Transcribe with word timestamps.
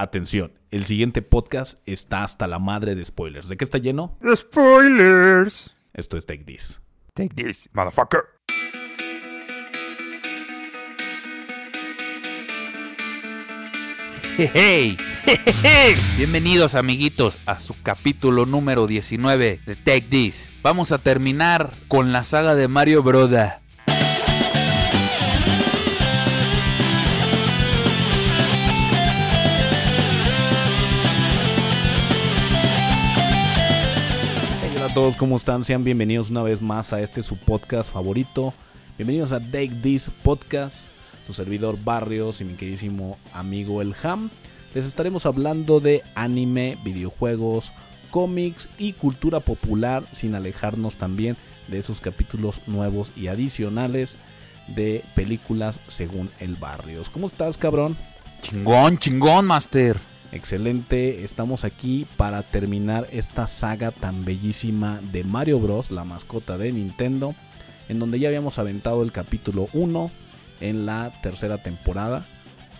Atención, 0.00 0.52
el 0.70 0.86
siguiente 0.86 1.22
podcast 1.22 1.80
está 1.84 2.22
hasta 2.22 2.46
la 2.46 2.60
madre 2.60 2.94
de 2.94 3.04
spoilers. 3.04 3.48
¿De 3.48 3.56
qué 3.56 3.64
está 3.64 3.78
lleno? 3.78 4.16
Spoilers. 4.32 5.76
Esto 5.92 6.16
es 6.16 6.24
Take 6.24 6.44
This. 6.44 6.80
Take 7.14 7.34
this, 7.34 7.68
motherfucker. 7.72 8.20
Hey, 14.36 14.96
hey, 15.26 15.36
hey, 15.64 15.96
Bienvenidos 16.16 16.76
amiguitos 16.76 17.36
a 17.44 17.58
su 17.58 17.74
capítulo 17.82 18.46
número 18.46 18.86
19 18.86 19.58
de 19.66 19.74
Take 19.74 20.02
This. 20.02 20.52
Vamos 20.62 20.92
a 20.92 20.98
terminar 20.98 21.72
con 21.88 22.12
la 22.12 22.22
saga 22.22 22.54
de 22.54 22.68
Mario 22.68 23.02
Broda. 23.02 23.62
Todos, 34.98 35.16
¿cómo 35.16 35.36
están? 35.36 35.62
Sean 35.62 35.84
bienvenidos 35.84 36.28
una 36.28 36.42
vez 36.42 36.60
más 36.60 36.92
a 36.92 37.00
este 37.00 37.22
su 37.22 37.36
podcast 37.36 37.92
favorito. 37.92 38.52
Bienvenidos 38.96 39.32
a 39.32 39.38
Take 39.38 39.70
This 39.80 40.10
Podcast, 40.24 40.88
su 41.24 41.32
servidor 41.32 41.78
Barrios 41.84 42.40
y 42.40 42.44
mi 42.44 42.54
queridísimo 42.54 43.16
amigo 43.32 43.80
El 43.80 43.94
Ham. 44.02 44.28
Les 44.74 44.84
estaremos 44.84 45.24
hablando 45.24 45.78
de 45.78 46.02
anime, 46.16 46.76
videojuegos, 46.82 47.70
cómics 48.10 48.68
y 48.76 48.92
cultura 48.92 49.38
popular, 49.38 50.02
sin 50.10 50.34
alejarnos 50.34 50.96
también 50.96 51.36
de 51.68 51.78
esos 51.78 52.00
capítulos 52.00 52.60
nuevos 52.66 53.12
y 53.14 53.28
adicionales 53.28 54.18
de 54.66 55.04
películas 55.14 55.78
según 55.86 56.28
el 56.40 56.56
Barrios. 56.56 57.08
¿Cómo 57.08 57.28
estás, 57.28 57.56
cabrón? 57.56 57.96
Chingón, 58.42 58.98
chingón, 58.98 59.46
Master. 59.46 59.96
Excelente, 60.30 61.24
estamos 61.24 61.64
aquí 61.64 62.06
para 62.18 62.42
terminar 62.42 63.08
esta 63.12 63.46
saga 63.46 63.92
tan 63.92 64.24
bellísima 64.26 65.00
de 65.10 65.24
Mario 65.24 65.58
Bros, 65.58 65.90
la 65.90 66.04
mascota 66.04 66.58
de 66.58 66.70
Nintendo, 66.70 67.34
en 67.88 67.98
donde 67.98 68.18
ya 68.20 68.28
habíamos 68.28 68.58
aventado 68.58 69.02
el 69.02 69.10
capítulo 69.10 69.68
1 69.72 70.10
en 70.60 70.84
la 70.84 71.12
tercera 71.22 71.62
temporada, 71.62 72.26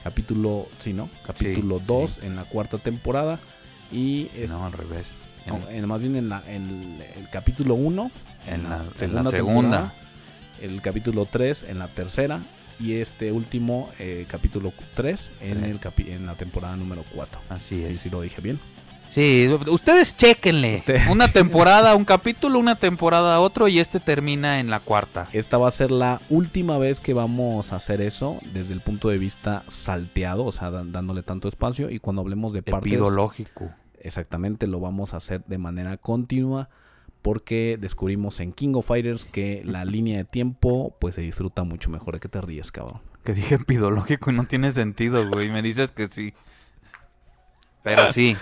capítulo, 0.04 0.66
sí, 0.78 0.92
¿no? 0.92 1.08
Capítulo 1.26 1.78
Sí, 1.78 1.84
2 1.86 2.10
sí. 2.10 2.20
en 2.26 2.36
la 2.36 2.44
cuarta 2.44 2.76
temporada 2.78 3.38
y 3.90 4.28
es- 4.36 4.50
No, 4.50 4.66
al 4.66 4.72
revés. 4.72 5.06
En, 5.46 5.58
no, 5.60 5.68
en- 5.70 5.88
más 5.88 6.00
bien 6.00 6.16
en, 6.16 6.28
la- 6.28 6.42
en 6.46 7.00
el 7.16 7.30
capítulo 7.30 7.74
1 7.76 8.10
en 8.46 8.64
la, 8.64 8.84
en 9.00 9.14
la 9.14 9.24
segunda. 9.24 9.94
el 10.60 10.82
capítulo 10.82 11.24
3 11.30 11.64
en 11.66 11.78
la 11.78 11.88
tercera 11.88 12.40
y 12.80 12.94
este 12.94 13.32
último 13.32 13.90
eh, 13.98 14.26
capítulo 14.28 14.72
3 14.94 15.32
en, 15.40 15.64
el 15.64 15.80
capi- 15.80 16.10
en 16.10 16.26
la 16.26 16.34
temporada 16.34 16.76
número 16.76 17.04
4. 17.14 17.40
Así 17.48 17.84
Sí, 17.84 17.84
es. 17.92 18.00
sí 18.00 18.10
lo 18.10 18.20
dije 18.20 18.40
bien. 18.40 18.58
Sí, 19.08 19.48
ustedes 19.70 20.14
chequenle. 20.16 20.82
Una 21.10 21.28
temporada, 21.28 21.94
un 21.94 22.04
capítulo, 22.04 22.58
una 22.58 22.74
temporada, 22.74 23.40
otro 23.40 23.66
y 23.66 23.78
este 23.78 24.00
termina 24.00 24.60
en 24.60 24.68
la 24.68 24.80
cuarta. 24.80 25.28
Esta 25.32 25.56
va 25.56 25.68
a 25.68 25.70
ser 25.70 25.90
la 25.90 26.20
última 26.28 26.76
vez 26.76 27.00
que 27.00 27.14
vamos 27.14 27.72
a 27.72 27.76
hacer 27.76 28.02
eso 28.02 28.38
desde 28.52 28.74
el 28.74 28.82
punto 28.82 29.08
de 29.08 29.16
vista 29.16 29.62
salteado, 29.68 30.44
o 30.44 30.52
sea, 30.52 30.70
dándole 30.70 31.22
tanto 31.22 31.48
espacio. 31.48 31.88
Y 31.90 32.00
cuando 32.00 32.20
hablemos 32.20 32.52
de 32.52 32.62
partes, 32.62 32.92
Epidológico. 32.92 33.70
exactamente 34.00 34.66
lo 34.66 34.78
vamos 34.78 35.14
a 35.14 35.16
hacer 35.16 35.42
de 35.46 35.56
manera 35.56 35.96
continua, 35.96 36.68
porque 37.22 37.76
descubrimos 37.80 38.40
en 38.40 38.52
King 38.52 38.74
of 38.74 38.86
Fighters 38.86 39.24
que 39.24 39.62
la 39.64 39.84
línea 39.84 40.16
de 40.18 40.24
tiempo 40.24 40.96
pues 41.00 41.14
se 41.16 41.20
disfruta 41.22 41.64
mucho 41.64 41.90
mejor. 41.90 42.14
¿De 42.14 42.20
qué 42.20 42.28
te 42.28 42.40
ríes, 42.40 42.70
cabrón? 42.72 43.00
Que 43.24 43.34
dije 43.34 43.56
epidológico 43.56 44.30
y 44.30 44.34
no 44.34 44.44
tiene 44.46 44.72
sentido, 44.72 45.28
güey. 45.28 45.50
Me 45.50 45.60
dices 45.62 45.92
que 45.92 46.06
sí. 46.06 46.32
Pero 47.82 48.12
sí, 48.12 48.36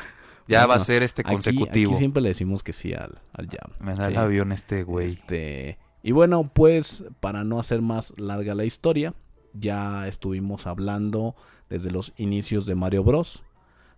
ya 0.48 0.66
va 0.66 0.74
a 0.76 0.80
ser 0.80 1.02
este 1.02 1.22
consecutivo. 1.22 1.92
Aquí, 1.92 1.98
siempre 1.98 2.22
le 2.22 2.28
decimos 2.30 2.62
que 2.62 2.72
sí 2.72 2.92
al, 2.92 3.20
al 3.32 3.48
jam. 3.48 3.72
Me 3.80 3.94
da 3.94 4.06
el 4.08 4.14
Sí. 4.14 4.18
avión 4.18 4.52
este 4.52 4.82
güey. 4.82 5.06
Este, 5.08 5.78
y 6.02 6.12
bueno, 6.12 6.50
pues 6.52 7.04
para 7.20 7.44
no 7.44 7.58
hacer 7.58 7.82
más 7.82 8.12
larga 8.16 8.54
la 8.54 8.64
historia, 8.64 9.14
ya 9.52 10.06
estuvimos 10.08 10.66
hablando 10.66 11.34
desde 11.68 11.90
los 11.90 12.12
inicios 12.16 12.66
de 12.66 12.74
Mario 12.74 13.02
Bros. 13.04 13.42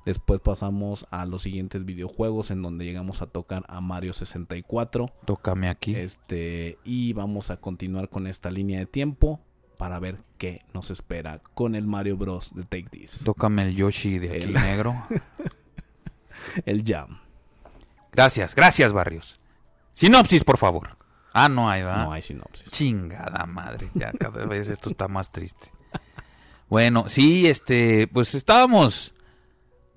Después 0.08 0.40
pasamos 0.40 1.06
a 1.10 1.26
los 1.26 1.42
siguientes 1.42 1.84
videojuegos 1.84 2.50
en 2.50 2.62
donde 2.62 2.86
llegamos 2.86 3.20
a 3.20 3.26
tocar 3.26 3.66
a 3.68 3.82
Mario 3.82 4.14
64. 4.14 5.12
Tócame 5.26 5.68
aquí. 5.68 5.94
Este, 5.94 6.78
y 6.82 7.12
vamos 7.12 7.50
a 7.50 7.58
continuar 7.58 8.08
con 8.08 8.26
esta 8.26 8.50
línea 8.50 8.78
de 8.78 8.86
tiempo 8.86 9.38
para 9.76 9.98
ver 9.98 10.16
qué 10.38 10.62
nos 10.72 10.90
espera 10.90 11.42
con 11.52 11.74
el 11.74 11.86
Mario 11.86 12.16
Bros. 12.16 12.54
de 12.54 12.62
Take 12.62 12.88
This. 12.90 13.20
Tócame 13.22 13.64
el 13.64 13.76
Yoshi 13.76 14.18
de 14.18 14.30
aquí 14.30 14.44
El- 14.44 14.52
negro. 14.54 14.94
El 16.64 16.84
Jam. 16.86 17.18
Gracias, 18.10 18.54
gracias, 18.54 18.94
Barrios. 18.94 19.38
Sinopsis, 19.92 20.42
por 20.42 20.56
favor. 20.56 20.96
Ah, 21.34 21.50
no 21.50 21.68
hay, 21.68 21.82
¿verdad? 21.82 22.04
No 22.06 22.12
hay 22.12 22.22
sinopsis. 22.22 22.70
Chingada 22.70 23.44
madre, 23.44 23.90
ya 23.94 24.12
cada 24.12 24.46
vez 24.46 24.70
esto 24.70 24.88
está 24.88 25.06
más 25.06 25.30
triste. 25.30 25.70
Bueno, 26.70 27.10
sí, 27.10 27.46
este, 27.46 28.08
pues 28.08 28.34
estábamos 28.34 29.12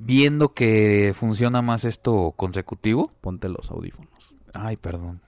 viendo 0.03 0.53
que 0.53 1.13
funciona 1.15 1.61
más 1.61 1.85
esto 1.85 2.33
consecutivo. 2.35 3.11
Ponte 3.21 3.49
los 3.49 3.69
audífonos. 3.69 4.35
Ay, 4.53 4.77
perdón. 4.77 5.21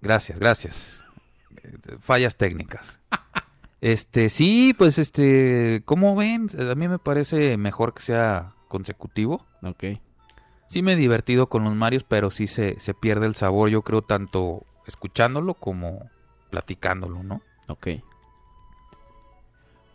Gracias, 0.00 0.38
gracias. 0.38 1.04
Fallas 2.00 2.36
técnicas. 2.36 3.00
Este, 3.80 4.28
sí, 4.28 4.74
pues 4.76 4.98
este, 4.98 5.82
¿cómo 5.84 6.16
ven? 6.16 6.48
A 6.58 6.74
mí 6.74 6.88
me 6.88 6.98
parece 6.98 7.56
mejor 7.56 7.94
que 7.94 8.02
sea 8.02 8.56
consecutivo. 8.66 9.46
Ok. 9.62 9.84
Sí 10.68 10.82
me 10.82 10.94
he 10.94 10.96
divertido 10.96 11.48
con 11.48 11.62
los 11.62 11.76
Marios, 11.76 12.02
pero 12.02 12.32
sí 12.32 12.48
se, 12.48 12.80
se 12.80 12.92
pierde 12.92 13.26
el 13.26 13.36
sabor, 13.36 13.68
yo 13.68 13.82
creo, 13.82 14.02
tanto 14.02 14.66
escuchándolo 14.84 15.54
como 15.54 16.10
platicándolo, 16.50 17.22
¿no? 17.22 17.40
Ok. 17.68 17.86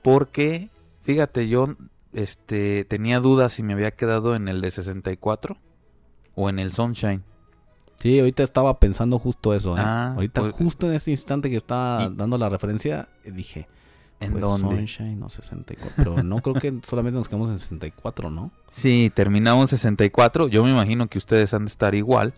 Porque, 0.01 0.69
fíjate, 1.01 1.49
yo 1.49 1.75
este, 2.13 2.85
tenía 2.85 3.19
dudas 3.19 3.53
si 3.53 3.63
me 3.63 3.73
había 3.73 3.91
quedado 3.91 4.35
en 4.35 4.47
el 4.47 4.61
de 4.61 4.71
64 4.71 5.57
o 6.35 6.49
en 6.49 6.59
el 6.59 6.71
Sunshine. 6.73 7.23
Sí, 7.99 8.19
ahorita 8.19 8.43
estaba 8.43 8.79
pensando 8.79 9.17
justo 9.19 9.53
eso. 9.53 9.77
¿eh? 9.77 9.81
Ah, 9.83 10.13
ahorita, 10.15 10.41
pues- 10.41 10.53
justo 10.55 10.87
en 10.87 10.93
este 10.93 11.11
instante 11.11 11.49
que 11.49 11.57
estaba 11.57 12.03
Y- 12.05 12.15
dando 12.15 12.37
la 12.37 12.49
referencia, 12.49 13.07
eh, 13.23 13.31
dije, 13.31 13.67
¿En 14.19 14.31
pues 14.31 14.41
dónde? 14.41 14.75
Sunshine 14.77 15.21
o 15.23 15.29
64. 15.29 15.93
Pero 15.97 16.23
no 16.23 16.37
creo 16.37 16.55
que 16.55 16.73
solamente 16.83 17.17
nos 17.17 17.27
quedamos 17.27 17.49
en 17.49 17.59
64, 17.59 18.29
¿no? 18.29 18.51
Sí, 18.71 19.11
terminamos 19.13 19.69
64. 19.69 20.47
Yo 20.47 20.63
me 20.63 20.71
imagino 20.71 21.07
que 21.07 21.17
ustedes 21.17 21.53
han 21.53 21.65
de 21.65 21.69
estar 21.69 21.93
igual. 21.95 22.33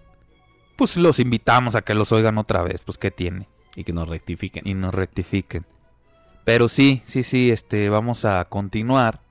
Pues 0.76 0.98
los 0.98 1.20
invitamos 1.20 1.76
a 1.76 1.82
que 1.82 1.94
los 1.96 2.12
oigan 2.12 2.38
otra 2.38 2.62
vez, 2.64 2.82
pues 2.82 2.98
qué 2.98 3.12
tiene. 3.12 3.48
Y 3.76 3.84
que 3.84 3.94
nos 3.94 4.08
rectifiquen. 4.08 4.68
y 4.68 4.74
nos 4.74 4.94
rectifiquen. 4.94 5.66
Pero 6.44 6.68
sí, 6.70 7.02
sí, 7.06 7.24
sí, 7.24 7.50
este, 7.52 7.90
vamos 7.90 8.24
a 8.26 8.46
continuar. 8.46 9.22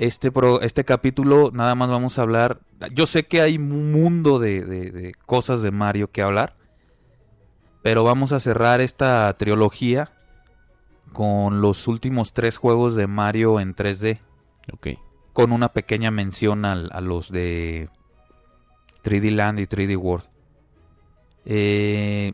Este, 0.00 0.32
pro- 0.32 0.62
este 0.62 0.86
capítulo 0.86 1.50
nada 1.52 1.74
más 1.74 1.90
vamos 1.90 2.18
a 2.18 2.22
hablar. 2.22 2.60
Yo 2.94 3.04
sé 3.04 3.26
que 3.26 3.42
hay 3.42 3.58
un 3.58 3.92
mundo 3.92 4.38
de, 4.38 4.64
de- 4.64 4.90
de 4.90 5.12
cosas 5.26 5.60
de 5.60 5.70
Mario 5.70 6.10
que 6.10 6.22
hablar. 6.22 6.56
Pero 7.82 8.02
vamos 8.02 8.32
a 8.32 8.40
cerrar 8.40 8.80
esta 8.80 9.30
trilogía 9.36 10.10
con 11.12 11.60
los 11.60 11.86
últimos 11.86 12.32
tres 12.32 12.56
juegos 12.56 12.94
de 12.94 13.06
Mario 13.08 13.60
en 13.60 13.74
3D. 13.76 14.20
Ok. 14.72 14.88
Con 15.34 15.52
una 15.52 15.68
pequeña 15.74 16.10
mención 16.10 16.64
al- 16.64 16.88
a 16.94 17.02
los 17.02 17.30
de 17.30 17.90
3D 19.04 19.30
Land 19.32 19.60
y 19.60 19.66
3D 19.66 19.96
World. 19.98 20.24
Eh, 21.44 22.32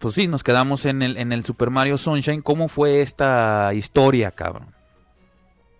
pues 0.00 0.14
sí, 0.14 0.28
nos 0.28 0.42
quedamos 0.42 0.86
en 0.86 1.02
el, 1.02 1.18
en 1.18 1.32
el 1.32 1.44
Super 1.44 1.68
Mario 1.68 1.98
Sunshine. 1.98 2.40
¿Cómo 2.40 2.68
fue 2.68 3.02
esta 3.02 3.74
historia, 3.74 4.30
cabrón? 4.30 4.75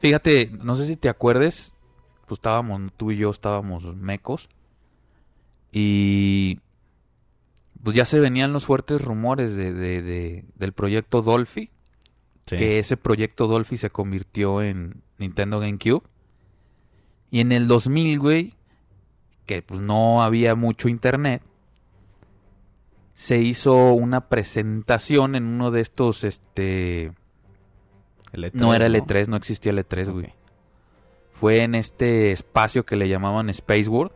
Fíjate, 0.06 0.51
no 0.63 0.75
sé 0.75 0.86
si 0.86 0.97
te 0.97 1.09
acuerdes. 1.09 1.72
Pues 2.27 2.39
estábamos, 2.39 2.92
tú 2.97 3.10
y 3.13 3.16
yo 3.16 3.31
estábamos 3.31 3.84
mecos. 3.97 4.48
Y. 5.72 6.60
Pues 7.83 7.97
ya 7.97 8.04
se 8.04 8.19
venían 8.19 8.53
los 8.53 8.66
fuertes 8.66 9.03
rumores 9.03 9.54
de, 9.54 9.72
de- 9.72 10.03
de- 10.03 10.45
del 10.57 10.72
proyecto 10.72 11.22
Dolphy. 11.22 11.71
Sí. 12.47 12.57
Que 12.57 12.78
ese 12.78 12.97
proyecto 12.97 13.47
Dolphy 13.47 13.77
se 13.77 13.91
convirtió 13.91 14.63
en 14.63 15.03
Nintendo 15.19 15.60
GameCube. 15.60 16.03
Y 17.31 17.41
en 17.41 17.53
el 17.53 17.69
2000, 17.69 18.19
güey, 18.21 18.54
que 19.47 19.63
pues 19.63 19.81
no 19.81 20.22
había 20.22 20.54
mucho 20.54 20.89
internet, 20.89 21.42
se 23.15 23.39
hizo 23.39 23.92
una 23.95 24.28
presentación 24.28 25.34
en 25.34 25.45
uno 25.45 25.71
de 25.71 25.81
estos, 25.81 26.22
este... 26.25 27.13
E3, 28.43 28.53
No 28.55 28.75
era 28.75 28.87
el 28.87 28.95
E3, 28.95 29.28
no 29.28 29.37
existía 29.37 29.73
el 29.73 29.78
E3, 29.78 30.11
güey. 30.11 30.34
Fue 31.33 31.63
en 31.63 31.75
este 31.75 32.33
espacio 32.33 32.87
que 32.87 32.97
le 32.97 33.09
llamaban 33.09 33.51
Space 33.51 33.89
World, 33.89 34.13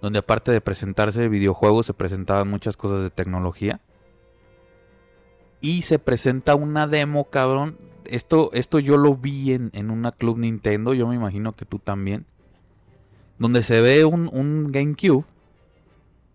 donde 0.00 0.18
aparte 0.20 0.50
de 0.50 0.60
presentarse 0.60 1.28
videojuegos, 1.28 1.86
se 1.86 1.94
presentaban 1.94 2.48
muchas 2.48 2.76
cosas 2.76 3.02
de 3.02 3.10
tecnología. 3.10 3.80
Y 5.60 5.82
se 5.82 5.98
presenta 5.98 6.54
una 6.54 6.86
demo, 6.86 7.30
cabrón, 7.30 7.78
esto, 8.04 8.50
esto 8.52 8.78
yo 8.78 8.96
lo 8.96 9.14
vi 9.14 9.52
en, 9.52 9.70
en 9.74 9.90
una 9.90 10.10
Club 10.10 10.38
Nintendo, 10.38 10.94
yo 10.94 11.06
me 11.06 11.14
imagino 11.14 11.54
que 11.54 11.64
tú 11.64 11.78
también. 11.78 12.26
Donde 13.38 13.62
se 13.62 13.80
ve 13.80 14.04
un, 14.04 14.28
un 14.32 14.70
GameCube 14.72 15.24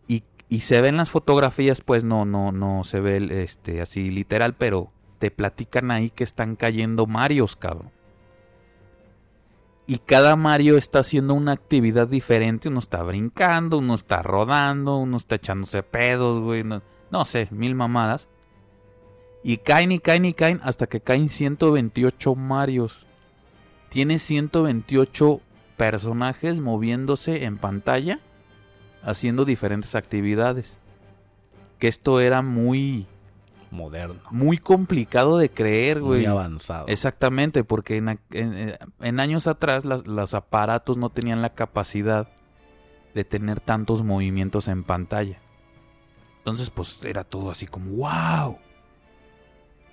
y, 0.07 0.23
y 0.49 0.61
se 0.61 0.81
ven 0.81 0.97
las 0.97 1.09
fotografías, 1.09 1.81
pues 1.81 2.03
no, 2.03 2.25
no, 2.25 2.51
no 2.51 2.83
se 2.83 2.99
ve 2.99 3.43
este, 3.43 3.81
así 3.81 4.09
literal, 4.11 4.55
pero 4.55 4.91
te 5.19 5.31
platican 5.31 5.91
ahí 5.91 6.09
que 6.09 6.23
están 6.23 6.55
cayendo 6.55 7.05
Marios, 7.07 7.55
cabrón. 7.55 7.89
Y 9.89 9.99
cada 9.99 10.35
Mario 10.35 10.77
está 10.77 10.99
haciendo 10.99 11.33
una 11.33 11.53
actividad 11.53 12.09
diferente. 12.09 12.67
Uno 12.67 12.79
está 12.79 13.01
brincando, 13.03 13.77
uno 13.77 13.95
está 13.95 14.21
rodando, 14.21 14.97
uno 14.97 15.15
está 15.15 15.35
echándose 15.35 15.81
pedos, 15.81 16.41
güey. 16.41 16.65
No, 16.65 16.81
no 17.09 17.23
sé, 17.23 17.47
mil 17.51 17.73
mamadas. 17.73 18.27
Y 19.43 19.57
caen 19.57 19.93
y 19.93 19.99
caen 19.99 20.25
y 20.25 20.33
caen 20.33 20.59
hasta 20.61 20.87
que 20.87 20.99
caen 20.99 21.29
128 21.29 22.35
Marios. 22.35 23.05
Tiene 23.87 24.19
128 24.19 25.39
personajes 25.77 26.59
moviéndose 26.59 27.45
en 27.45 27.57
pantalla, 27.57 28.19
haciendo 29.03 29.45
diferentes 29.45 29.95
actividades. 29.95 30.77
Que 31.79 31.87
esto 31.87 32.19
era 32.19 32.41
muy 32.41 33.07
Moderno. 33.71 34.21
muy 34.31 34.57
complicado 34.57 35.37
de 35.37 35.49
creer, 35.49 35.99
Muy 35.99 36.07
güey. 36.07 36.25
avanzado. 36.25 36.87
Exactamente, 36.87 37.63
porque 37.63 37.97
en, 37.97 38.19
en 38.99 39.19
años 39.19 39.47
atrás 39.47 39.83
las- 39.85 40.07
los 40.07 40.33
aparatos 40.33 40.97
no 40.97 41.09
tenían 41.09 41.41
la 41.41 41.53
capacidad 41.53 42.29
de 43.13 43.23
tener 43.23 43.59
tantos 43.59 44.03
movimientos 44.03 44.67
en 44.67 44.83
pantalla. 44.83 45.39
Entonces, 46.39 46.69
pues 46.69 46.99
era 47.03 47.23
todo 47.23 47.51
así 47.51 47.65
como 47.65 47.91
¡wow! 47.91 48.57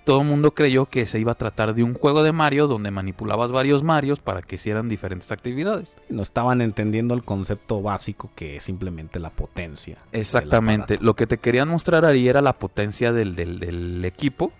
Todo 0.05 0.21
el 0.21 0.27
mundo 0.27 0.51
creyó 0.53 0.85
que 0.85 1.07
se 1.07 1.19
iba 1.19 1.31
a 1.31 1.35
tratar 1.35 1.73
de 1.73 1.81
un 1.83 1.95
juego 1.95 2.21
de 2.23 2.31
Mario 2.31 2.67
donde 2.67 2.91
manipulabas 2.91 3.51
varios 3.51 3.81
Marios 3.83 4.19
para 4.19 4.43
que 4.43 4.55
hicieran 4.55 4.87
diferentes 4.87 5.31
actividades. 5.31 5.95
No 6.09 6.21
estaban 6.21 6.61
entendiendo 6.61 7.15
el 7.15 7.23
concepto 7.23 7.81
básico 7.81 8.29
que 8.35 8.57
es 8.57 8.63
simplemente 8.65 9.19
la 9.19 9.31
potencia. 9.31 9.97
Exactamente. 10.11 10.99
Lo 11.01 11.15
que 11.15 11.25
te 11.25 11.39
querían 11.39 11.69
mostrar 11.69 12.05
ahí 12.05 12.27
era 12.27 12.41
la 12.41 12.53
potencia 12.53 13.11
del, 13.11 13.35
del- 13.35 13.59
del 13.59 14.05
equipo. 14.05 14.53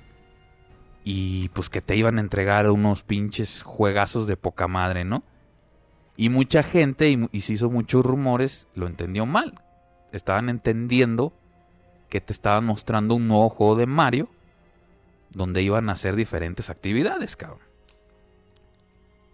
Y 1.03 1.49
pues 1.49 1.69
que 1.69 1.81
te 1.81 1.95
iban 1.95 2.17
a 2.17 2.21
entregar 2.21 2.69
unos 2.71 3.03
pinches 3.03 3.61
juegazos 3.61 4.25
de 4.25 4.37
poca 4.37 4.67
madre, 4.67 5.05
¿no? 5.05 5.21
Y 6.17 6.29
mucha 6.29 6.63
gente, 6.63 7.09
y, 7.11 7.29
y 7.31 7.41
se 7.41 7.53
hizo 7.53 7.69
muchos 7.69 8.03
rumores, 8.03 8.67
lo 8.73 8.87
entendió 8.87 9.27
mal. 9.27 9.61
Estaban 10.11 10.49
entendiendo 10.49 11.33
que 12.09 12.21
te 12.21 12.33
estaban 12.33 12.65
mostrando 12.65 13.13
un 13.13 13.27
nuevo 13.27 13.49
juego 13.49 13.75
de 13.75 13.85
Mario. 13.85 14.27
Donde 15.35 15.61
iban 15.61 15.89
a 15.89 15.93
hacer 15.93 16.15
diferentes 16.15 16.71
actividades, 16.71 17.35
cabrón. 17.35 17.59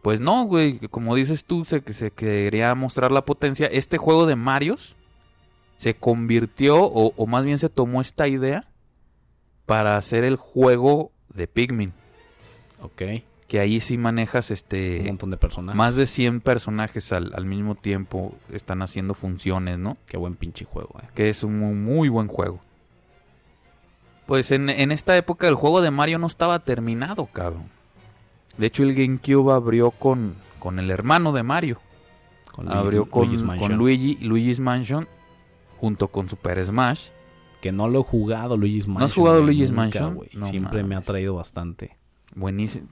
Pues 0.01 0.19
no, 0.19 0.44
güey. 0.44 0.80
Como 0.89 1.15
dices 1.15 1.45
tú, 1.45 1.63
se, 1.63 1.81
se 1.94 2.12
quería 2.12 2.75
mostrar 2.75 3.12
la 3.12 3.24
potencia. 3.24 3.68
Este 3.68 3.98
juego 3.98 4.25
de 4.25 4.36
Marios 4.36 4.95
se 5.77 5.95
convirtió, 5.95 6.83
o, 6.83 7.13
o 7.15 7.27
más 7.27 7.45
bien 7.45 7.59
se 7.59 7.69
tomó 7.69 8.01
esta 8.01 8.27
idea 8.27 8.68
para 9.65 9.95
hacer 9.98 10.24
el 10.24 10.36
juego 10.36 11.12
de 11.33 11.48
Pikmin. 11.48 11.94
Ok. 12.81 13.01
Que 13.47 13.59
ahí 13.59 13.80
sí 13.80 13.97
manejas 13.97 14.50
Un 14.50 14.54
este 14.56 15.04
montón 15.06 15.30
de 15.30 15.38
personajes. 15.38 15.77
más 15.77 15.95
de 15.95 16.06
100 16.06 16.42
personajes 16.42 17.12
al, 17.12 17.31
al 17.36 17.45
mismo 17.45 17.75
tiempo. 17.75 18.36
Están 18.51 18.81
haciendo 18.81 19.13
funciones, 19.13 19.77
¿no? 19.77 19.97
Qué 20.07 20.18
buen 20.18 20.36
pinche 20.36 20.65
juego, 20.65 20.95
eh. 21.01 21.07
Que 21.13 21.30
es 21.30 21.44
un 21.44 21.83
muy 21.83 22.09
buen 22.09 22.27
juego. 22.27 22.59
Pues 24.31 24.54
en, 24.54 24.69
en 24.69 24.94
esta 24.94 25.18
época 25.18 25.50
el 25.50 25.56
juego 25.56 25.81
de 25.81 25.92
Mario 25.92 26.18
no 26.18 26.25
estaba 26.25 26.60
terminado, 26.60 27.25
cabrón. 27.25 27.66
De 28.57 28.68
hecho 28.68 28.81
el 28.83 28.95
GameCube 28.95 29.51
abrió 29.51 29.92
con, 29.92 30.36
con 30.57 30.80
el 30.80 30.89
hermano 30.89 31.33
de 31.33 31.44
Mario. 31.44 31.81
Con 32.50 32.72
abrió 32.72 33.07
con, 33.07 33.28
Luigi's 33.28 33.44
Mansion. 33.44 33.68
con 33.72 33.78
Luigi, 33.78 34.16
Luigi's 34.22 34.62
Mansion 34.62 35.10
junto 35.81 36.07
con 36.07 36.30
Super 36.30 36.66
Smash. 36.66 37.10
Que 37.60 37.74
no 37.74 37.89
lo 37.89 38.00
he 38.00 38.04
jugado 38.04 38.56
Luigi's 38.56 38.88
Mansion. 38.88 39.04
has 39.04 39.13
jugado 39.13 39.42
Luigi's 39.44 39.72
nunca, 39.72 40.00
Mansion? 40.00 40.19
No 40.31 40.45
Siempre 40.45 40.83
me 40.86 40.95
ha 40.95 41.01
traído 41.01 41.36
bastante. 41.36 41.98
Buenísimo. 42.33 42.88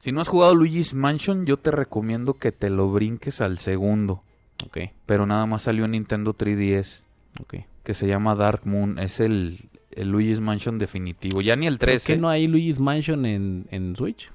Si 0.00 0.10
no 0.10 0.20
has 0.20 0.26
jugado 0.26 0.56
Luigi's 0.56 0.94
Mansion, 0.94 1.46
yo 1.46 1.58
te 1.58 1.70
recomiendo 1.70 2.34
que 2.34 2.50
te 2.50 2.70
lo 2.70 2.90
brinques 2.90 3.40
al 3.40 3.60
segundo. 3.60 4.18
Ok, 4.66 4.78
Pero 5.06 5.26
nada 5.26 5.46
más 5.46 5.62
salió 5.62 5.84
en 5.84 5.92
Nintendo 5.92 6.36
3DS. 6.36 7.02
ok. 7.40 7.54
Que 7.84 7.94
se 7.94 8.08
llama 8.08 8.34
Dark 8.34 8.62
Moon. 8.64 8.98
Es 8.98 9.20
el, 9.20 9.68
el 9.96 10.10
Luigi's 10.10 10.40
Mansion 10.40 10.78
definitivo. 10.78 11.40
Ya 11.40 11.56
ni 11.56 11.66
el 11.66 11.78
¿Por 11.78 11.88
3. 11.88 12.04
qué 12.04 12.12
¿eh? 12.14 12.16
no 12.16 12.28
hay 12.28 12.46
Luigi's 12.46 12.78
Mansion 12.78 13.26
en, 13.26 13.66
en 13.70 13.96
Switch? 13.96 14.30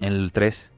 El 0.00 0.32
3. 0.32 0.70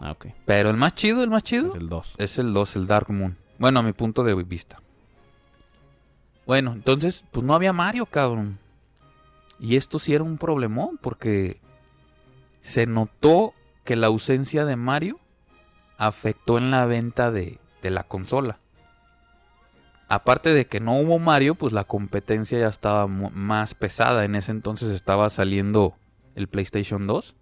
Ah, 0.00 0.12
ok. 0.12 0.26
Pero 0.44 0.70
el 0.70 0.76
más 0.76 0.94
chido, 0.94 1.22
el 1.22 1.30
más 1.30 1.42
chido. 1.42 1.68
Es 1.68 1.74
el 1.74 1.88
2. 1.88 2.14
Es 2.18 2.38
el 2.38 2.52
2, 2.52 2.76
el 2.76 2.86
Dark 2.86 3.10
Moon. 3.10 3.36
Bueno, 3.58 3.80
a 3.80 3.82
mi 3.82 3.92
punto 3.92 4.22
de 4.24 4.34
vista. 4.34 4.80
Bueno, 6.46 6.72
entonces, 6.72 7.24
pues 7.30 7.44
no 7.44 7.54
había 7.54 7.72
Mario, 7.72 8.06
cabrón. 8.06 8.58
Y 9.60 9.76
esto 9.76 9.98
sí 9.98 10.14
era 10.14 10.24
un 10.24 10.38
problemón, 10.38 10.98
porque 11.00 11.60
se 12.60 12.86
notó 12.86 13.54
que 13.84 13.96
la 13.96 14.06
ausencia 14.06 14.64
de 14.64 14.76
Mario 14.76 15.18
afectó 15.98 16.58
en 16.58 16.70
la 16.70 16.86
venta 16.86 17.30
de, 17.32 17.58
de 17.82 17.90
la 17.90 18.04
consola. 18.04 18.60
Aparte 20.08 20.54
de 20.54 20.66
que 20.66 20.80
no 20.80 20.98
hubo 20.98 21.18
Mario, 21.18 21.54
pues 21.54 21.74
la 21.74 21.84
competencia 21.84 22.58
ya 22.58 22.68
estaba 22.68 23.06
más 23.06 23.74
pesada. 23.74 24.24
En 24.24 24.34
ese 24.34 24.52
entonces 24.52 24.90
estaba 24.90 25.28
saliendo 25.28 25.96
el 26.34 26.48
PlayStation 26.48 27.06
2. 27.06 27.34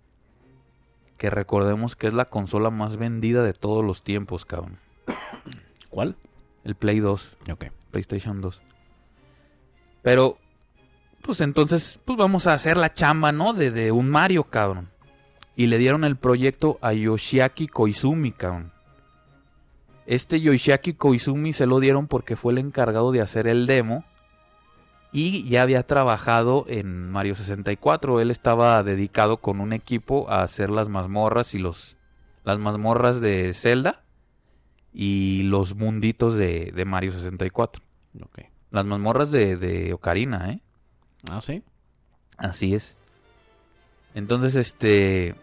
Que 1.16 1.30
recordemos 1.30 1.94
que 1.94 2.08
es 2.08 2.12
la 2.12 2.26
consola 2.26 2.70
más 2.70 2.96
vendida 2.96 3.42
de 3.44 3.52
todos 3.52 3.84
los 3.84 4.02
tiempos, 4.02 4.44
cabrón. 4.44 4.78
¿Cuál? 5.90 6.16
El 6.64 6.74
Play 6.74 6.98
2, 6.98 7.36
Ok. 7.52 7.66
PlayStation 7.92 8.40
2. 8.40 8.60
Pero, 10.02 10.36
pues 11.22 11.40
entonces, 11.40 12.00
pues 12.04 12.18
vamos 12.18 12.48
a 12.48 12.54
hacer 12.54 12.76
la 12.76 12.92
chamba, 12.92 13.30
¿no? 13.30 13.52
De, 13.52 13.70
de 13.70 13.92
un 13.92 14.10
Mario, 14.10 14.44
cabrón. 14.44 14.90
Y 15.54 15.68
le 15.68 15.78
dieron 15.78 16.04
el 16.04 16.16
proyecto 16.16 16.78
a 16.82 16.92
Yoshiaki 16.92 17.68
Koizumi, 17.68 18.32
cabrón. 18.32 18.72
Este 20.06 20.40
Yoshiaki 20.40 20.94
Koizumi 20.94 21.52
se 21.52 21.66
lo 21.66 21.80
dieron 21.80 22.06
porque 22.06 22.36
fue 22.36 22.52
el 22.52 22.58
encargado 22.58 23.12
de 23.12 23.20
hacer 23.20 23.46
el 23.48 23.66
demo. 23.66 24.04
Y 25.12 25.48
ya 25.48 25.62
había 25.62 25.82
trabajado 25.84 26.64
en 26.68 27.10
Mario 27.10 27.34
64. 27.34 28.20
Él 28.20 28.30
estaba 28.30 28.82
dedicado 28.82 29.38
con 29.38 29.60
un 29.60 29.72
equipo 29.72 30.30
a 30.30 30.42
hacer 30.42 30.70
las 30.70 30.88
mazmorras 30.88 31.54
y 31.54 31.58
los. 31.58 31.96
Las 32.44 32.58
mazmorras 32.58 33.20
de 33.20 33.52
Zelda. 33.54 34.04
Y 34.92 35.42
los 35.44 35.74
munditos 35.74 36.34
de, 36.34 36.72
de 36.74 36.84
Mario 36.84 37.12
64. 37.12 37.82
Ok. 38.22 38.40
Las 38.70 38.84
mazmorras 38.84 39.30
de, 39.30 39.56
de 39.56 39.92
Ocarina, 39.92 40.52
¿eh? 40.52 40.60
Ah, 41.30 41.40
sí. 41.40 41.62
Así 42.36 42.74
es. 42.74 42.94
Entonces, 44.14 44.54
este. 44.54 45.34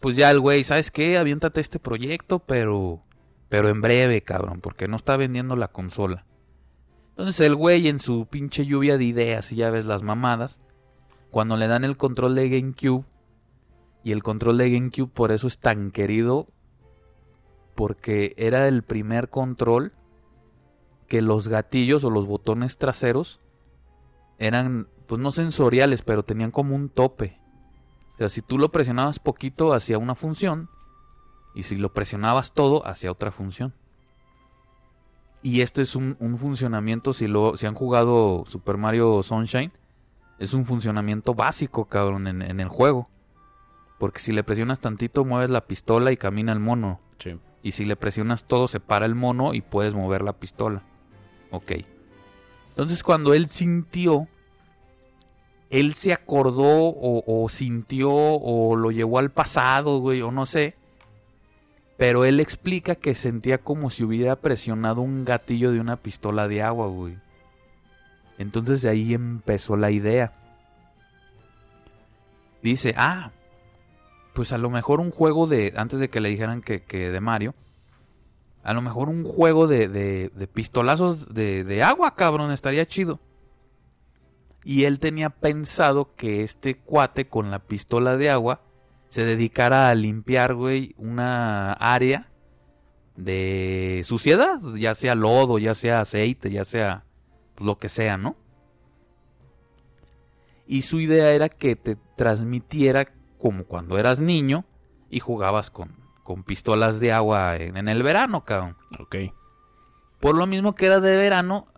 Pues 0.00 0.16
ya 0.16 0.30
el 0.30 0.40
güey, 0.40 0.64
¿sabes 0.64 0.90
qué? 0.90 1.18
Aviéntate 1.18 1.60
este 1.60 1.78
proyecto, 1.78 2.38
pero. 2.38 3.02
Pero 3.48 3.68
en 3.68 3.80
breve, 3.80 4.22
cabrón, 4.22 4.60
porque 4.60 4.88
no 4.88 4.96
está 4.96 5.16
vendiendo 5.16 5.56
la 5.56 5.68
consola. 5.68 6.26
Entonces 7.10 7.40
el 7.40 7.56
güey 7.56 7.88
en 7.88 7.98
su 7.98 8.26
pinche 8.26 8.66
lluvia 8.66 8.98
de 8.98 9.04
ideas 9.04 9.50
y 9.52 9.56
ya 9.56 9.70
ves 9.70 9.86
las 9.86 10.02
mamadas. 10.02 10.60
Cuando 11.30 11.56
le 11.56 11.66
dan 11.66 11.84
el 11.84 11.96
control 11.96 12.34
de 12.34 12.48
GameCube. 12.48 13.04
Y 14.04 14.12
el 14.12 14.22
control 14.22 14.58
de 14.58 14.70
GameCube 14.70 15.10
por 15.10 15.32
eso 15.32 15.46
es 15.46 15.58
tan 15.58 15.90
querido. 15.90 16.46
Porque 17.74 18.34
era 18.36 18.68
el 18.68 18.82
primer 18.82 19.30
control 19.30 19.92
que 21.08 21.22
los 21.22 21.48
gatillos 21.48 22.04
o 22.04 22.10
los 22.10 22.26
botones 22.26 22.76
traseros 22.76 23.40
eran, 24.38 24.88
pues 25.06 25.20
no 25.20 25.32
sensoriales, 25.32 26.02
pero 26.02 26.22
tenían 26.22 26.50
como 26.50 26.76
un 26.76 26.88
tope. 26.88 27.40
O 28.14 28.18
sea, 28.18 28.28
si 28.28 28.42
tú 28.42 28.58
lo 28.58 28.70
presionabas 28.70 29.18
poquito 29.18 29.72
hacia 29.72 29.98
una 29.98 30.14
función 30.14 30.68
y 31.58 31.64
si 31.64 31.74
lo 31.74 31.92
presionabas 31.92 32.52
todo 32.52 32.86
hacia 32.86 33.10
otra 33.10 33.32
función. 33.32 33.74
Y 35.42 35.62
este 35.62 35.82
es 35.82 35.96
un, 35.96 36.16
un 36.20 36.38
funcionamiento, 36.38 37.12
si, 37.12 37.26
lo, 37.26 37.56
si 37.56 37.66
han 37.66 37.74
jugado 37.74 38.44
Super 38.46 38.76
Mario 38.76 39.24
Sunshine, 39.24 39.72
es 40.38 40.54
un 40.54 40.64
funcionamiento 40.64 41.34
básico, 41.34 41.86
cabrón, 41.86 42.28
en, 42.28 42.42
en 42.42 42.60
el 42.60 42.68
juego. 42.68 43.08
Porque 43.98 44.20
si 44.20 44.30
le 44.30 44.44
presionas 44.44 44.78
tantito, 44.78 45.24
mueves 45.24 45.50
la 45.50 45.66
pistola 45.66 46.12
y 46.12 46.16
camina 46.16 46.52
el 46.52 46.60
mono. 46.60 47.00
Sí. 47.18 47.36
Y 47.64 47.72
si 47.72 47.84
le 47.84 47.96
presionas 47.96 48.44
todo, 48.44 48.68
se 48.68 48.78
para 48.78 49.04
el 49.04 49.16
mono 49.16 49.52
y 49.52 49.60
puedes 49.60 49.94
mover 49.96 50.22
la 50.22 50.34
pistola. 50.34 50.84
Ok. 51.50 51.72
Entonces 52.68 53.02
cuando 53.02 53.34
él 53.34 53.48
sintió, 53.48 54.28
él 55.70 55.94
se 55.94 56.12
acordó 56.12 56.68
o, 56.68 57.24
o 57.26 57.48
sintió 57.48 58.12
o 58.12 58.76
lo 58.76 58.92
llevó 58.92 59.18
al 59.18 59.32
pasado, 59.32 59.98
güey, 59.98 60.22
o 60.22 60.30
no 60.30 60.46
sé. 60.46 60.76
Pero 61.98 62.24
él 62.24 62.38
explica 62.38 62.94
que 62.94 63.16
sentía 63.16 63.58
como 63.58 63.90
si 63.90 64.04
hubiera 64.04 64.36
presionado 64.36 65.02
un 65.02 65.24
gatillo 65.24 65.72
de 65.72 65.80
una 65.80 65.96
pistola 65.96 66.46
de 66.46 66.62
agua, 66.62 66.86
güey. 66.86 67.18
Entonces 68.38 68.82
de 68.82 68.88
ahí 68.88 69.14
empezó 69.14 69.76
la 69.76 69.90
idea. 69.90 70.32
Dice, 72.62 72.94
ah, 72.96 73.32
pues 74.32 74.52
a 74.52 74.58
lo 74.58 74.70
mejor 74.70 75.00
un 75.00 75.10
juego 75.10 75.48
de, 75.48 75.74
antes 75.76 75.98
de 75.98 76.08
que 76.08 76.20
le 76.20 76.28
dijeran 76.28 76.62
que, 76.62 76.84
que 76.84 77.10
de 77.10 77.20
Mario, 77.20 77.56
a 78.62 78.74
lo 78.74 78.80
mejor 78.80 79.08
un 79.08 79.24
juego 79.24 79.66
de, 79.66 79.88
de, 79.88 80.30
de 80.32 80.46
pistolazos 80.46 81.34
de, 81.34 81.64
de 81.64 81.82
agua, 81.82 82.14
cabrón, 82.14 82.52
estaría 82.52 82.86
chido. 82.86 83.18
Y 84.62 84.84
él 84.84 85.00
tenía 85.00 85.30
pensado 85.30 86.14
que 86.14 86.44
este 86.44 86.76
cuate 86.76 87.26
con 87.26 87.50
la 87.50 87.58
pistola 87.58 88.16
de 88.16 88.30
agua 88.30 88.60
se 89.08 89.24
dedicara 89.24 89.88
a 89.88 89.94
limpiar, 89.94 90.54
güey, 90.54 90.94
una 90.98 91.72
área 91.72 92.30
de 93.16 94.02
suciedad, 94.04 94.60
ya 94.76 94.94
sea 94.94 95.14
lodo, 95.14 95.58
ya 95.58 95.74
sea 95.74 96.00
aceite, 96.00 96.50
ya 96.50 96.64
sea 96.64 97.04
lo 97.58 97.78
que 97.78 97.88
sea, 97.88 98.16
¿no? 98.16 98.36
Y 100.66 100.82
su 100.82 101.00
idea 101.00 101.32
era 101.32 101.48
que 101.48 101.76
te 101.76 101.96
transmitiera 102.16 103.08
como 103.38 103.64
cuando 103.64 103.98
eras 103.98 104.20
niño 104.20 104.64
y 105.10 105.20
jugabas 105.20 105.70
con, 105.70 105.96
con 106.22 106.44
pistolas 106.44 107.00
de 107.00 107.12
agua 107.12 107.56
en, 107.56 107.76
en 107.76 107.88
el 107.88 108.02
verano, 108.02 108.44
cabrón. 108.44 108.76
Ok. 109.00 109.16
Por 110.20 110.36
lo 110.36 110.46
mismo 110.46 110.74
que 110.74 110.86
era 110.86 111.00
de 111.00 111.16
verano, 111.16 111.68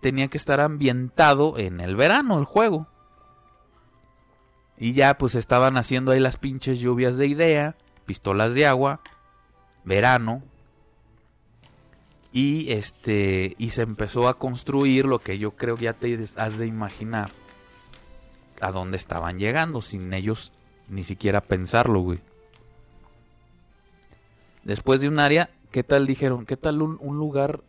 tenía 0.00 0.28
que 0.28 0.36
estar 0.36 0.60
ambientado 0.60 1.58
en 1.58 1.80
el 1.80 1.96
verano 1.96 2.38
el 2.38 2.44
juego. 2.44 2.86
Y 4.78 4.92
ya 4.92 5.18
pues 5.18 5.34
estaban 5.34 5.76
haciendo 5.76 6.12
ahí 6.12 6.20
las 6.20 6.36
pinches 6.36 6.78
lluvias 6.78 7.16
de 7.16 7.26
idea, 7.26 7.76
pistolas 8.06 8.54
de 8.54 8.66
agua, 8.66 9.00
verano. 9.84 10.42
Y 12.32 12.70
este 12.72 13.56
y 13.58 13.70
se 13.70 13.82
empezó 13.82 14.28
a 14.28 14.38
construir 14.38 15.06
lo 15.06 15.18
que 15.18 15.38
yo 15.38 15.52
creo 15.56 15.76
que 15.76 15.84
ya 15.84 15.94
te 15.94 16.18
has 16.36 16.58
de 16.58 16.66
imaginar 16.66 17.30
a 18.60 18.70
dónde 18.70 18.96
estaban 18.96 19.38
llegando 19.38 19.82
sin 19.82 20.12
ellos 20.12 20.52
ni 20.88 21.04
siquiera 21.04 21.40
pensarlo, 21.40 22.00
güey. 22.00 22.20
Después 24.64 25.00
de 25.00 25.08
un 25.08 25.18
área, 25.18 25.50
¿qué 25.70 25.82
tal 25.82 26.06
dijeron? 26.06 26.44
¿Qué 26.44 26.56
tal 26.56 26.82
un, 26.82 26.98
lugar 27.18 27.62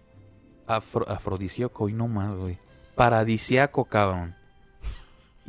afro- 0.68 1.08
afrodisíaco 1.08 1.88
y 1.90 1.94
no 1.94 2.08
más, 2.08 2.34
güey? 2.36 2.58
Paradisiaco, 2.96 3.86
cabrón. 3.86 4.36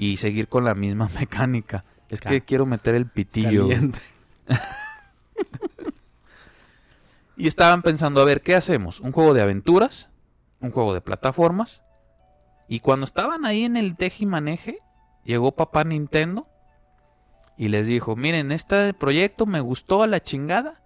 Y 0.02 0.16
seguir 0.16 0.49
con 0.49 0.64
la 0.64 0.75
misma 0.75 1.11
mecánica. 1.21 1.85
Es 2.09 2.23
que 2.23 2.40
quiero 2.40 2.64
meter 2.64 2.95
el 2.95 3.07
pitillo. 3.07 3.69
Y 7.37 7.47
estaban 7.47 7.80
pensando, 7.80 8.21
a 8.21 8.25
ver, 8.26 8.42
¿qué 8.42 8.54
hacemos? 8.54 9.00
¿Un 9.00 9.12
juego 9.12 9.33
de 9.33 9.40
aventuras? 9.40 10.11
¿Un 10.61 10.73
juego 10.73 10.92
de 10.92 11.00
plataformas? 11.00 11.80
Y 12.69 12.80
cuando 12.80 13.04
estaban 13.04 13.47
ahí 13.47 13.64
en 13.64 13.78
el 13.78 13.97
teje 13.97 14.25
y 14.25 14.26
maneje, 14.26 14.78
llegó 15.25 15.52
papá 15.52 15.85
Nintendo 15.85 16.47
y 17.57 17.69
les 17.69 17.87
dijo, 17.87 18.14
miren, 18.14 18.52
este 18.52 18.92
proyecto 18.92 19.47
me 19.47 19.61
gustó 19.61 20.02
a 20.02 20.07
la 20.07 20.21
chingada, 20.21 20.83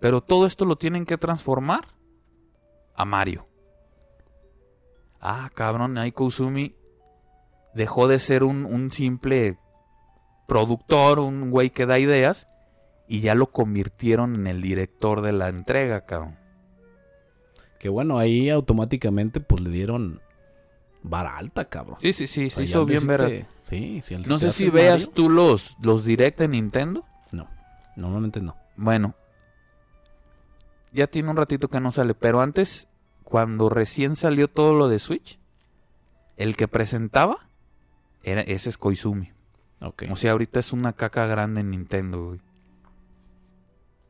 pero 0.00 0.20
todo 0.20 0.48
esto 0.48 0.64
lo 0.64 0.74
tienen 0.74 1.06
que 1.06 1.16
transformar 1.16 1.86
a 2.96 3.04
Mario. 3.04 3.42
Ah, 5.20 5.48
cabrón, 5.54 5.96
ahí 5.96 6.10
Kouzumi 6.10 6.74
dejó 7.74 8.08
de 8.08 8.18
ser 8.18 8.44
un, 8.44 8.64
un 8.64 8.90
simple 8.90 9.58
productor, 10.46 11.18
un 11.18 11.50
güey 11.50 11.70
que 11.70 11.86
da 11.86 11.98
ideas, 11.98 12.46
y 13.08 13.20
ya 13.20 13.34
lo 13.34 13.50
convirtieron 13.50 14.34
en 14.34 14.46
el 14.46 14.60
director 14.62 15.20
de 15.20 15.32
la 15.32 15.48
entrega, 15.48 16.02
cabrón. 16.06 16.36
Que 17.78 17.88
bueno, 17.88 18.18
ahí 18.18 18.48
automáticamente 18.50 19.40
pues 19.40 19.60
le 19.62 19.70
dieron 19.70 20.20
vara 21.02 21.36
alta, 21.36 21.66
cabrón. 21.66 21.98
Sí, 22.00 22.12
sí, 22.14 22.26
sí, 22.26 22.46
O 22.46 22.50
sea, 22.50 22.56
se 22.56 22.62
hizo 22.62 22.86
bien 22.86 23.06
ver. 23.06 23.46
Sí, 23.60 24.02
el 24.08 24.22
No 24.26 24.38
sé 24.38 24.52
si 24.52 24.70
veas 24.70 25.02
Mario- 25.06 25.12
tú 25.14 25.28
los, 25.28 25.76
los 25.82 26.04
direct 26.04 26.38
de 26.38 26.48
Nintendo. 26.48 27.04
No, 27.32 27.46
normalmente 27.96 28.40
no. 28.40 28.56
Bueno, 28.76 29.14
ya 30.92 31.06
tiene 31.08 31.28
un 31.30 31.36
ratito 31.36 31.68
que 31.68 31.80
no 31.80 31.92
sale, 31.92 32.14
pero 32.14 32.40
antes, 32.40 32.88
cuando 33.22 33.68
recién 33.68 34.16
salió 34.16 34.48
todo 34.48 34.74
lo 34.74 34.88
de 34.88 34.98
Switch, 34.98 35.38
el 36.36 36.56
que 36.56 36.68
presentaba 36.68 37.48
era 38.24 38.40
ese 38.42 38.70
es 38.70 38.78
Koizumi. 38.78 39.32
Ok. 39.80 40.04
O 40.10 40.16
sea, 40.16 40.32
ahorita 40.32 40.60
es 40.60 40.72
una 40.72 40.92
caca 40.92 41.26
grande 41.26 41.60
en 41.60 41.70
Nintendo, 41.70 42.26
güey. 42.26 42.40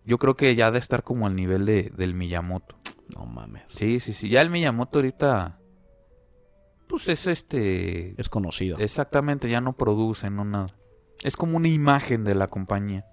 Yo 0.06 0.18
creo 0.18 0.36
que 0.36 0.54
ya 0.54 0.66
ha 0.66 0.70
de 0.70 0.78
estar 0.78 1.02
como 1.02 1.26
al 1.26 1.34
nivel 1.34 1.64
de, 1.64 1.90
del 1.96 2.14
Miyamoto. 2.14 2.74
No 3.14 3.26
mames. 3.26 3.62
Sí, 3.66 4.00
sí, 4.00 4.12
sí. 4.12 4.28
Ya 4.28 4.42
el 4.42 4.50
Miyamoto 4.50 4.98
ahorita. 4.98 5.58
Pues 6.86 7.08
es 7.08 7.26
este. 7.26 8.20
Es 8.20 8.28
conocido. 8.28 8.78
Exactamente, 8.78 9.48
ya 9.48 9.60
no 9.60 9.72
produce, 9.72 10.30
no 10.30 10.44
nada. 10.44 10.74
Es 11.22 11.36
como 11.36 11.56
una 11.56 11.68
imagen 11.68 12.24
de 12.24 12.34
la 12.34 12.48
compañía. 12.48 13.06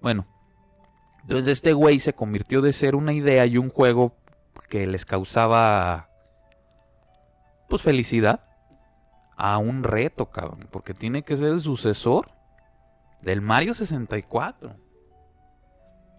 Bueno. 0.00 0.26
Entonces 1.22 1.48
este 1.48 1.72
güey 1.72 2.00
se 2.00 2.14
convirtió 2.14 2.62
de 2.62 2.72
ser 2.72 2.96
una 2.96 3.12
idea 3.12 3.46
y 3.46 3.58
un 3.58 3.68
juego 3.68 4.16
que 4.68 4.86
les 4.86 5.04
causaba. 5.04 6.08
Pues 7.68 7.82
felicidad. 7.82 8.51
A 9.36 9.58
un 9.58 9.82
reto, 9.82 10.30
cabrón. 10.30 10.68
Porque 10.70 10.94
tiene 10.94 11.22
que 11.22 11.36
ser 11.36 11.48
el 11.48 11.60
sucesor 11.60 12.28
del 13.22 13.40
Mario 13.40 13.74
64. 13.74 14.76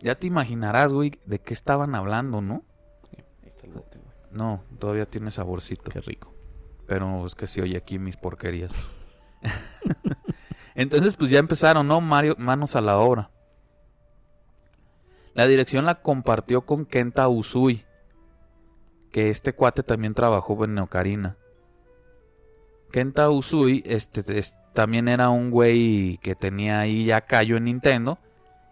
Ya 0.01 0.15
te 0.15 0.27
imaginarás, 0.27 0.91
güey, 0.91 1.20
de 1.25 1.39
qué 1.39 1.53
estaban 1.53 1.96
hablando, 1.96 2.41
¿no? 2.41 2.63
Ahí 3.41 3.48
está 3.48 3.67
el 3.67 3.74
bote, 3.74 4.00
güey. 4.00 4.13
No, 4.32 4.63
todavía 4.79 5.05
tiene 5.05 5.32
saborcito. 5.32 5.91
Qué 5.91 6.01
rico. 6.01 6.34
Pero 6.88 7.25
es 7.25 7.36
que 7.36 7.48
se 7.48 7.62
oye 7.62 7.77
aquí 7.77 8.00
mis 8.00 8.17
porquerías. 8.17 8.72
Entonces, 10.75 11.15
pues 11.15 11.29
ya 11.29 11.39
empezaron, 11.39 11.88
¿no? 11.88 12.01
Mario, 12.01 12.36
manos 12.38 12.75
a 12.75 12.82
la 12.82 12.98
obra. 12.98 13.29
La 15.34 15.48
dirección 15.48 15.86
la 15.86 16.01
compartió 16.01 16.65
con 16.65 16.86
Kenta 16.86 17.27
Usui. 17.27 17.86
Que 19.12 19.29
este 19.29 19.53
cuate 19.53 19.84
también 19.84 20.13
trabajó 20.13 20.63
en 20.65 20.75
Neocarina. 20.75 21.38
Kenta 22.94 23.30
Usui 23.30 23.84
este, 23.86 24.40
es- 24.40 24.56
también 24.74 25.10
era 25.10 25.30
un 25.30 25.52
güey 25.52 26.18
que 26.22 26.36
tenía 26.36 26.80
ahí 26.80 27.06
ya 27.06 27.22
callo 27.22 27.58
en 27.58 27.66
Nintendo. 27.66 28.18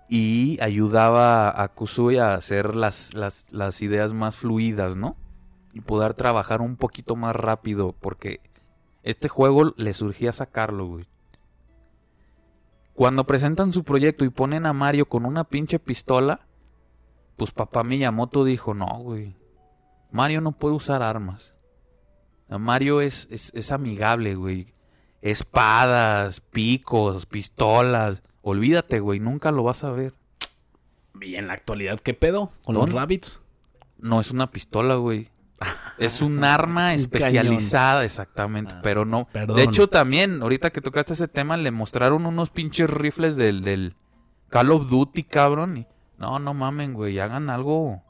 Y 0.07 0.57
ayudaba 0.61 1.61
a 1.61 1.67
Kusui 1.69 2.17
a 2.17 2.35
hacer 2.35 2.75
las, 2.75 3.13
las, 3.13 3.45
las 3.51 3.81
ideas 3.81 4.13
más 4.13 4.37
fluidas, 4.37 4.95
¿no? 4.95 5.17
y 5.73 5.81
poder 5.81 6.13
trabajar 6.13 6.61
un 6.61 6.75
poquito 6.75 7.15
más 7.15 7.35
rápido 7.35 7.95
porque 7.97 8.41
este 9.03 9.29
juego 9.29 9.73
le 9.77 9.93
surgía 9.93 10.33
sacarlo, 10.33 10.85
güey. 10.85 11.07
Cuando 12.93 13.23
presentan 13.25 13.71
su 13.73 13.83
proyecto 13.83 14.25
y 14.25 14.29
ponen 14.29 14.65
a 14.65 14.73
Mario 14.73 15.07
con 15.07 15.25
una 15.25 15.45
pinche 15.45 15.79
pistola, 15.79 16.41
pues 17.37 17.51
papá 17.51 17.83
Miyamoto 17.83 18.43
dijo, 18.43 18.73
no, 18.73 18.99
güey. 18.99 19.35
Mario 20.11 20.41
no 20.41 20.51
puede 20.51 20.75
usar 20.75 21.01
armas. 21.01 21.53
A 22.51 22.57
Mario 22.59 23.01
es, 23.01 23.27
es, 23.31 23.51
es 23.55 23.71
amigable, 23.71 24.35
güey. 24.35 24.67
Espadas, 25.21 26.41
picos, 26.41 27.25
pistolas. 27.25 28.21
Olvídate, 28.41 28.99
güey, 28.99 29.19
nunca 29.19 29.51
lo 29.51 29.63
vas 29.63 29.83
a 29.83 29.91
ver. 29.91 30.13
Y 31.21 31.35
en 31.35 31.47
la 31.47 31.53
actualidad, 31.53 31.99
¿qué 31.99 32.13
pedo? 32.13 32.51
¿Con 32.63 32.75
los 32.75 32.91
rabbits? 32.91 33.39
No 33.97 34.19
es 34.19 34.31
una 34.31 34.51
pistola, 34.51 34.95
güey. 34.95 35.29
Es 35.99 36.23
un 36.23 36.43
arma 36.43 36.95
especializada, 36.95 38.03
exactamente, 38.03 38.73
Ah, 38.75 38.79
pero 38.81 39.05
no. 39.05 39.27
perdón. 39.31 39.57
De 39.57 39.63
hecho, 39.63 39.87
también, 39.87 40.41
ahorita 40.41 40.71
que 40.71 40.81
tocaste 40.81 41.13
ese 41.13 41.27
tema, 41.27 41.55
le 41.57 41.69
mostraron 41.69 42.25
unos 42.25 42.49
pinches 42.49 42.89
rifles 42.89 43.35
del, 43.35 43.61
del 43.63 43.95
Call 44.49 44.71
of 44.71 44.89
Duty, 44.89 45.23
cabrón. 45.25 45.77
Y, 45.77 45.87
no, 46.17 46.39
no 46.39 46.55
mamen, 46.55 46.93
güey, 46.93 47.19
hagan 47.19 47.51
algo, 47.51 48.01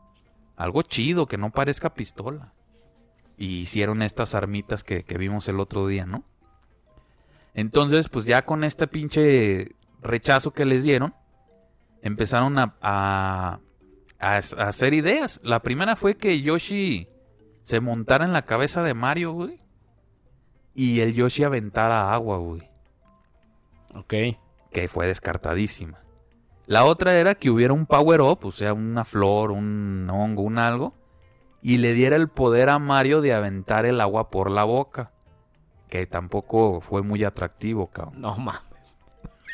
algo 0.55 0.81
chido, 0.83 1.25
que 1.27 1.37
no 1.37 1.51
parezca 1.51 1.93
pistola. 1.93 2.53
Y 3.41 3.61
hicieron 3.61 4.03
estas 4.03 4.35
armitas 4.35 4.83
que, 4.83 5.03
que 5.03 5.17
vimos 5.17 5.47
el 5.49 5.59
otro 5.59 5.87
día, 5.87 6.05
¿no? 6.05 6.23
Entonces, 7.55 8.07
pues 8.07 8.25
ya 8.25 8.45
con 8.45 8.63
este 8.63 8.85
pinche 8.87 9.69
rechazo 10.01 10.51
que 10.51 10.63
les 10.63 10.83
dieron, 10.83 11.15
empezaron 12.03 12.59
a, 12.59 12.75
a, 12.81 13.59
a- 14.19 14.37
hacer 14.37 14.93
ideas. 14.93 15.39
La 15.43 15.61
primera 15.63 15.95
fue 15.95 16.17
que 16.17 16.41
Yoshi 16.41 17.07
se 17.63 17.79
montara 17.79 18.25
en 18.25 18.33
la 18.33 18.43
cabeza 18.43 18.83
de 18.83 18.93
Mario, 18.93 19.31
güey. 19.33 19.59
Y 20.75 20.99
el 20.99 21.13
Yoshi 21.13 21.43
aventara 21.43 22.13
agua, 22.13 22.37
güey. 22.37 22.61
Ok. 23.95 24.13
Que 24.71 24.87
fue 24.87 25.07
descartadísima. 25.07 25.97
La 26.67 26.85
otra 26.85 27.15
era 27.15 27.33
que 27.33 27.49
hubiera 27.49 27.73
un 27.73 27.87
power 27.87 28.21
up, 28.21 28.39
o 28.43 28.51
sea, 28.51 28.73
una 28.73 29.03
flor, 29.03 29.51
un 29.51 30.07
hongo, 30.11 30.43
un 30.43 30.59
algo. 30.59 30.93
Y 31.61 31.77
le 31.77 31.93
diera 31.93 32.15
el 32.15 32.27
poder 32.27 32.69
a 32.69 32.79
Mario 32.79 33.21
de 33.21 33.33
aventar 33.33 33.85
el 33.85 34.01
agua 34.01 34.29
por 34.29 34.49
la 34.49 34.63
boca. 34.63 35.11
Que 35.89 36.05
tampoco 36.07 36.81
fue 36.81 37.01
muy 37.03 37.23
atractivo, 37.23 37.87
cabrón. 37.87 38.21
No 38.21 38.35
mames. 38.37 38.61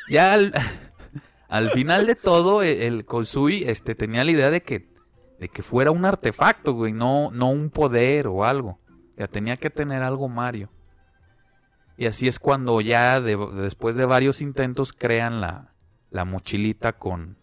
Ya 0.09 0.33
al, 0.33 0.53
al 1.49 1.69
final 1.71 2.05
de 2.05 2.15
todo, 2.15 2.61
el, 2.63 2.81
el 2.81 3.05
Kosui 3.05 3.63
este, 3.65 3.95
tenía 3.95 4.23
la 4.23 4.31
idea 4.31 4.51
de 4.51 4.61
que, 4.61 4.93
de 5.39 5.49
que 5.49 5.63
fuera 5.63 5.91
un 5.91 6.05
artefacto, 6.05 6.73
güey, 6.73 6.93
no, 6.93 7.31
no 7.31 7.49
un 7.49 7.69
poder 7.69 8.27
o 8.27 8.45
algo. 8.45 8.79
Ya 9.17 9.27
tenía 9.27 9.57
que 9.57 9.69
tener 9.69 10.03
algo 10.03 10.29
Mario. 10.29 10.69
Y 11.97 12.05
así 12.05 12.27
es 12.27 12.37
cuando 12.39 12.79
ya 12.81 13.19
de- 13.19 13.35
después 13.55 13.95
de 13.95 14.05
varios 14.05 14.39
intentos 14.41 14.93
crean 14.93 15.41
la, 15.41 15.73
la 16.11 16.23
mochilita 16.25 16.93
con... 16.93 17.36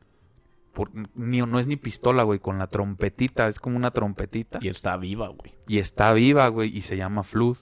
por- 0.74 0.90
ni, 1.14 1.38
no 1.40 1.58
es 1.58 1.66
ni 1.66 1.76
pistola, 1.76 2.22
güey, 2.24 2.38
con 2.40 2.58
la 2.58 2.66
trompetita, 2.66 3.48
es 3.48 3.58
como 3.60 3.76
una 3.76 3.90
trompetita. 3.92 4.58
Y 4.60 4.68
está 4.68 4.96
viva, 4.98 5.28
güey. 5.28 5.54
Y 5.66 5.78
está 5.78 6.12
viva, 6.12 6.46
güey, 6.48 6.76
y 6.76 6.82
se 6.82 6.96
llama 6.96 7.22
Flood. 7.22 7.56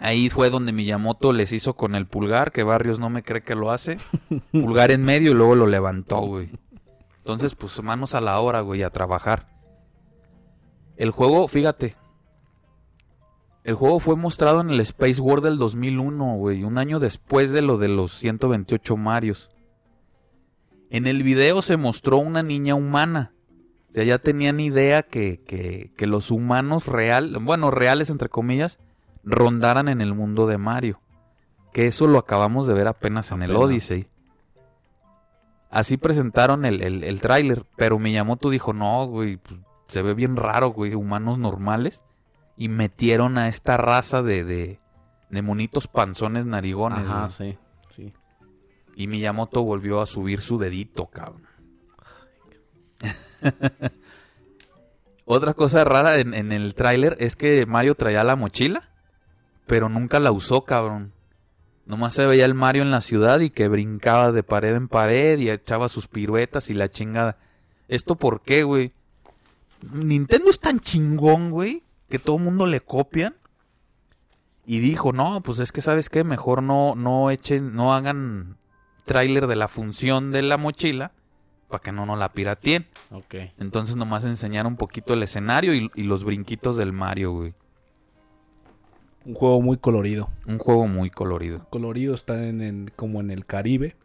Ahí 0.00 0.28
fue 0.28 0.50
donde 0.50 0.72
Miyamoto 0.72 1.32
les 1.32 1.52
hizo 1.52 1.74
con 1.76 1.94
el 1.94 2.06
pulgar, 2.06 2.52
que 2.52 2.62
Barrios 2.64 2.98
no 2.98 3.10
me 3.10 3.22
cree 3.22 3.42
que 3.42 3.54
lo 3.54 3.70
hace. 3.70 3.98
Pulgar 4.52 4.90
en 4.90 5.04
medio 5.04 5.30
y 5.30 5.34
luego 5.34 5.54
lo 5.54 5.66
levantó, 5.66 6.20
güey. 6.20 6.50
Entonces, 7.18 7.54
pues 7.54 7.80
manos 7.82 8.14
a 8.14 8.20
la 8.20 8.38
obra, 8.40 8.60
güey, 8.60 8.82
a 8.82 8.90
trabajar. 8.90 9.48
El 10.96 11.10
juego, 11.10 11.46
fíjate. 11.48 11.96
El 13.62 13.76
juego 13.76 13.98
fue 13.98 14.14
mostrado 14.16 14.60
en 14.60 14.68
el 14.70 14.80
Space 14.80 15.20
World 15.20 15.44
del 15.44 15.58
2001, 15.58 16.34
güey, 16.36 16.64
un 16.64 16.76
año 16.76 16.98
después 17.00 17.50
de 17.50 17.62
lo 17.62 17.78
de 17.78 17.88
los 17.88 18.12
128 18.18 18.96
Marios. 18.96 19.53
En 20.90 21.06
el 21.06 21.22
video 21.22 21.62
se 21.62 21.76
mostró 21.76 22.18
una 22.18 22.42
niña 22.42 22.74
humana. 22.74 23.32
O 23.90 23.92
sea, 23.92 24.04
ya 24.04 24.18
tenían 24.18 24.60
idea 24.60 25.02
que, 25.02 25.40
que, 25.44 25.92
que 25.96 26.06
los 26.06 26.30
humanos 26.30 26.86
real, 26.86 27.36
bueno, 27.40 27.70
reales 27.70 28.10
entre 28.10 28.28
comillas, 28.28 28.78
rondaran 29.22 29.88
en 29.88 30.00
el 30.00 30.14
mundo 30.14 30.46
de 30.46 30.58
Mario. 30.58 31.00
Que 31.72 31.86
eso 31.86 32.06
lo 32.06 32.18
acabamos 32.18 32.66
de 32.66 32.74
ver 32.74 32.86
apenas 32.86 33.30
en 33.32 33.42
el. 33.42 33.54
Odyssey. 33.56 34.08
Así 35.70 35.96
presentaron 35.96 36.64
el, 36.64 36.82
el, 36.82 37.02
el 37.02 37.20
tráiler, 37.20 37.64
pero 37.76 37.98
Miyamoto 37.98 38.48
dijo, 38.50 38.72
no, 38.72 39.06
güey, 39.06 39.38
pues, 39.38 39.58
se 39.88 40.02
ve 40.02 40.14
bien 40.14 40.36
raro, 40.36 40.68
güey, 40.68 40.94
humanos 40.94 41.38
normales. 41.38 42.02
Y 42.56 42.68
metieron 42.68 43.38
a 43.38 43.48
esta 43.48 43.76
raza 43.76 44.22
de, 44.22 44.44
de, 44.44 44.78
de 45.30 45.42
monitos 45.42 45.88
panzones 45.88 46.46
narigones. 46.46 47.00
Ajá, 47.00 47.28
güey. 47.36 47.52
sí. 47.52 47.58
Y 48.96 49.06
Miyamoto 49.06 49.62
volvió 49.62 50.00
a 50.00 50.06
subir 50.06 50.40
su 50.40 50.58
dedito, 50.58 51.06
cabrón. 51.06 51.46
Otra 55.24 55.54
cosa 55.54 55.84
rara 55.84 56.18
en, 56.18 56.34
en 56.34 56.52
el 56.52 56.74
tráiler 56.74 57.16
es 57.18 57.34
que 57.36 57.66
Mario 57.66 57.94
traía 57.94 58.24
la 58.24 58.36
mochila, 58.36 58.90
pero 59.66 59.88
nunca 59.88 60.20
la 60.20 60.32
usó, 60.32 60.64
cabrón. 60.64 61.12
Nomás 61.86 62.14
se 62.14 62.24
veía 62.24 62.46
el 62.46 62.54
Mario 62.54 62.82
en 62.82 62.90
la 62.90 63.00
ciudad 63.00 63.40
y 63.40 63.50
que 63.50 63.68
brincaba 63.68 64.32
de 64.32 64.42
pared 64.42 64.74
en 64.74 64.88
pared 64.88 65.38
y 65.38 65.50
echaba 65.50 65.88
sus 65.88 66.06
piruetas 66.06 66.70
y 66.70 66.74
la 66.74 66.90
chingada. 66.90 67.36
¿Esto 67.88 68.16
por 68.16 68.40
qué, 68.40 68.62
güey? 68.62 68.92
Nintendo 69.92 70.48
es 70.48 70.60
tan 70.60 70.80
chingón, 70.80 71.50
güey, 71.50 71.82
que 72.08 72.18
todo 72.18 72.36
el 72.36 72.42
mundo 72.42 72.66
le 72.66 72.80
copian. 72.80 73.34
Y 74.66 74.80
dijo, 74.80 75.12
no, 75.12 75.42
pues 75.42 75.58
es 75.58 75.72
que 75.72 75.82
sabes 75.82 76.08
qué, 76.08 76.24
mejor 76.24 76.62
no, 76.62 76.94
no 76.94 77.30
echen, 77.30 77.74
no 77.74 77.92
hagan 77.92 78.56
tráiler 79.04 79.46
de 79.46 79.56
la 79.56 79.68
función 79.68 80.32
de 80.32 80.42
la 80.42 80.56
mochila 80.56 81.12
para 81.68 81.82
que 81.82 81.92
no 81.92 82.06
nos 82.06 82.18
la 82.18 82.30
pirateen. 82.32 82.86
Ok. 83.10 83.34
Entonces 83.58 83.96
nomás 83.96 84.24
enseñaron 84.24 84.72
un 84.72 84.76
poquito 84.78 85.14
el 85.14 85.22
escenario 85.22 85.74
y, 85.74 85.90
y 85.94 86.02
los 86.04 86.24
brinquitos 86.24 86.76
del 86.76 86.92
Mario, 86.92 87.32
güey. 87.32 87.52
Un 89.24 89.34
juego 89.34 89.62
muy 89.62 89.78
colorido. 89.78 90.28
Un 90.46 90.58
juego 90.58 90.86
muy 90.86 91.08
colorido. 91.10 91.66
Colorido 91.70 92.14
está 92.14 92.46
en, 92.46 92.60
en- 92.60 92.92
como 92.94 93.20
en 93.20 93.30
el 93.30 93.46
Caribe. 93.46 93.96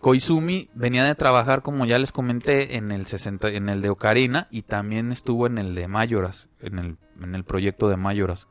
Koizumi 0.00 0.68
venía 0.74 1.04
de 1.04 1.14
trabajar, 1.14 1.62
como 1.62 1.84
ya 1.86 1.98
les 1.98 2.12
comenté, 2.12 2.76
en 2.76 2.92
el 2.92 3.06
60, 3.06 3.48
en 3.50 3.68
el 3.68 3.80
de 3.82 3.90
Ocarina 3.90 4.46
y 4.50 4.62
también 4.62 5.10
estuvo 5.12 5.46
en 5.46 5.58
el 5.58 5.74
de 5.74 5.88
Mayoras, 5.88 6.48
en 6.60 6.78
el, 6.78 6.96
en 7.22 7.34
el 7.34 7.44
proyecto 7.44 7.88
de 7.88 7.96
Mayoras. 7.96 8.48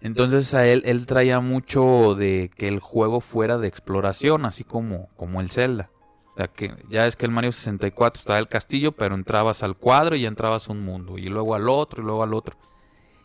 Entonces 0.00 0.54
a 0.54 0.66
él, 0.66 0.82
él 0.84 1.06
traía 1.06 1.40
mucho 1.40 2.14
de 2.14 2.50
que 2.56 2.68
el 2.68 2.80
juego 2.80 3.20
fuera 3.20 3.58
de 3.58 3.68
exploración, 3.68 4.44
así 4.44 4.64
como, 4.64 5.08
como 5.16 5.40
el 5.40 5.50
Zelda. 5.50 5.90
O 6.34 6.36
sea, 6.36 6.48
que 6.48 6.74
ya 6.90 7.06
es 7.06 7.16
que 7.16 7.26
el 7.26 7.32
Mario 7.32 7.50
64 7.52 8.20
estaba 8.20 8.38
el 8.38 8.48
castillo, 8.48 8.92
pero 8.92 9.14
entrabas 9.14 9.62
al 9.62 9.76
cuadro 9.76 10.16
y 10.16 10.22
ya 10.22 10.28
entrabas 10.28 10.68
a 10.68 10.72
un 10.72 10.82
mundo, 10.84 11.18
y 11.18 11.28
luego 11.28 11.54
al 11.54 11.68
otro, 11.68 12.02
y 12.02 12.06
luego 12.06 12.22
al 12.22 12.34
otro. 12.34 12.56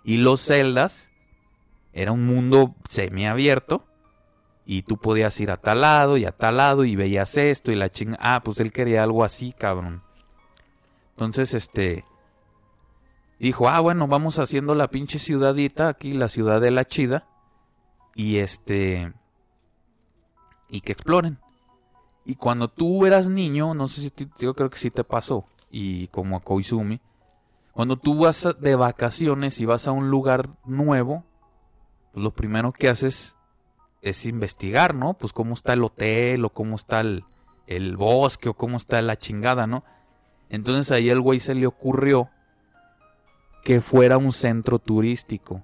Y 0.04 0.17
los 0.17 0.45
Zeldas 0.45 1.10
era 1.93 2.13
un 2.13 2.26
mundo 2.26 2.76
semiabierto, 2.89 3.86
y 4.65 4.84
tú 4.84 4.98
podías 4.98 5.38
ir 5.39 5.52
a 5.52 5.58
tal 5.58 5.82
lado 5.82 6.17
y 6.17 6.26
a 6.26 6.32
tal 6.32 6.58
lado 6.58 6.86
y 6.86 6.95
veías 6.95 7.36
esto 7.38 7.72
y 7.72 7.76
la 7.76 7.89
chinga. 7.89 8.17
Ah, 8.22 8.41
pues 8.43 8.60
él 8.60 8.72
quería 8.72 9.04
algo 9.04 9.24
así, 9.24 9.54
cabrón. 9.54 10.04
Entonces, 11.12 11.54
este. 11.54 12.06
Dijo, 13.41 13.67
ah, 13.67 13.80
bueno, 13.80 14.08
vamos 14.08 14.38
haciendo 14.38 14.75
la 14.75 14.89
pinche 14.89 15.17
ciudadita 15.17 15.89
aquí, 15.89 16.13
la 16.13 16.30
ciudad 16.30 16.62
de 16.62 16.69
la 16.69 16.86
chida. 16.86 17.27
Y 18.13 18.38
este. 18.38 19.13
Y 20.69 20.82
que 20.82 20.91
exploren. 20.91 21.39
Y 22.23 22.36
cuando 22.36 22.67
tú 22.67 23.06
eras 23.08 23.27
niño, 23.27 23.73
no 23.73 23.88
sé 23.88 24.01
si 24.01 24.12
te- 24.12 24.30
yo 24.38 24.54
creo 24.54 24.69
que 24.69 24.77
sí 24.77 24.91
te 24.91 25.04
pasó. 25.04 25.45
Y 25.71 26.08
como 26.10 26.36
a 26.38 26.41
Koizumi. 26.41 27.01
Cuando 27.71 27.97
tú 27.97 28.19
vas 28.19 28.47
de 28.60 28.75
vacaciones 28.75 29.60
y 29.60 29.65
vas 29.65 29.88
a 29.88 29.91
un 29.91 30.12
lugar 30.12 30.49
nuevo, 30.65 31.23
pues 32.12 32.23
lo 32.23 32.32
primero 32.36 32.71
que 32.73 32.89
haces 32.89 33.36
es 34.04 34.25
investigar, 34.27 34.93
¿no? 34.93 35.15
Pues 35.15 35.34
cómo 35.34 35.56
está 35.56 35.73
el 35.73 35.84
hotel 35.84 36.45
o 36.45 36.49
cómo 36.51 36.75
está 36.75 36.99
el, 36.99 37.23
el 37.65 37.97
bosque 37.97 38.49
o 38.49 38.54
cómo 38.54 38.77
está 38.77 39.01
la 39.01 39.17
chingada, 39.17 39.65
¿no? 39.65 39.84
Entonces 40.49 40.91
ahí 40.91 41.10
el 41.10 41.21
güey 41.21 41.39
se 41.39 41.56
le 41.56 41.65
ocurrió 41.65 42.30
que 43.63 43.82
fuera 43.82 44.17
un 44.17 44.34
centro 44.34 44.80
turístico. 44.80 45.63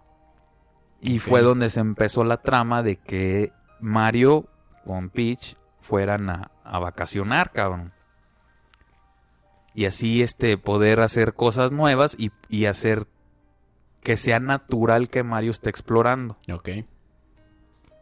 Y 1.01 1.19
fue 1.19 1.41
donde 1.41 1.69
se 1.69 1.79
empezó 1.79 2.23
la 2.23 2.37
trama 2.37 2.81
de 2.83 2.95
que 2.97 3.51
Mario 3.79 4.45
con 4.83 5.09
Peach 5.09 5.55
fueran 5.79 6.29
a, 6.29 6.51
a 6.63 6.79
vacacionar, 6.79 7.51
cabrón. 7.51 7.93
Y 9.73 9.85
así 9.85 10.23
este 10.23 10.57
poder 10.57 11.01
hacer 11.01 11.35
cosas 11.35 11.71
nuevas 11.71 12.15
y, 12.17 12.31
y 12.49 12.65
hacer 12.65 13.07
que 14.01 14.17
sea 14.17 14.39
natural 14.39 15.09
que 15.09 15.23
Mario 15.23 15.51
esté 15.51 15.69
explorando. 15.69 16.37
Ok. 16.51 16.69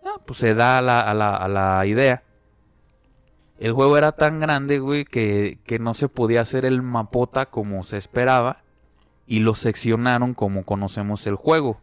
Ah, 0.05 0.21
pues 0.25 0.39
se 0.39 0.53
da 0.53 0.77
a 0.77 0.81
la, 0.81 1.01
a 1.01 1.13
la, 1.13 1.35
a 1.35 1.47
la 1.47 1.85
idea. 1.85 2.23
El 3.57 3.73
juego 3.73 3.97
era 3.97 4.11
tan 4.11 4.39
grande, 4.39 4.79
güey, 4.79 5.05
que, 5.05 5.59
que 5.65 5.79
no 5.79 5.93
se 5.93 6.09
podía 6.09 6.41
hacer 6.41 6.63
el 6.65 6.81
mapota 6.81 7.47
como 7.47 7.83
se 7.83 7.97
esperaba. 7.97 8.63
Y 9.27 9.39
lo 9.39 9.55
seccionaron 9.55 10.33
como 10.33 10.63
conocemos 10.63 11.25
el 11.27 11.35
juego. 11.35 11.81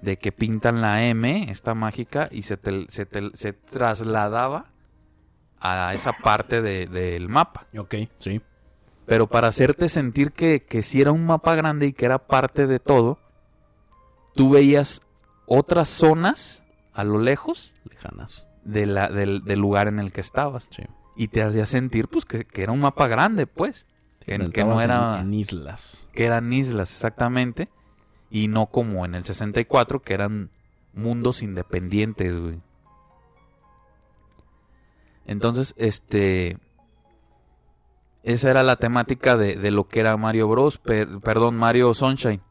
De 0.00 0.16
que 0.16 0.32
pintan 0.32 0.80
la 0.80 1.04
M, 1.04 1.46
esta 1.50 1.74
mágica, 1.74 2.28
y 2.32 2.42
se, 2.42 2.56
tel- 2.56 2.86
se, 2.88 3.04
tel- 3.06 3.32
se 3.34 3.52
trasladaba 3.52 4.66
a 5.60 5.92
esa 5.92 6.12
parte 6.14 6.62
de- 6.62 6.86
del 6.86 7.28
mapa. 7.28 7.66
Ok, 7.76 7.94
sí. 8.18 8.40
Pero 9.04 9.26
para 9.26 9.48
hacerte 9.48 9.88
sentir 9.88 10.32
que, 10.32 10.62
que 10.64 10.82
sí 10.82 11.00
era 11.02 11.12
un 11.12 11.26
mapa 11.26 11.54
grande 11.54 11.86
y 11.88 11.92
que 11.92 12.06
era 12.06 12.18
parte 12.26 12.66
de 12.66 12.78
todo, 12.78 13.18
tú 14.34 14.50
veías 14.50 15.02
otras 15.46 15.88
zonas 15.88 16.62
a 16.94 17.04
lo 17.04 17.18
lejos 17.18 17.74
Lejanas. 17.84 18.46
de 18.64 18.86
la- 18.86 19.08
del, 19.08 19.42
del 19.44 19.58
lugar 19.58 19.88
en 19.88 19.98
el 19.98 20.12
que 20.12 20.20
estabas. 20.20 20.68
Sí. 20.70 20.84
Y 21.16 21.28
te 21.28 21.42
hacía 21.42 21.66
sentir 21.66 22.08
pues 22.08 22.24
que, 22.24 22.44
que 22.46 22.62
era 22.62 22.72
un 22.72 22.80
mapa 22.80 23.06
grande, 23.08 23.46
pues. 23.46 23.86
Que, 24.20 24.32
que 24.32 24.38
no 24.38 24.46
Estabas 24.80 24.84
en- 24.84 24.90
era... 24.90 25.20
En, 25.20 25.34
islas. 25.34 26.08
Que 26.12 26.26
eran 26.26 26.52
islas, 26.52 26.90
exactamente. 26.90 27.68
Y 28.30 28.48
no 28.48 28.66
como 28.66 29.04
en 29.04 29.14
el 29.14 29.24
64, 29.24 30.02
que 30.02 30.14
eran 30.14 30.50
mundos 30.92 31.42
independientes, 31.42 32.38
güey. 32.38 32.60
Entonces, 35.26 35.74
este... 35.76 36.58
Esa 38.22 38.50
era 38.50 38.62
la 38.62 38.76
temática 38.76 39.36
de, 39.36 39.56
de 39.56 39.70
lo 39.70 39.88
que 39.88 40.00
era 40.00 40.16
Mario 40.16 40.46
Bros. 40.48 40.76
per- 40.78 41.20
perdón, 41.20 41.56
Mario 41.56 41.94
Sunshine. 41.94 42.42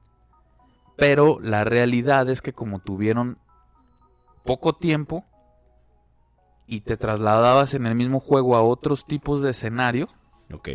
Pero 0.98 1.40
la 1.42 1.64
realidad 1.64 2.28
es 2.30 2.42
que 2.42 2.54
como 2.54 2.80
tuvieron 2.80 3.38
poco 4.44 4.74
tiempo 4.74 5.26
y 6.66 6.82
te 6.82 6.98
trasladabas 6.98 7.74
en 7.76 7.86
el 7.86 7.94
mismo 7.96 8.20
juego 8.20 8.56
a 8.56 8.64
otros 8.64 9.06
tipos 9.06 9.42
de 9.42 9.52
escenario, 9.52 10.08
Ok. 10.52 10.70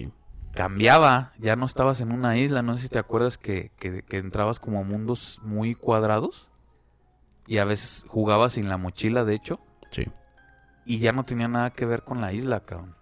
Cambiaba, 0.55 1.33
ya 1.39 1.57
no 1.57 1.67
estabas 1.67 2.01
en 2.01 2.13
una 2.13 2.37
isla, 2.37 2.63
no 2.63 2.77
sé 2.77 2.85
si 2.85 2.89
te 2.89 2.99
acuerdas 2.99 3.39
que, 3.39 3.71
que- 3.79 4.03
que 4.03 4.19
entrabas 4.19 4.59
como 4.59 4.81
a 4.81 4.83
mundos 4.85 5.41
muy 5.43 5.75
cuadrados 5.75 6.49
y 7.47 7.59
a 7.59 7.65
veces 7.65 8.05
jugabas 8.09 8.55
sin 8.55 8.69
la 8.69 8.77
mochila, 8.79 9.25
de 9.25 9.35
hecho, 9.35 9.59
Sí. 9.91 10.07
y 10.87 10.99
ya 10.99 11.13
no 11.13 11.25
tenía 11.25 11.49
nada 11.49 11.71
que 11.71 11.87
ver 11.87 12.03
con 12.05 12.21
la 12.21 12.33
isla, 12.33 12.61
cabrón. 12.61 12.95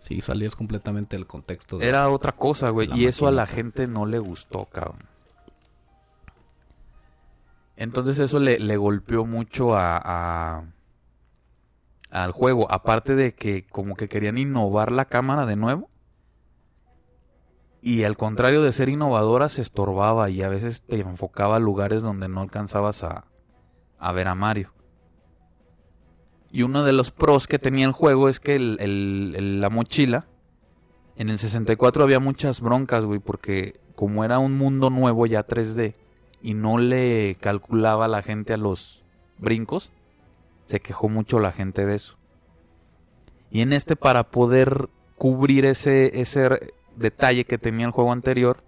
Sí, 0.00 0.20
salías 0.22 0.56
completamente 0.56 1.16
del 1.16 1.26
contexto. 1.26 1.76
de- 1.78 1.86
Era 1.88 2.08
otra 2.08 2.32
cosa, 2.32 2.70
güey, 2.70 2.88
y 2.94 3.04
eso 3.06 3.26
a 3.26 3.30
la 3.32 3.46
gente 3.46 3.86
no 3.86 4.06
le 4.06 4.18
gustó, 4.18 4.64
cabrón. 4.66 5.04
Entonces 7.76 8.18
eso 8.18 8.38
le, 8.38 8.58
le 8.58 8.76
golpeó 8.76 9.26
mucho 9.26 9.74
a, 9.74 10.00
a- 10.02 10.64
al 12.10 12.32
juego, 12.32 12.70
aparte 12.70 13.14
de 13.14 13.34
que 13.34 13.66
como 13.66 13.94
que 13.94 14.08
querían 14.08 14.38
innovar 14.38 14.90
la 14.90 15.04
cámara 15.04 15.44
de 15.46 15.56
nuevo. 15.56 15.89
Y 17.82 18.04
al 18.04 18.16
contrario 18.16 18.62
de 18.62 18.72
ser 18.72 18.88
innovadora, 18.90 19.48
se 19.48 19.62
estorbaba 19.62 20.28
y 20.30 20.42
a 20.42 20.48
veces 20.48 20.82
te 20.82 21.00
enfocaba 21.00 21.56
a 21.56 21.60
lugares 21.60 22.02
donde 22.02 22.28
no 22.28 22.42
alcanzabas 22.42 23.02
a, 23.04 23.24
a 23.98 24.12
ver 24.12 24.28
a 24.28 24.34
Mario. 24.34 24.72
Y 26.52 26.62
uno 26.62 26.84
de 26.84 26.92
los 26.92 27.10
pros 27.10 27.46
que 27.46 27.58
tenía 27.58 27.86
el 27.86 27.92
juego 27.92 28.28
es 28.28 28.40
que 28.40 28.56
el- 28.56 28.76
el- 28.80 29.60
la 29.60 29.70
mochila, 29.70 30.26
en 31.16 31.30
el 31.30 31.38
64 31.38 32.02
había 32.02 32.18
muchas 32.20 32.60
broncas, 32.60 33.06
güey, 33.06 33.20
porque 33.20 33.80
como 33.94 34.24
era 34.24 34.38
un 34.38 34.56
mundo 34.58 34.90
nuevo 34.90 35.26
ya 35.26 35.46
3D 35.46 35.94
y 36.42 36.54
no 36.54 36.78
le 36.78 37.36
calculaba 37.40 38.08
la 38.08 38.22
gente 38.22 38.52
a 38.54 38.56
los 38.56 39.04
brincos, 39.38 39.90
se 40.66 40.80
quejó 40.80 41.08
mucho 41.08 41.38
la 41.40 41.52
gente 41.52 41.86
de 41.86 41.94
eso. 41.94 42.16
Y 43.50 43.60
en 43.62 43.72
este, 43.72 43.96
para 43.96 44.30
poder 44.30 44.88
cubrir 45.16 45.64
ese, 45.66 46.20
ese 46.20 46.72
detalle 47.00 47.44
que 47.44 47.58
tenía 47.58 47.86
el 47.86 47.92
juego 47.92 48.12
anterior, 48.12 48.62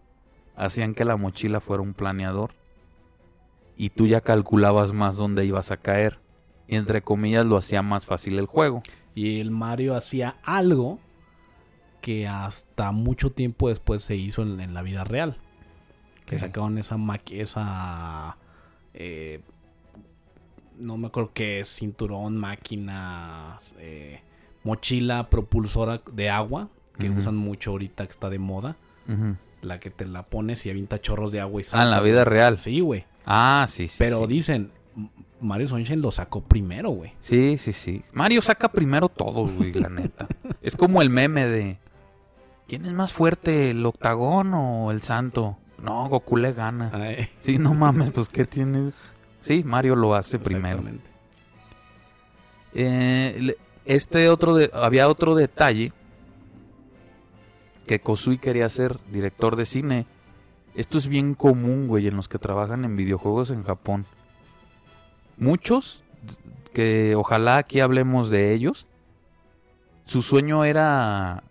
hacían 0.57 0.95
que 0.95 1.05
la 1.05 1.17
mochila 1.17 1.61
fuera 1.61 1.83
un 1.83 1.95
planeador. 1.95 2.55
Y 3.77 3.91
tú 3.91 4.07
ya 4.07 4.21
calculabas 4.21 4.93
más 4.93 5.17
dónde 5.17 5.45
ibas 5.45 5.71
a 5.71 5.77
caer. 5.77 6.19
Y 6.67 6.77
entre 6.77 7.03
comillas 7.03 7.47
lo 7.47 7.57
hacía 7.57 7.83
más 7.83 8.07
fácil 8.07 8.39
el 8.39 8.47
juego. 8.47 8.83
Y 9.15 9.41
el 9.41 9.51
Mario 9.51 9.95
hacía 9.95 10.37
algo 10.43 10.99
que 12.01 12.27
hasta 12.27 12.93
mucho 12.93 13.31
tiempo 13.31 13.69
después 13.69 14.03
se 14.03 14.17
hizo 14.17 14.43
en, 14.43 14.61
en 14.61 14.75
la 14.75 14.83
vida 14.83 15.05
real. 15.05 15.37
Que 16.27 16.37
¿Qué? 16.37 16.39
sacaron 16.39 16.79
esa 16.79 16.97
esa 17.31 18.37
eh, 18.95 19.41
no 20.79 20.97
me 20.97 21.09
acuerdo 21.09 21.33
qué 21.33 21.63
cinturón, 21.65 22.37
máquina, 22.37 23.59
eh, 23.79 24.21
mochila 24.65 25.29
propulsora 25.29 26.03
de 26.13 26.31
agua 26.31 26.69
que 26.99 27.11
usan 27.11 27.37
mucho 27.37 27.71
ahorita 27.71 28.07
que 28.07 28.13
está 28.13 28.31
de 28.31 28.39
moda. 28.39 28.77
La 29.61 29.79
que 29.79 29.91
te 29.91 30.07
la 30.07 30.25
pones 30.25 30.67
y 30.67 30.71
avienta 30.71 31.01
chorros 31.01 31.31
de 31.31 31.41
agua 31.41 31.61
y 31.61 31.65
Ah, 31.73 31.83
en 31.85 31.91
la 31.91 32.01
vida 32.01 32.25
real. 32.25 32.59
Sí, 32.59 32.81
güey. 32.81 33.05
Ah, 33.25 33.67
sí, 33.69 33.87
sí. 33.89 33.97
Pero 33.99 34.21
sí. 34.23 34.27
dicen, 34.27 34.73
Mario 35.41 35.69
Sunshine 35.69 36.01
lo 36.01 36.11
sacó 36.11 36.41
primero, 36.41 36.91
güey. 36.91 37.13
Sí, 37.21 37.57
sí, 37.59 37.73
sí. 37.73 38.03
Mario 38.13 38.43
saca 38.43 38.71
primero 38.73 39.09
todo, 39.09 39.47
güey, 39.47 39.73
la 39.73 39.89
neta. 39.89 40.27
es 40.63 40.75
como 40.77 41.01
el 41.03 41.11
meme 41.11 41.47
de... 41.47 41.79
¿Quién 42.67 42.87
es 42.87 42.93
más 42.93 43.13
fuerte, 43.13 43.71
el 43.71 43.85
octagón 43.87 44.53
o 44.55 44.91
el 44.91 45.03
santo? 45.03 45.59
No, 45.79 46.09
Goku 46.09 46.37
le 46.37 46.53
gana. 46.53 46.91
Ay, 46.93 47.29
Sí, 47.41 47.59
no 47.59 47.75
mames, 47.75 48.11
pues 48.11 48.29
¿qué 48.29 48.45
tiene? 48.45 48.93
Sí, 49.43 49.63
Mario 49.65 49.95
lo 49.95 50.15
hace 50.15 50.39
primero. 50.39 50.83
Eh, 52.75 53.57
este 53.85 54.29
otro 54.29 54.55
de, 54.55 54.71
había 54.73 55.09
otro 55.09 55.35
detalle 55.35 55.93
que 57.87 58.01
Kosui 58.01 58.39
quería 58.39 58.69
ser 58.69 58.99
director 59.11 59.57
de 59.57 59.67
cine. 59.67 60.07
Esto 60.75 60.99
es 60.99 61.09
bien 61.09 61.35
común, 61.35 61.89
güey, 61.89 62.07
en 62.07 62.17
los 62.17 62.29
que 62.29 62.39
trabajan 62.39 62.85
en 62.85 62.97
videojuegos 62.97 63.51
en 63.51 63.63
Japón. 63.63 64.07
Muchos, 65.37 66.03
que 66.73 67.15
ojalá 67.15 67.59
aquí 67.59 67.81
hablemos 67.81 68.31
de 68.31 68.53
ellos, 68.53 68.87
su 70.05 70.23
sueño 70.23 70.65
era 70.65 71.43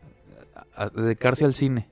dedicarse 0.96 1.46
al 1.46 1.54
cine. 1.54 1.88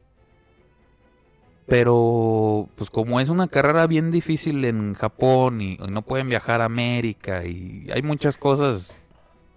Pero, 1.68 2.68
pues 2.76 2.90
como 2.90 3.20
es 3.20 3.30
una 3.30 3.48
carrera 3.48 3.86
bien 3.86 4.10
difícil 4.10 4.66
en 4.66 4.96
Japón 4.96 5.62
y, 5.62 5.74
y 5.74 5.88
no 5.92 6.02
pueden 6.02 6.28
viajar 6.28 6.62
a 6.62 6.66
América 6.66 7.46
y 7.46 7.88
hay 7.94 8.02
muchas 8.02 8.38
cosas 8.38 9.00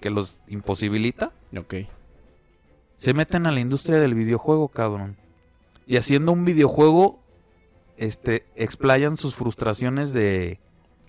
que 0.01 0.11
los 0.11 0.35
imposibilita, 0.49 1.33
Ok. 1.57 1.75
Se 3.03 3.15
meten 3.15 3.47
a 3.47 3.51
la 3.51 3.59
industria 3.59 3.99
del 3.99 4.15
videojuego, 4.15 4.69
cabrón. 4.69 5.17
Y 5.89 5.97
haciendo 5.97 6.31
un 6.31 6.45
videojuego, 6.45 7.19
este, 7.97 8.47
explayan 8.55 9.17
sus 9.17 9.35
frustraciones 9.35 10.13
de, 10.13 10.61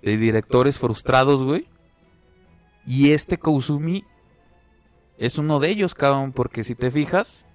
de 0.01 0.17
directores 0.17 0.79
frustrados, 0.79 1.43
güey. 1.43 1.67
Y 2.87 3.11
este 3.11 3.37
Kouzumi 3.37 4.05
es 5.19 5.37
uno 5.37 5.59
de 5.59 5.69
ellos, 5.69 5.93
cabrón, 5.93 6.31
porque 6.31 6.63
si 6.63 6.73
te 6.73 6.89
fijas, 6.89 7.45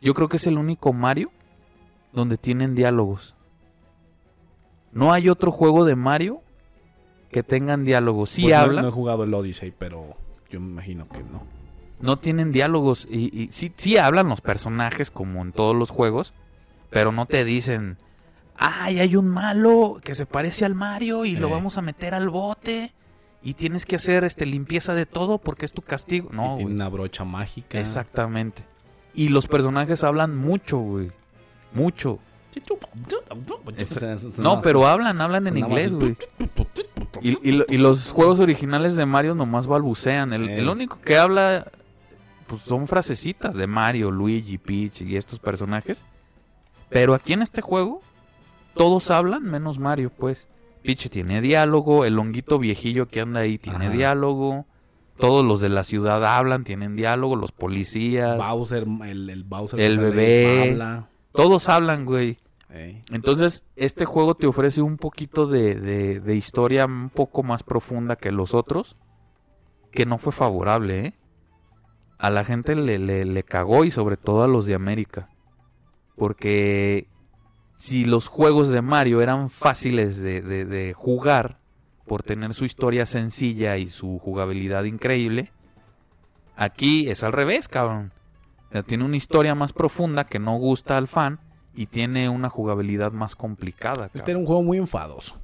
yo 0.00 0.14
creo 0.14 0.28
que 0.28 0.36
es 0.36 0.46
el 0.46 0.56
único 0.56 0.92
Mario 0.92 1.32
donde 2.12 2.38
tienen 2.38 2.76
diálogos. 2.76 3.34
No 4.92 5.12
hay 5.12 5.28
otro 5.28 5.50
juego 5.50 5.84
de 5.84 5.96
Mario 5.96 6.40
que 7.32 7.42
tengan 7.42 7.84
diálogos. 7.84 8.30
Sí 8.30 8.42
Pues 8.42 8.52
no-. 8.52 8.82
No, 8.82 8.88
he 8.90 8.92
jugado 8.92 9.24
el 9.24 9.34
Odyssey, 9.34 9.74
pero 9.76 10.14
yo 10.50 10.60
me 10.60 10.70
imagino 10.70 11.08
que 11.08 11.18
no. 11.18 11.63
No 12.00 12.18
tienen 12.18 12.52
diálogos 12.52 13.06
y, 13.10 13.36
y 13.42 13.48
sí, 13.52 13.72
sí 13.76 13.96
hablan 13.96 14.28
los 14.28 14.40
personajes 14.40 15.10
como 15.10 15.42
en 15.42 15.52
todos 15.52 15.74
los 15.76 15.90
juegos, 15.90 16.34
pero 16.90 17.12
no 17.12 17.26
te 17.26 17.44
dicen, 17.44 17.96
ay, 18.56 19.00
hay 19.00 19.16
un 19.16 19.28
malo 19.28 20.00
que 20.02 20.14
se 20.14 20.26
parece 20.26 20.64
al 20.64 20.74
Mario 20.74 21.24
y 21.24 21.36
lo 21.36 21.48
Eh. 21.48 21.50
vamos 21.50 21.78
a 21.78 21.82
meter 21.82 22.14
al 22.14 22.28
bote 22.30 22.92
y 23.42 23.54
tienes 23.54 23.84
que 23.86 23.96
hacer 23.96 24.24
este 24.24 24.46
limpieza 24.46 24.94
de 24.94 25.06
todo 25.06 25.38
porque 25.38 25.64
es 25.66 25.72
tu 25.72 25.82
castigo. 25.82 26.30
Y 26.32 26.36
No, 26.36 26.54
tiene 26.56 26.72
una 26.72 26.88
brocha 26.88 27.24
mágica. 27.24 27.78
Exactamente. 27.78 28.64
Y 29.14 29.28
los 29.28 29.46
personajes 29.46 30.02
hablan 30.04 30.36
mucho, 30.36 30.78
güey. 30.78 31.12
Mucho. 31.72 32.18
No, 34.38 34.60
pero 34.60 34.86
hablan, 34.86 35.20
hablan 35.20 35.46
en 35.46 35.56
inglés, 35.58 35.92
güey. 35.92 36.16
Y, 37.20 37.30
y 37.50 37.62
y 37.68 37.76
los 37.78 38.12
juegos 38.12 38.40
originales 38.40 38.96
de 38.96 39.06
Mario 39.06 39.34
nomás 39.34 39.66
balbucean. 39.66 40.32
El, 40.32 40.48
Eh. 40.48 40.58
el 40.58 40.68
único 40.68 41.00
que 41.00 41.16
habla 41.16 41.66
pues 42.46 42.62
son 42.62 42.86
frasecitas 42.86 43.54
de 43.54 43.66
Mario, 43.66 44.10
Luigi, 44.10 44.58
Peach 44.58 45.02
y 45.02 45.16
estos 45.16 45.38
personajes. 45.38 46.02
Pero 46.88 47.14
aquí 47.14 47.32
en 47.32 47.42
este 47.42 47.60
juego 47.60 48.00
todos 48.74 49.10
hablan 49.10 49.42
menos 49.44 49.78
Mario, 49.78 50.10
pues. 50.10 50.46
Peach 50.82 51.08
tiene 51.08 51.40
diálogo, 51.40 52.04
el 52.04 52.18
honguito 52.18 52.58
viejillo 52.58 53.06
que 53.06 53.20
anda 53.20 53.40
ahí 53.40 53.56
tiene 53.58 53.86
Ajá. 53.86 53.94
diálogo. 53.94 54.66
Todos 55.18 55.44
los 55.44 55.60
de 55.60 55.68
la 55.68 55.84
ciudad 55.84 56.24
hablan, 56.24 56.64
tienen 56.64 56.96
diálogo, 56.96 57.36
los 57.36 57.52
policías. 57.52 58.36
Bowser, 58.36 58.84
el, 59.04 59.30
el 59.30 59.44
Bowser. 59.44 59.80
El 59.80 59.98
bebé. 59.98 60.70
habla. 60.72 61.08
Todos 61.32 61.68
hablan, 61.68 62.04
güey. 62.04 62.36
Ey. 62.68 63.04
Entonces, 63.12 63.62
este 63.76 64.04
juego 64.06 64.34
te 64.34 64.48
ofrece 64.48 64.82
un 64.82 64.96
poquito 64.96 65.46
de, 65.46 65.76
de- 65.76 66.18
de 66.20 66.36
historia 66.36 66.86
un 66.86 67.10
poco 67.10 67.44
más 67.44 67.62
profunda 67.62 68.16
que 68.16 68.32
los 68.32 68.52
otros, 68.54 68.96
que 69.92 70.04
no 70.04 70.18
fue 70.18 70.32
favorable, 70.32 71.06
¿eh? 71.06 71.14
A 72.24 72.30
la 72.30 72.44
gente 72.44 72.74
le, 72.74 72.98
le- 72.98 73.24
le 73.24 73.42
cagó 73.42 73.84
y 73.84 73.90
sobre 73.90 74.16
todo 74.16 74.42
a 74.44 74.48
los 74.48 74.64
de 74.66 74.74
América. 74.74 75.28
Porque 76.16 77.08
si 77.76 78.04
los 78.04 78.28
juegos 78.28 78.68
de 78.68 78.82
Mario 78.82 79.20
eran 79.20 79.50
fáciles 79.50 80.18
de, 80.18 80.40
de- 80.40 80.64
de 80.64 80.92
jugar 80.94 81.58
por 82.06 82.22
tener 82.22 82.54
su 82.54 82.64
historia 82.64 83.06
sencilla 83.06 83.76
y 83.76 83.88
su 83.88 84.18
jugabilidad 84.18 84.84
increíble, 84.84 85.52
aquí 86.56 87.08
es 87.08 87.22
al 87.24 87.32
revés, 87.32 87.68
cabrón. 87.68 88.12
O 88.68 88.72
sea, 88.72 88.82
tiene 88.82 89.04
una 89.04 89.16
historia 89.16 89.54
más 89.54 89.72
profunda 89.72 90.24
que 90.24 90.38
no 90.38 90.56
gusta 90.56 90.96
al 90.96 91.08
fan 91.08 91.40
y 91.74 91.86
tiene 91.86 92.28
una 92.28 92.48
jugabilidad 92.48 93.12
más 93.12 93.36
complicada. 93.36 94.06
Este 94.14 94.30
era 94.30 94.38
un 94.38 94.46
juego 94.46 94.62
muy 94.62 94.78
enfadoso. 94.78 95.36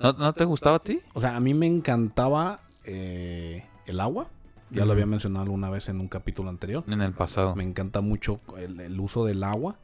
¿No, 0.00 0.12
no 0.12 0.32
te 0.32 0.44
gustaba 0.44 0.76
a 0.76 0.82
ti? 0.82 1.00
O 1.14 1.20
sea, 1.20 1.36
a 1.36 1.40
mí 1.40 1.54
me 1.54 1.66
encantaba 1.66 2.60
eh, 2.84 3.64
el 3.86 4.00
agua. 4.00 4.28
Ya 4.74 4.84
lo 4.84 4.92
había 4.92 5.06
mencionado 5.06 5.42
alguna 5.44 5.70
vez 5.70 5.88
en 5.88 6.00
un 6.00 6.08
capítulo 6.08 6.48
anterior. 6.50 6.84
En 6.88 7.00
el 7.00 7.12
pasado. 7.12 7.54
Me 7.56 7.64
encanta 7.64 8.00
mucho 8.00 8.40
el, 8.58 8.80
el 8.80 8.98
uso 9.00 9.24
del 9.24 9.42
agua. 9.44 9.76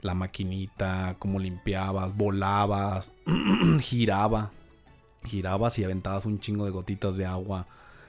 La 0.00 0.14
maquinita, 0.14 1.16
cómo 1.18 1.38
limpiabas, 1.40 2.16
volabas, 2.16 3.10
giraba. 3.80 4.50
Girabas 5.24 5.78
y 5.78 5.84
aventabas 5.84 6.24
un 6.26 6.38
chingo 6.40 6.64
de 6.64 6.70
gotitas 6.70 7.16
de 7.16 7.26
agua. 7.26 7.66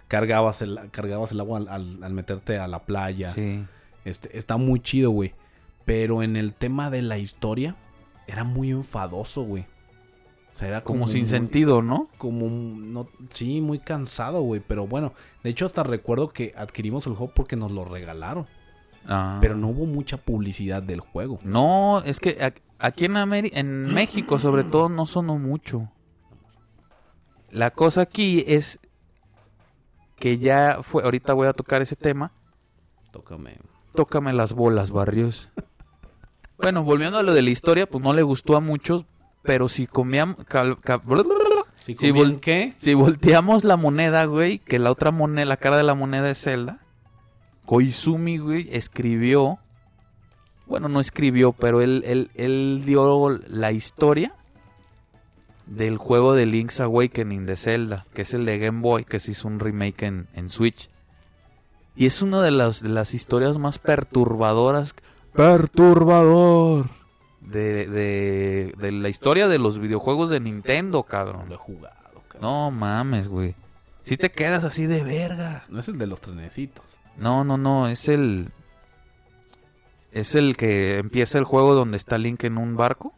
Cargabas 0.07 0.61
el, 0.61 0.79
cargabas 0.91 1.31
el 1.31 1.39
agua 1.39 1.57
al, 1.59 1.67
al- 1.67 2.03
al 2.03 2.13
meterte 2.13 2.57
a 2.59 2.67
la 2.67 2.83
playa. 2.83 3.31
Sí. 3.33 3.63
Este, 4.05 4.37
está 4.37 4.57
muy 4.57 4.79
chido, 4.79 5.09
güey. 5.11 5.33
Pero 5.85 6.21
en 6.21 6.35
el 6.35 6.53
tema 6.53 6.89
de 6.91 7.01
la 7.01 7.17
historia, 7.17 7.75
era 8.27 8.43
muy 8.43 8.69
enfadoso, 8.71 9.41
güey. 9.41 9.65
Sea, 10.59 10.67
era 10.67 10.81
como, 10.81 10.99
Como 11.01 11.07
sin 11.11 11.21
muy- 11.21 11.29
sentido, 11.29 11.81
¿no? 11.81 12.09
Como, 12.17 12.49
no, 12.49 13.07
sí, 13.29 13.61
muy 13.61 13.79
cansado, 13.79 14.41
güey. 14.41 14.59
Pero 14.67 14.87
bueno, 14.87 15.13
de 15.41 15.51
hecho 15.51 15.65
hasta 15.65 15.83
recuerdo 15.83 16.27
que 16.29 16.53
adquirimos 16.57 17.07
el 17.07 17.13
juego 17.15 17.31
porque 17.33 17.55
nos 17.55 17.71
lo 17.71 17.85
regalaron. 17.85 18.45
Ah. 19.07 19.37
Pero 19.39 19.55
no 19.55 19.69
hubo 19.69 19.85
mucha 19.85 20.17
publicidad 20.17 20.83
del 20.83 20.99
juego. 20.99 21.39
No, 21.43 22.01
es 22.05 22.19
que 22.19 22.53
aquí 22.77 23.05
en, 23.05 23.13
Ameri- 23.13 23.51
en 23.53 23.93
México 23.93 24.37
sobre 24.37 24.65
todo 24.65 24.89
no 24.89 25.05
sonó 25.05 25.37
mucho. 25.39 25.89
La 27.49 27.71
cosa 27.71 28.01
aquí 28.01 28.43
es 28.45 28.79
que 30.17 30.37
ya 30.39 30.79
fue, 30.81 31.03
ahorita 31.03 31.33
voy 31.33 31.47
a 31.47 31.53
tocar 31.53 31.81
ese 31.81 31.95
tema. 31.95 32.33
Tócame. 33.11 33.57
Tócame 33.95 34.33
las 34.33 34.51
bolas, 34.53 34.91
barrios. 34.91 35.49
Bueno, 36.57 36.83
volviendo 36.83 37.17
a 37.17 37.23
lo 37.23 37.33
de 37.33 37.41
la 37.41 37.49
historia, 37.49 37.89
pues 37.89 38.03
no 38.03 38.13
le 38.13 38.21
gustó 38.23 38.57
a 38.57 38.59
muchos, 38.59 39.05
pero 39.43 39.69
si 39.69 39.87
comíamos... 39.87 40.37
¿Sí, 41.85 41.95
Sí, 41.99 42.09
comían 42.09 42.33
vol- 42.33 42.39
qué? 42.39 42.73
Si 42.77 42.93
volteamos 42.93 43.63
la 43.63 43.77
moneda, 43.77 44.25
güey, 44.25 44.59
que 44.59 44.77
la 44.79 44.91
otra 44.91 45.11
moneda, 45.11 45.45
la 45.45 45.57
cara 45.57 45.77
de 45.77 45.83
la 45.83 45.95
moneda 45.95 46.29
es 46.29 46.41
Zelda, 46.41 46.79
Koizumi, 47.65 48.37
güey, 48.37 48.67
escribió, 48.71 49.59
bueno, 50.67 50.87
no 50.89 50.99
escribió, 50.99 51.51
pero 51.53 51.81
él, 51.81 52.03
él, 52.05 52.29
él 52.35 52.83
dio 52.85 53.39
la 53.47 53.71
historia 53.71 54.33
del 55.65 55.97
juego 55.97 56.33
de 56.33 56.45
Link's 56.45 56.79
Awakening 56.79 57.45
de 57.45 57.55
Zelda, 57.55 58.05
que 58.13 58.23
es 58.23 58.33
el 58.33 58.45
de 58.45 58.57
Game 58.59 58.81
Boy, 58.81 59.03
que 59.05 59.19
se 59.19 59.31
hizo 59.31 59.47
un 59.47 59.59
remake 59.59 60.03
en, 60.03 60.27
en 60.33 60.49
Switch. 60.49 60.89
Y 61.95 62.05
es 62.05 62.21
una 62.21 62.41
de 62.41 62.51
las, 62.51 62.81
de 62.81 62.89
las 62.89 63.13
historias 63.13 63.57
más 63.57 63.77
perturbadoras. 63.79 64.93
Perturbador. 65.33 66.89
De, 67.41 67.87
de, 67.87 68.73
de 68.77 68.91
la 68.91 69.09
historia 69.09 69.47
de 69.47 69.59
los 69.59 69.79
videojuegos 69.79 70.29
de 70.29 70.39
Nintendo, 70.39 71.03
cabrón. 71.03 71.47
Lo 71.49 71.55
he 71.55 71.57
jugado, 71.57 71.95
cabrón. 72.27 72.41
No 72.41 72.71
mames, 72.71 73.27
güey. 73.27 73.55
Si 74.03 74.17
te 74.17 74.31
quedas 74.31 74.63
así 74.63 74.85
de 74.87 75.03
verga. 75.03 75.65
No 75.69 75.79
es 75.79 75.87
el 75.87 75.97
de 75.97 76.07
los 76.07 76.19
trenecitos. 76.21 76.83
No, 77.17 77.43
no, 77.43 77.57
no, 77.57 77.87
es 77.87 78.07
el... 78.09 78.51
Es 80.11 80.33
el 80.35 80.57
que 80.57 80.97
empieza 80.97 81.37
el 81.37 81.43
juego 81.43 81.75
donde 81.75 81.97
está 81.97 82.17
Link 82.17 82.43
en 82.43 82.57
un 82.57 82.75
barco 82.75 83.13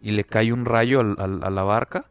y 0.00 0.12
le 0.12 0.24
cae 0.24 0.52
un 0.52 0.64
rayo 0.64 1.00
al- 1.00 1.16
al- 1.18 1.44
a 1.44 1.50
la 1.50 1.62
barca 1.64 2.06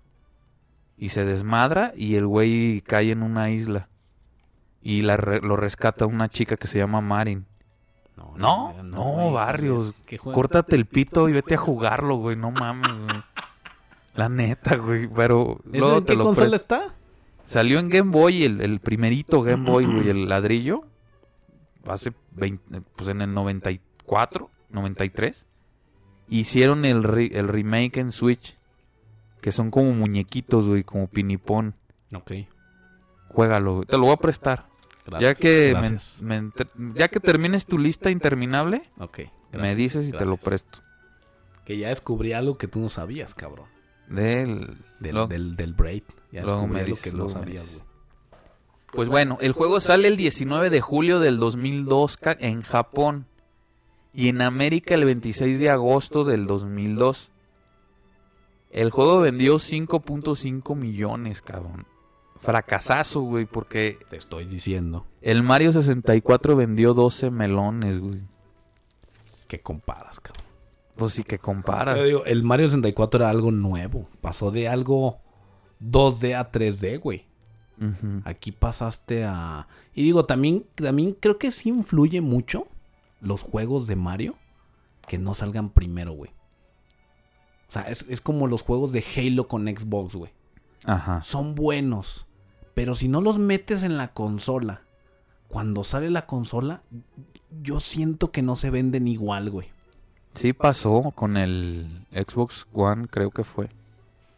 y 0.98 1.10
se 1.10 1.26
desmadra 1.26 1.92
y 1.96 2.16
el 2.16 2.28
güey 2.28 2.82
cae 2.82 3.12
en 3.12 3.24
una 3.24 3.50
isla 3.50 3.90
y 4.84 5.02
la 5.02 5.18
lo 5.18 5.58
rescata 5.58 6.06
una 6.06 6.30
chica 6.30 6.58
que 6.58 6.68
se 6.68 6.78
llama 6.78 7.02
Marin. 7.02 7.48
No, 8.38 8.74
No, 8.74 8.84
no, 8.84 9.04
güey, 9.04 9.34
Barrios. 9.34 9.94
Córtate 10.24 10.76
el 10.76 10.86
pito 10.86 11.30
y 11.30 11.34
vete 11.34 11.56
a 11.56 11.58
jugarlo, 11.58 12.16
güey, 12.18 12.36
no 12.36 12.52
mames, 12.52 12.92
güey. 12.92 13.24
La 14.16 14.28
neta, 14.30 14.76
güey, 14.76 15.08
pero 15.08 15.60
¿Ese 15.70 15.78
luego 15.80 15.98
en 16.00 16.06
qué 16.06 16.16
lo 16.16 16.24
consola 16.26 16.56
está? 16.56 16.94
Salió 17.46 17.80
en 17.80 17.90
Game 17.90 18.12
Boy, 18.12 18.44
el, 18.44 18.62
el 18.62 18.80
primerito 18.80 19.42
Game 19.42 19.70
Boy, 19.70 19.86
güey, 19.86 20.10
el 20.10 20.28
ladrillo. 20.30 20.84
Hace 21.88 22.14
20, 22.34 22.82
pues 22.96 23.10
en 23.10 23.22
el 23.22 23.34
94, 23.34 24.50
93. 24.70 25.46
Hicieron 26.30 26.86
el, 26.86 27.04
re- 27.04 27.38
el 27.38 27.48
remake 27.48 27.98
en 27.98 28.12
Switch. 28.12 28.58
Que 29.42 29.52
son 29.52 29.72
como 29.72 29.92
muñequitos, 29.94 30.68
güey, 30.68 30.84
como 30.84 31.08
pinipón. 31.08 31.74
Ok. 32.16 32.32
Juégalo, 33.30 33.76
güey. 33.78 33.86
Te 33.88 33.98
lo 33.98 34.04
voy 34.04 34.14
a 34.14 34.18
prestar. 34.18 34.68
Gracias. 35.06 35.22
ya 35.30 35.36
que 35.36 35.70
Gracias. 35.72 36.22
me 36.22 36.52
ya 36.96 37.08
que 37.08 37.20
termines 37.20 37.66
tu 37.66 37.78
lista 37.80 38.12
interminable, 38.12 38.82
Ok. 39.00 39.22
me 39.54 39.76
dices 39.76 40.08
y 40.08 40.12
te 40.12 40.26
lo 40.26 40.38
presto. 40.38 40.80
Que 41.66 41.78
ya 41.78 41.90
descubrí 41.90 42.34
algo 42.34 42.58
que 42.58 42.68
tú 42.68 42.80
no 42.80 42.90
sabías, 42.90 43.34
cabrón. 43.34 43.68
Del, 44.08 44.78
Del, 45.00 45.16
lo- 45.16 45.28
del, 45.28 45.56
del 45.56 45.74
Braid. 45.74 46.04
Ya 46.32 46.42
luego 46.44 46.62
descubrí 46.62 46.82
algo 46.84 46.98
que 47.02 47.12
no 47.12 47.30
sabías, 47.30 47.66
güey. 47.66 47.84
Pues 48.94 49.08
bueno, 49.10 49.38
el 49.42 49.54
juego 49.54 49.80
sale 49.80 50.08
el 50.10 50.18
19 50.18 50.70
de 50.70 50.82
julio 50.82 51.20
del 51.22 51.40
2002 51.40 52.18
ca- 52.18 52.38
en 52.40 52.62
Japón 52.62 53.26
y 54.14 54.28
en 54.28 54.42
América 54.42 54.96
el 54.96 55.06
26 55.06 55.60
de 55.60 55.70
agosto 55.70 56.26
del 56.26 56.46
2002. 56.46 57.32
El 58.70 58.90
juego 58.90 59.22
vendió 59.22 59.60
5.5 59.60 60.76
millones, 60.76 61.42
cabrón. 61.42 61.86
Fracasazo, 62.42 63.22
güey, 63.22 63.46
porque 63.46 63.98
Te 64.10 64.18
estoy 64.18 64.46
diciendo 64.46 65.06
el 65.22 65.44
Mario 65.44 65.72
64 65.72 66.56
vendió 66.56 66.94
12 66.94 67.30
melones, 67.30 68.00
güey. 68.00 68.22
que 69.48 69.60
comparas, 69.60 70.20
cabrón. 70.20 70.46
Pues 70.96 71.14
sí 71.14 71.24
que 71.24 71.38
compara. 71.38 71.94
Pero 71.94 72.06
digo, 72.06 72.26
el 72.26 72.44
Mario 72.44 72.68
64 72.68 73.20
era 73.20 73.30
algo 73.30 73.52
nuevo. 73.52 74.08
Pasó 74.20 74.52
de 74.52 74.68
algo 74.68 75.20
2D 75.80 76.36
a 76.38 76.52
3D, 76.52 77.00
güey. 77.00 77.28
Aquí 78.26 78.52
pasaste 78.52 79.24
a... 79.26 79.68
Y 79.96 80.04
digo, 80.04 80.26
también, 80.26 80.68
también 80.76 81.18
creo 81.20 81.40
que 81.40 81.50
sí 81.50 81.70
influye 81.70 82.22
mucho 82.22 82.68
los 83.22 83.42
juegos 83.42 83.88
de 83.88 83.96
Mario 83.96 84.36
que 85.08 85.18
no 85.18 85.34
salgan 85.34 85.70
primero, 85.70 86.12
güey. 86.14 86.32
O 87.68 87.72
sea, 87.72 87.84
es, 87.84 88.06
es 88.08 88.22
como 88.22 88.46
los 88.46 88.62
juegos 88.62 88.92
de 88.92 89.04
Halo 89.16 89.48
con 89.48 89.66
Xbox, 89.66 90.16
güey. 90.16 90.32
Ajá. 90.86 91.22
Son 91.24 91.56
buenos. 91.56 92.28
Pero 92.74 92.96
si 92.96 93.08
no 93.08 93.22
los 93.22 93.38
metes 93.40 93.84
en 93.84 93.98
la 93.98 94.14
consola, 94.14 94.82
cuando 95.48 95.84
sale 95.84 96.10
la 96.10 96.26
consola, 96.26 96.84
yo 97.62 97.80
siento 97.80 98.32
que 98.32 98.42
no 98.42 98.56
se 98.56 98.70
venden 98.70 99.08
igual, 99.08 99.50
güey. 99.50 99.68
Sí 100.36 100.54
pasó 100.54 101.12
con 101.14 101.36
el 101.36 102.06
Xbox 102.12 102.66
One, 102.74 103.08
creo 103.10 103.32
que 103.32 103.44
fue. 103.44 103.70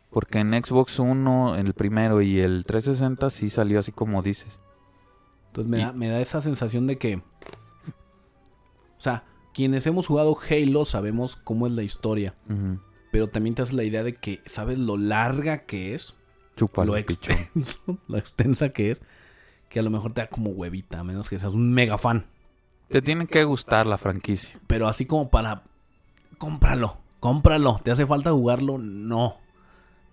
Porque 0.09 0.39
en 0.39 0.51
Xbox 0.53 0.97
1, 0.99 1.55
el 1.57 1.73
primero 1.73 2.21
y 2.21 2.39
el 2.39 2.65
360 2.65 3.29
sí 3.29 3.49
salió 3.49 3.79
así 3.79 3.91
como 3.91 4.21
dices. 4.23 4.59
Entonces 5.47 5.69
me, 5.69 5.77
Y- 5.79 5.81
da, 5.81 5.91
me 5.93 6.07
da 6.09 6.19
esa 6.19 6.41
sensación 6.41 6.87
de 6.87 6.97
que... 6.97 7.17
O 7.17 7.21
sea, 9.03 9.23
quienes 9.53 9.85
hemos 9.85 10.07
jugado 10.07 10.35
Halo 10.49 10.85
sabemos 10.85 11.35
cómo 11.35 11.67
es 11.67 11.73
la 11.73 11.83
historia. 11.83 12.33
Pero 13.11 13.27
también 13.29 13.53
te 13.55 13.61
hace 13.61 13.75
la 13.75 13.83
idea 13.83 14.03
de 14.03 14.15
que 14.15 14.41
sabes 14.45 14.79
lo 14.79 14.97
larga 14.97 15.65
que 15.65 15.93
es. 15.93 16.15
Chúpalo, 16.55 16.91
lo 16.93 16.97
extenso, 16.97 17.79
lo 18.07 18.17
extensa 18.17 18.69
que 18.69 18.91
es. 18.91 19.01
Que 19.69 19.79
a 19.79 19.83
lo 19.83 19.89
mejor 19.89 20.13
te 20.13 20.21
da 20.21 20.27
como 20.27 20.51
huevita, 20.51 20.99
a 20.99 21.03
menos 21.03 21.29
que 21.29 21.39
seas 21.39 21.53
un 21.53 21.71
mega 21.73 21.97
fan. 21.97 22.25
Te 22.89 23.01
tiene 23.01 23.25
que 23.25 23.43
gustar 23.43 23.87
la 23.87 23.97
franquicia. 23.97 24.59
Pero 24.67 24.87
así 24.87 25.05
como 25.07 25.29
para... 25.29 25.63
Cómpralo, 26.37 26.97
cómpralo. 27.19 27.79
¿Te 27.83 27.89
hace 27.91 28.05
falta 28.05 28.31
jugarlo? 28.31 28.77
No. 28.77 29.37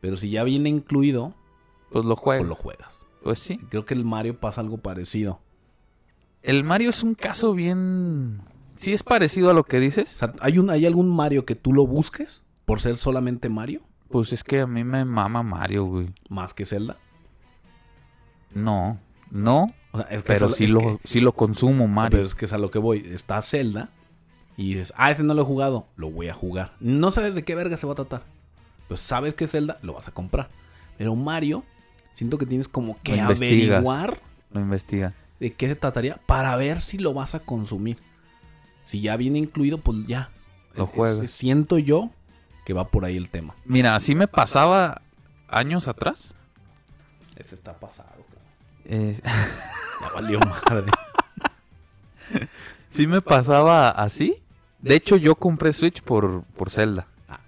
Pero 0.01 0.17
si 0.17 0.31
ya 0.31 0.45
viene 0.45 0.71
incluido, 0.71 1.35
Pues 1.91 2.05
lo 2.07 2.15
pues 2.15 2.25
juegas. 2.25 2.47
lo 2.49 2.55
juegas. 2.55 3.07
Pues 3.23 3.39
sí. 3.39 3.59
Creo 3.69 3.85
que 3.85 3.93
el 3.93 4.05
Mario 4.07 4.39
pasa 4.41 4.63
algo 4.63 4.79
parecido. 4.79 5.41
El 6.43 6.65
Mario 6.65 6.89
es 6.91 7.03
un 7.03 7.15
caso 7.15 7.53
bien... 7.53 8.41
Sí 8.77 8.95
es 8.95 9.03
parecido 9.03 9.51
a 9.51 9.53
lo 9.53 9.65
que 9.65 9.77
O 9.77 9.81
dices. 9.81 10.09
sea, 10.09 10.33
¿hay, 10.41 10.57
un, 10.59 10.71
¿hay 10.71 10.87
algún 10.87 11.11
Mario 11.15 11.45
que 11.45 11.55
tú 11.55 11.75
lo 11.75 11.87
busques 11.87 12.43
por 12.65 12.81
ser 12.81 12.97
solamente 12.97 13.51
Mario? 13.51 13.83
Pues 14.11 14.33
es 14.33 14.43
que 14.45 14.61
a 14.61 14.67
mí 14.67 14.83
me 14.85 15.05
mama 15.05 15.43
Mario, 15.43 15.85
güey. 15.87 16.09
Más 16.29 16.53
que 16.55 16.65
Zelda. 16.65 16.97
No, 18.55 18.99
no, 19.31 19.67
O 19.93 19.99
sea, 19.99 20.07
es 20.11 20.23
que 20.23 20.27
pero 20.29 20.51
sí 20.51 20.67
lo, 20.67 20.81
que- 20.81 20.99
sí 21.09 21.21
lo 21.21 21.33
consumo 21.33 21.87
Mario. 21.87 22.11
Pero 22.19 22.27
es 22.27 22.35
que 22.35 22.47
es 22.47 22.53
a 22.53 22.59
lo 22.59 22.71
que 22.71 22.79
voy. 22.79 23.07
Está 23.13 23.41
Zelda. 23.43 23.91
Y 24.57 24.75
dices, 24.75 24.93
ah, 24.97 25.11
ese 25.11 25.23
no 25.23 25.33
lo 25.35 25.43
he 25.43 25.45
jugado. 25.45 25.87
Lo 25.97 26.11
voy 26.11 26.29
a 26.29 26.35
jugar. 26.35 26.73
No 26.81 27.11
sabes 27.11 27.35
de 27.35 27.45
qué 27.45 27.55
verga 27.55 27.77
se 27.77 27.87
va 27.87 27.93
a 27.93 27.97
tratar. 27.97 28.25
Pues 28.89 29.01
sabes 29.01 29.35
que 29.35 29.45
es 29.45 29.53
Zelda, 29.53 29.79
lo 29.83 29.95
vas 29.95 30.09
a 30.09 30.13
comprar. 30.13 30.51
Pero 30.99 31.15
Mario, 31.15 31.65
siento 32.13 32.37
que 32.37 32.45
tienes 32.47 32.69
como 32.69 32.99
que 33.03 33.17
Lo 33.17 33.23
averiguar 33.23 34.21
Lo 34.53 34.61
investiga. 34.61 35.15
de 35.39 35.53
qué 35.53 35.69
se 35.69 35.77
trataría 35.77 36.17
para 36.27 36.55
ver 36.57 36.81
si 36.83 36.99
lo 36.99 37.15
vas 37.15 37.35
a 37.35 37.41
consumir. 37.41 37.99
Si 38.87 39.01
ya 39.01 39.17
viene 39.17 39.39
incluido, 39.39 39.79
pues 39.79 40.05
ya. 40.07 40.31
Lo 40.75 40.87
juegas. 40.87 41.31
siento 41.31 41.79
yo 41.79 42.11
que 42.65 42.73
va 42.73 42.89
por 42.89 43.05
ahí 43.05 43.17
el 43.17 43.31
tema. 43.31 43.55
Mira, 43.65 43.95
así 43.95 44.15
me 44.15 44.29
pasaba 44.29 45.03
años 45.49 45.89
atrás. 45.89 46.35
Ese 47.37 47.55
está 47.55 47.75
pasado. 47.79 48.11
cabrón. 48.11 48.45
Eh, 48.85 49.21
Ya 50.01 50.09
valió 50.15 50.41
madre. 50.41 50.91
sí 52.91 53.07
me 53.07 53.21
pasaba 53.21 53.89
así. 53.91 54.37
De 54.81 54.95
hecho, 54.95 55.17
yo 55.17 55.35
compré 55.35 55.73
Switch 55.73 56.03
por, 56.03 56.43
por 56.57 56.71
Zelda. 56.71 57.07
Ah, 57.29 57.41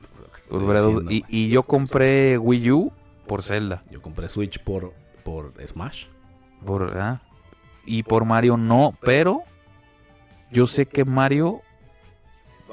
pues, 0.49 0.83
por 0.85 1.13
y, 1.13 1.25
y 1.29 1.49
yo 1.49 1.63
compré 1.63 2.37
Wii 2.37 2.71
U 2.73 2.93
por 3.27 3.43
Zelda. 3.43 3.81
Yo 3.91 4.03
compré 4.03 4.29
Switch 4.29 4.59
por, 4.63 4.93
por 5.25 5.55
Smash. 5.67 6.07
Por, 6.65 6.97
ah, 6.99 7.23
Y 7.87 8.03
por 8.03 8.25
Mario 8.25 8.57
no, 8.57 8.95
pero 9.01 9.43
yo 10.51 10.67
sé 10.67 10.87
que 10.87 11.05
Mario 11.05 11.63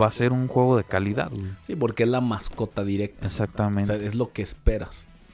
va 0.02 0.08
a 0.08 0.12
ser 0.12 0.32
un 0.32 0.48
juego 0.48 0.78
de 0.78 0.84
calidad. 0.84 1.30
güey. 1.32 1.52
Sí, 1.64 1.76
porque 1.76 2.04
es 2.04 2.10
la 2.10 2.22
mascota 2.22 2.84
directa. 2.84 3.24
O 3.24 3.28
Exactamente. 3.28 3.98
sea, 4.00 4.08
es 4.08 4.16
lo 4.16 4.32
que 4.32 4.42
esperas. 4.42 4.90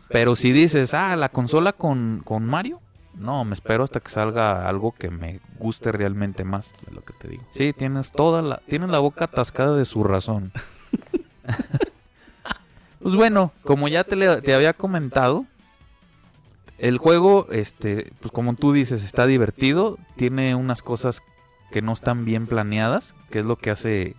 Pero 0.10 0.36
si 0.36 0.52
dices, 0.52 0.94
ah, 0.94 1.16
la 1.16 1.30
consola 1.30 1.74
con, 1.74 2.22
con 2.24 2.46
Mario, 2.46 2.80
no, 3.16 3.44
me 3.46 3.54
espero 3.54 3.84
hasta 3.84 4.00
que 4.00 4.10
salga 4.10 4.68
algo 4.68 4.92
que 4.94 5.10
me 5.10 5.40
guste 5.60 5.92
realmente 5.92 6.44
más. 6.44 6.72
Es 6.88 6.94
lo 6.94 7.04
que 7.04 7.14
te 7.14 7.28
digo. 7.30 7.44
Sí, 7.52 7.74
tienes 7.74 8.12
toda 8.12 8.42
la, 8.42 8.62
tienes 8.68 8.90
la 8.90 9.00
boca 9.00 9.26
atascada 9.26 9.76
de 9.76 9.86
su 9.86 10.04
razón. 10.04 10.52
pues 13.02 13.16
bueno, 13.16 13.52
como 13.64 13.88
ya 13.88 14.04
te, 14.04 14.16
le- 14.16 14.42
te 14.42 14.54
había 14.54 14.74
comentado, 14.74 15.46
el 16.78 16.98
juego, 16.98 17.48
este, 17.52 18.12
pues 18.20 18.32
como 18.32 18.56
tú 18.56 18.74
dices, 18.74 19.04
está 19.04 19.26
divertido, 19.28 19.98
tiene 20.18 20.56
unas 20.56 20.82
cosas 20.82 21.22
que 21.72 21.82
no 21.82 21.94
están 21.94 22.26
bien 22.26 22.48
planeadas, 22.48 23.16
que 23.32 23.40
es 23.40 23.46
lo 23.46 23.56
que 23.58 23.72
hace, 23.72 24.16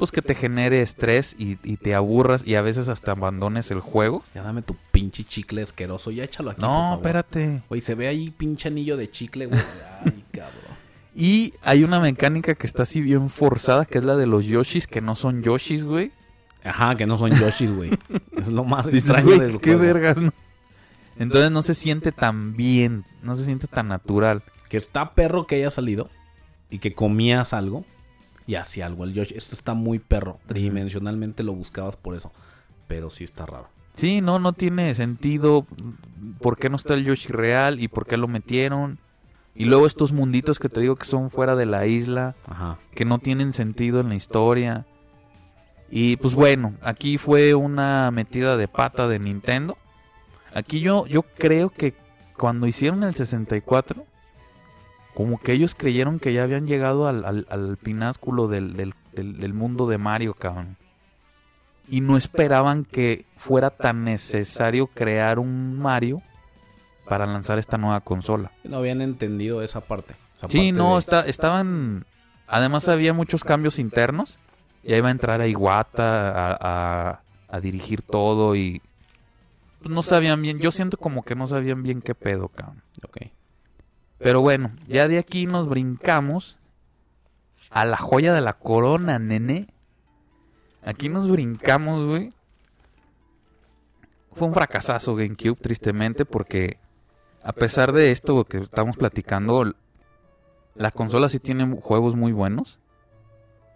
pues 0.00 0.10
que 0.10 0.22
te 0.22 0.34
genere 0.34 0.82
estrés 0.82 1.36
y, 1.38 1.58
y 1.62 1.76
te 1.76 1.94
aburras 1.94 2.42
y 2.44 2.56
a 2.56 2.62
veces 2.62 2.88
hasta 2.88 3.12
abandones 3.12 3.70
el 3.70 3.80
juego. 3.80 4.24
Ya 4.34 4.42
dame 4.42 4.62
tu 4.62 4.74
pinche 4.90 5.22
chicle 5.24 5.62
asqueroso. 5.62 6.10
Ya 6.10 6.24
échalo 6.24 6.50
aquí. 6.50 6.60
por 6.60 6.68
No, 6.68 6.74
favor. 6.76 6.96
espérate. 6.98 7.62
Güey, 7.68 7.80
se 7.82 7.94
ve 7.94 8.08
ahí 8.08 8.30
pinche 8.30 8.68
anillo 8.68 8.96
de 8.96 9.10
chicle, 9.10 9.46
güey. 9.46 9.60
Ay, 10.04 10.24
cabrón. 10.32 10.70
Y 11.14 11.52
hay 11.62 11.84
una 11.84 12.00
mecánica 12.00 12.54
que 12.54 12.66
está 12.66 12.84
así 12.84 13.00
bien 13.00 13.30
forzada, 13.30 13.84
que 13.84 13.98
es 13.98 14.04
la 14.04 14.16
de 14.16 14.26
los 14.26 14.46
Yoshis, 14.46 14.86
que 14.86 15.00
no 15.00 15.14
son 15.16 15.42
Yoshis, 15.42 15.84
güey. 15.84 16.12
Ajá, 16.64 16.96
que 16.96 17.06
no 17.06 17.18
son 17.18 17.32
Yoshis, 17.38 17.70
güey. 17.76 17.90
Es 18.38 18.48
lo 18.48 18.64
más 18.64 18.86
Dices, 18.86 19.04
extraño 19.10 19.26
güey, 19.26 19.38
del 19.38 19.60
qué 19.60 19.74
juego. 19.74 19.80
vergas, 19.82 20.16
¿no? 20.16 20.32
Entonces 21.18 21.50
no 21.50 21.60
se 21.62 21.74
siente 21.74 22.10
tan 22.12 22.56
bien, 22.56 23.04
no 23.22 23.36
se 23.36 23.44
siente 23.44 23.66
tan 23.66 23.88
natural. 23.88 24.42
Que 24.70 24.78
está 24.78 25.12
perro 25.12 25.46
que 25.46 25.56
haya 25.56 25.70
salido 25.70 26.08
y 26.70 26.78
que 26.78 26.94
comías 26.94 27.52
algo 27.52 27.84
y 28.50 28.56
hacía 28.56 28.86
algo 28.86 29.04
el 29.04 29.12
Yoshi. 29.14 29.36
Esto 29.36 29.54
está 29.54 29.74
muy 29.74 30.00
perro. 30.00 30.40
Tridimensionalmente 30.48 31.44
lo 31.44 31.52
buscabas 31.52 31.94
por 31.94 32.16
eso. 32.16 32.32
Pero 32.88 33.08
sí 33.08 33.22
está 33.22 33.46
raro. 33.46 33.68
Sí, 33.94 34.20
no, 34.20 34.40
no 34.40 34.52
tiene 34.54 34.92
sentido. 34.96 35.68
¿Por 36.40 36.58
qué 36.58 36.68
no 36.68 36.74
está 36.74 36.94
el 36.94 37.04
Yoshi 37.04 37.28
real 37.28 37.78
y 37.78 37.86
por 37.86 38.06
qué 38.06 38.16
lo 38.16 38.26
metieron? 38.26 38.98
Y 39.54 39.66
luego 39.66 39.86
estos 39.86 40.10
munditos 40.10 40.58
que 40.58 40.68
te 40.68 40.80
digo 40.80 40.96
que 40.96 41.04
son 41.04 41.30
fuera 41.30 41.54
de 41.54 41.66
la 41.66 41.86
isla, 41.86 42.34
Ajá. 42.48 42.78
que 42.92 43.04
no 43.04 43.20
tienen 43.20 43.52
sentido 43.52 44.00
en 44.00 44.08
la 44.08 44.16
historia. 44.16 44.84
Y 45.88 46.16
pues 46.16 46.34
bueno, 46.34 46.74
aquí 46.82 47.18
fue 47.18 47.54
una 47.54 48.10
metida 48.10 48.56
de 48.56 48.66
pata 48.66 49.06
de 49.06 49.20
Nintendo. 49.20 49.78
Aquí 50.52 50.80
yo, 50.80 51.06
yo 51.06 51.22
creo 51.22 51.70
que 51.70 51.94
cuando 52.36 52.66
hicieron 52.66 53.04
el 53.04 53.14
64, 53.14 54.04
como 55.14 55.38
que 55.38 55.52
ellos 55.52 55.74
creyeron 55.74 56.18
que 56.18 56.32
ya 56.32 56.44
habían 56.44 56.66
llegado 56.66 57.08
al, 57.08 57.24
al, 57.24 57.46
al 57.50 57.76
pináculo 57.76 58.48
del, 58.48 58.76
del, 58.76 58.94
del, 59.12 59.38
del 59.38 59.54
mundo 59.54 59.86
de 59.88 59.98
Mario, 59.98 60.34
cabrón. 60.34 60.76
Y 61.88 62.00
no 62.00 62.16
esperaban 62.16 62.84
que 62.84 63.24
fuera 63.36 63.70
tan 63.70 64.04
necesario 64.04 64.86
crear 64.86 65.38
un 65.40 65.76
Mario 65.78 66.22
para 67.08 67.26
lanzar 67.26 67.58
esta 67.58 67.76
nueva 67.78 68.00
consola. 68.00 68.52
No 68.62 68.76
habían 68.76 69.02
entendido 69.02 69.62
esa 69.62 69.80
parte. 69.80 70.14
esa 70.36 70.46
Sí, 70.48 70.58
parte 70.58 70.72
no, 70.72 70.92
de- 70.94 70.98
está, 71.00 71.20
estaban... 71.22 72.04
Además 72.46 72.88
había 72.88 73.12
muchos 73.12 73.42
cambios 73.42 73.78
internos. 73.80 74.38
Ya 74.84 74.96
iba 74.96 75.08
a 75.08 75.10
entrar 75.10 75.40
a 75.40 75.48
Iwata 75.48 76.30
a, 76.52 76.58
a- 76.60 77.20
a 77.48 77.60
dirigir 77.60 78.02
todo 78.02 78.54
y... 78.54 78.80
pues, 79.80 79.90
no 79.92 80.02
sabían 80.02 80.40
bien, 80.40 80.60
yo 80.60 80.70
siento 80.70 80.96
como 80.96 81.24
que 81.24 81.34
no 81.34 81.48
sabían 81.48 81.82
bien 81.82 82.00
qué 82.00 82.14
pedo, 82.14 82.48
cabrón. 82.48 82.82
Ok. 83.02 83.18
Pero 84.20 84.42
bueno, 84.42 84.72
ya 84.86 85.08
de 85.08 85.18
aquí 85.18 85.46
nos 85.46 85.66
brincamos 85.68 86.58
a 87.70 87.86
la 87.86 87.96
joya 87.96 88.34
de 88.34 88.42
la 88.42 88.52
corona, 88.52 89.18
nene. 89.18 89.68
Aquí 90.82 91.08
nos 91.08 91.28
brincamos, 91.30 92.04
güey. 92.04 92.32
Fue 94.32 94.46
un 94.46 94.54
fracasazo 94.54 95.16
GameCube, 95.16 95.56
tristemente, 95.56 96.26
porque 96.26 96.78
a 97.42 97.52
pesar 97.52 97.92
de 97.92 98.10
esto 98.10 98.44
que 98.44 98.58
estamos 98.58 98.98
platicando, 98.98 99.74
la 100.74 100.90
consola 100.90 101.30
sí 101.30 101.40
tiene 101.40 101.66
juegos 101.80 102.14
muy 102.14 102.32
buenos. 102.32 102.78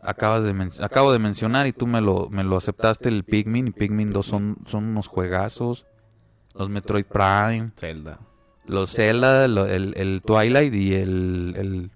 Acabas 0.02 0.44
de 0.44 0.70
acabo 0.82 1.12
de 1.12 1.18
mencionar 1.18 1.66
y 1.66 1.72
tú 1.72 1.86
me 1.86 2.02
lo, 2.02 2.28
me 2.28 2.44
lo 2.44 2.58
aceptaste 2.58 3.08
el 3.08 3.24
Pikmin 3.24 3.68
y 3.68 3.70
Pikmin 3.70 4.12
2 4.12 4.26
son, 4.26 4.58
son 4.66 4.84
unos 4.84 5.06
juegazos. 5.06 5.86
Los 6.52 6.68
Metroid 6.68 7.06
Prime. 7.06 7.70
Zelda. 7.78 8.20
Los 8.66 8.92
Zelda, 8.92 9.46
lo- 9.48 9.66
el, 9.66 9.94
el 9.96 10.22
Twilight 10.22 10.72
y 10.74 10.94
el, 10.94 11.54
el- 11.56 11.90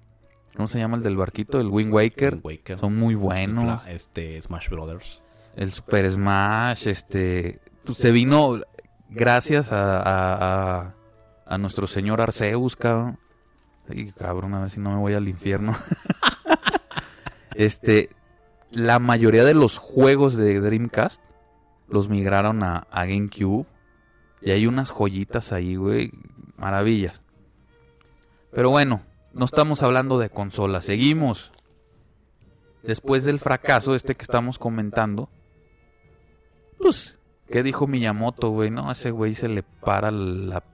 ¿Cómo 0.56 0.66
se 0.68 0.78
llama 0.78 0.96
el 0.96 1.02
del 1.02 1.16
barquito? 1.16 1.60
El 1.60 1.68
Wind 1.68 1.92
Waker. 1.92 2.34
Wind 2.34 2.44
Waker. 2.44 2.78
Son 2.78 2.96
muy 2.96 3.14
buenos. 3.14 3.86
Este, 3.86 4.40
Smash 4.42 4.68
Brothers. 4.68 5.22
El 5.56 5.72
Super 5.72 6.10
Smash, 6.10 6.88
este... 6.88 7.60
pues, 7.84 7.96
se 7.98 8.10
vino 8.10 8.60
gracias 9.08 9.70
a, 9.72 10.00
a, 10.00 10.78
a- 10.80 10.94
a 11.46 11.58
nuestro 11.58 11.86
señor 11.86 12.20
Arceus, 12.20 12.76
cabrón. 12.76 13.18
Ay, 13.88 14.12
cabrón, 14.12 14.52
a 14.54 14.60
ver 14.60 14.70
si 14.70 14.80
no 14.80 14.90
me 14.90 14.98
voy 14.98 15.14
al 15.14 15.28
infierno. 15.28 15.74
este... 17.54 18.10
La 18.70 18.98
mayoría 18.98 19.44
de 19.44 19.54
los 19.54 19.78
juegos 19.78 20.36
de 20.36 20.60
Dreamcast 20.60 21.22
los 21.88 22.10
migraron 22.10 22.62
a, 22.62 22.86
a 22.90 23.06
GameCube. 23.06 23.64
Y 24.42 24.50
hay 24.50 24.66
unas 24.66 24.90
joyitas 24.90 25.52
ahí, 25.52 25.76
güey. 25.76 26.12
Maravillas. 26.58 27.22
Pero 28.50 28.70
bueno, 28.70 29.02
no 29.32 29.44
estamos 29.44 29.82
hablando 29.82 30.18
de 30.18 30.30
consolas. 30.30 30.84
Seguimos. 30.84 31.52
Después 32.82 33.24
del 33.24 33.38
fracaso 33.38 33.94
este 33.94 34.14
que 34.14 34.22
estamos 34.22 34.58
comentando. 34.58 35.30
Pues, 36.78 37.18
¿qué 37.50 37.62
dijo 37.62 37.86
Miyamoto, 37.86 38.50
güey? 38.50 38.70
No, 38.70 38.88
a 38.88 38.92
ese 38.92 39.10
güey 39.10 39.34
se 39.34 39.48
le 39.48 39.62
para 39.62 40.10
la 40.10 40.64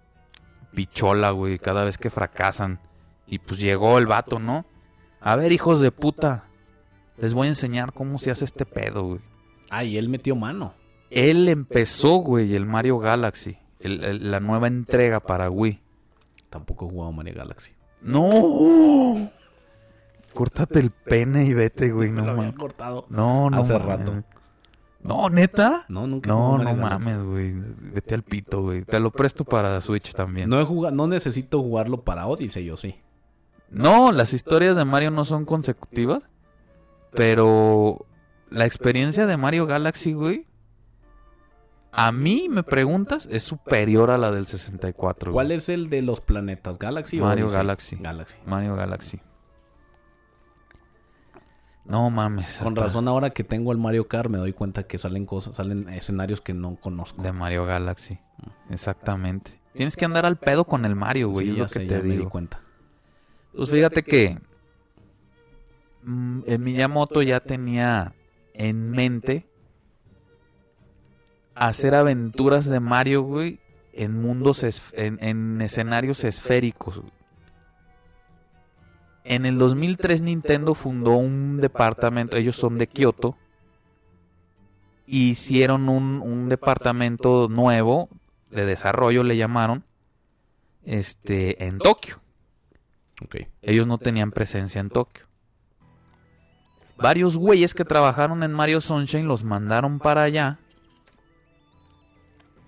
pichola, 0.75 1.31
güey, 1.31 1.59
cada 1.59 1.85
vez 1.85 1.99
que 1.99 2.11
fracasan. 2.11 2.81
Y 3.27 3.38
pues 3.38 3.61
llegó 3.61 3.99
el 3.99 4.07
vato, 4.07 4.38
¿no? 4.38 4.66
A 5.20 5.37
ver, 5.37 5.53
hijos 5.53 5.81
de 5.81 5.90
puta. 5.92 6.44
Les 7.16 7.35
voy 7.35 7.47
a 7.47 7.51
enseñar 7.51 7.92
cómo 7.92 8.18
se 8.18 8.31
hace 8.31 8.44
este 8.44 8.66
pedo, 8.66 9.05
güey. 9.05 9.20
Ah, 9.70 9.85
y 9.85 9.97
él 9.97 10.09
metió 10.09 10.37
mano. 10.37 10.75
Él 11.11 11.49
empezó, 11.49 12.16
güey, 12.16 12.55
el 12.55 12.66
Mario 12.66 12.99
Galaxy. 12.99 13.59
El- 13.85 14.05
el- 14.05 14.31
la 14.31 14.40
nueva 14.40 14.66
entrega 14.66 15.20
para 15.20 15.51
Wii. 15.51 15.81
Tampoco 16.51 16.87
he 16.87 16.90
jugado 16.90 17.12
Mario 17.12 17.35
Galaxy. 17.35 17.73
¡No! 18.03 19.31
Córtate 20.35 20.81
el 20.81 20.90
pene 20.90 21.44
y 21.44 21.55
vete, 21.55 21.90
güey. 21.92 22.11
Me 22.11 22.20
No, 22.23 22.35
lo 22.35 22.40
había 22.40 22.55
cortado. 22.55 23.07
no, 23.09 23.51
no 23.51 23.61
Hace 23.61 23.73
mames. 23.75 23.87
rato. 23.88 24.23
No, 25.03 25.29
neta. 25.31 25.85
No, 25.88 26.07
nunca 26.07 26.29
he 26.29 26.33
No, 26.33 26.57
jugado 26.59 26.64
no 26.64 26.83
mames, 26.83 27.23
güey. 27.23 27.55
Vete 27.92 28.14
al 28.14 28.23
pito, 28.23 28.62
güey. 28.62 28.83
Te 28.85 28.99
lo 29.01 29.11
presto 29.11 29.44
para 29.44 29.81
Switch 29.81 30.12
también. 30.14 30.49
No 30.49 30.61
he 30.61 30.64
jugado, 30.64 30.94
no 30.97 31.07
necesito 31.07 31.61
jugarlo 31.62 32.03
para 32.03 32.27
Odyssey, 32.27 32.64
yo 32.64 32.77
sí. 32.77 32.97
No, 33.70 34.12
las 34.12 34.33
historias 34.33 34.77
de 34.77 34.85
Mario 34.85 35.11
no 35.11 35.25
son 35.25 35.44
consecutivas. 35.44 36.25
Pero 37.12 38.07
la 38.51 38.66
experiencia 38.66 39.27
de 39.27 39.37
Mario 39.37 39.66
Galaxy, 39.66 40.12
güey. 40.14 40.47
A 41.96 42.12
mí, 42.12 42.48
me 42.50 42.62
preguntas, 42.62 43.28
es 43.30 43.42
superior 43.44 44.11
a 44.11 44.18
la 44.18 44.30
del 44.33 44.46
64. 44.46 45.33
¿Cuál 45.33 45.46
güey. 45.46 45.59
es 45.59 45.68
el 45.68 45.88
de 45.90 46.02
los 46.02 46.20
planetas? 46.20 46.78
¿Galaxy 46.78 47.20
o 47.20 47.24
Mario 47.24 47.44
Odyssey? 47.46 47.59
Galaxy. 47.59 47.96
Galaxy. 48.00 48.37
Mario 48.46 48.76
Galaxy. 48.76 49.20
No 51.85 52.09
mames. 52.11 52.59
Con 52.59 52.68
hasta 52.68 52.85
razón 52.87 53.09
ahora 53.09 53.30
que 53.30 53.44
tengo 53.44 53.70
el 53.70 53.78
Mario 53.78 54.09
Kart 54.09 54.30
me 54.30 54.38
doy 54.38 54.52
cuenta 54.54 54.85
que 54.85 54.98
salen 54.98 55.26
cosas, 55.26 55.57
salen 55.57 55.88
escenarios 55.90 56.40
que 56.40 56.54
no 56.54 56.76
conozco. 56.76 57.22
De 57.22 57.33
Mario 57.33 57.66
Galaxy. 57.66 58.18
Exactamente. 58.70 59.61
Tienes 59.74 59.96
que 59.96 60.04
andar 60.04 60.24
al 60.24 60.37
pedo 60.38 60.64
con 60.64 60.85
el 60.85 60.94
Mario, 60.94 61.28
güey. 61.30 61.46
Sí, 61.46 61.50
es 61.52 61.57
ya 61.57 61.62
lo 61.64 61.68
que 61.68 61.78
te 61.80 61.87
ya 61.87 61.96
me 61.98 62.02
di 62.04 62.11
digo. 62.16 62.30
cuenta. 62.30 62.61
Pues 63.54 63.68
fíjate 63.70 64.02
que 64.02 64.38
mm, 66.04 66.40
Miyamoto 66.59 67.22
ya 67.22 67.40
tenía 67.40 68.14
en 68.54 68.90
mente 68.90 69.46
hacer 71.55 71.95
aventuras 71.95 72.67
de 72.67 72.81
Mario, 72.81 73.23
güey, 73.23 73.61
en 73.93 74.21
mundos, 74.21 74.64
en, 74.93 75.19
en 75.23 75.61
escenarios 75.61 76.25
esféricos. 76.25 76.99
güey. 76.99 77.12
En 79.25 79.47
el 79.47 79.59
2003 79.59 80.21
Nintendo 80.21 80.75
fundó 80.75 81.12
un 81.12 81.61
departamento, 81.61 82.37
ellos 82.37 82.57
son 82.57 82.77
de 82.77 82.87
Kioto, 82.87 83.37
hicieron 85.07 85.88
un, 85.88 86.21
un 86.23 86.49
departamento 86.49 87.49
nuevo 87.49 88.11
de 88.51 88.67
desarrollo, 88.67 89.23
le 89.23 89.37
llamaron, 89.37 89.85
este, 90.85 91.64
en 91.67 91.79
Tokio. 91.79 92.21
Ok. 93.25 93.37
Ellos 93.62 93.87
no 93.87 93.99
tenían 93.99 94.31
presencia 94.31 94.81
en 94.81 94.90
Tokio. 94.90 95.25
Varios 96.97 97.37
güeyes 97.37 97.75
que 97.75 97.85
trabajaron 97.85 98.43
en 98.43 98.53
Mario 98.53 98.81
Sunshine 98.81 99.27
los 99.27 99.43
mandaron 99.43 99.99
para 99.99 100.23
allá. 100.23 100.59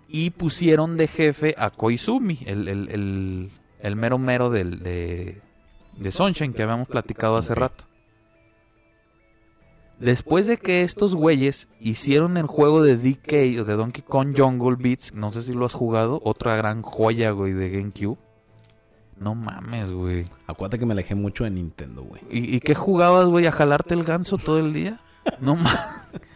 Y 0.09 0.31
pusieron 0.31 0.97
de 0.97 1.09
jefe 1.09 1.55
a 1.59 1.71
Koizumi, 1.71 2.39
el, 2.47 2.69
el- 2.69 2.89
el- 2.91 3.51
el 3.81 3.97
mero 3.97 4.19
mero 4.19 4.51
del, 4.51 4.83
de, 4.83 5.41
de 5.97 6.13
Sunshine 6.13 6.53
que 6.55 6.63
habíamos 6.63 6.89
platicado 6.89 7.37
hace 7.37 7.55
rato. 7.55 7.85
Después 9.99 10.47
de 10.47 10.59
que 10.59 10.83
estos 10.83 11.15
güeyes 11.15 11.69
hicieron 11.81 12.37
el 12.37 12.47
juego 12.47 12.83
de 12.83 12.97
DK 12.99 13.61
o 13.61 13.65
de 13.65 13.75
Donkey 13.75 14.03
Kong 14.03 14.35
Jungle 14.37 14.77
Beats, 14.79 15.15
no 15.15 15.33
sé 15.33 15.41
si 15.43 15.53
lo 15.55 15.65
has 15.65 15.73
jugado, 15.73 16.21
otra 16.23 16.55
gran 16.57 16.83
joya, 16.83 17.31
güey, 17.31 17.53
de 17.53 17.71
GameCube. 17.71 18.19
No 19.19 19.35
mames, 19.35 19.91
güey. 19.91 20.27
Acuérdate 20.47 20.79
que 20.79 20.85
me 20.85 20.93
alejé 20.93 21.15
mucho 21.15 21.45
de 21.45 21.51
Nintendo, 21.51 22.03
güey. 22.03 22.21
¿Y, 22.31 22.57
y 22.57 22.61
qué 22.61 22.75
jugabas, 22.75 23.27
güey? 23.29 23.47
¿A 23.47 23.53
jalarte 23.53 23.95
el 23.95 24.05
ganso 24.05 24.37
todo 24.37 24.59
el 24.59 24.75
día? 24.75 25.01
No 25.41 25.57
mames. 25.57 25.81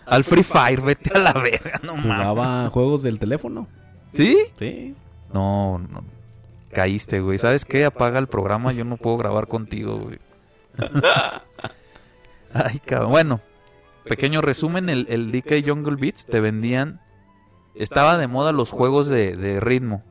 Al 0.06 0.24
Free 0.24 0.42
Fire, 0.42 0.80
vete 0.80 1.16
a 1.16 1.20
la 1.20 1.32
verga, 1.32 1.80
no 1.82 1.96
mames. 1.96 2.12
Jugaba 2.12 2.70
juegos 2.70 3.02
del 3.02 3.18
teléfono. 3.18 3.68
¿Sí? 4.12 4.36
Sí. 4.58 4.94
No, 5.32 5.78
no. 5.78 6.02
Caíste, 6.72 7.20
güey. 7.20 7.38
¿Sabes 7.38 7.64
qué? 7.64 7.84
Apaga 7.84 8.18
el 8.18 8.26
programa, 8.26 8.72
yo 8.72 8.84
no 8.84 8.96
puedo 8.96 9.16
grabar 9.16 9.46
contigo, 9.48 9.98
güey. 9.98 10.18
Ay, 12.52 12.80
cabrón. 12.84 13.10
Bueno, 13.10 13.40
pequeño 14.08 14.40
resumen, 14.40 14.88
el, 14.88 15.06
el 15.10 15.32
DK 15.32 15.66
Jungle 15.66 15.96
Beats 15.96 16.26
te 16.26 16.40
vendían... 16.40 17.00
Estaba 17.76 18.18
de 18.18 18.26
moda 18.26 18.52
los 18.52 18.70
juegos 18.70 19.08
de, 19.08 19.36
de 19.36 19.60
ritmo. 19.60 20.02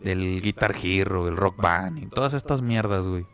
Del 0.00 0.40
Guitar 0.40 0.74
Hero, 0.80 1.28
el 1.28 1.36
Rock 1.36 1.60
Band 1.60 1.98
y 1.98 2.06
todas 2.06 2.32
estas 2.34 2.62
mierdas, 2.62 3.06
güey. 3.06 3.26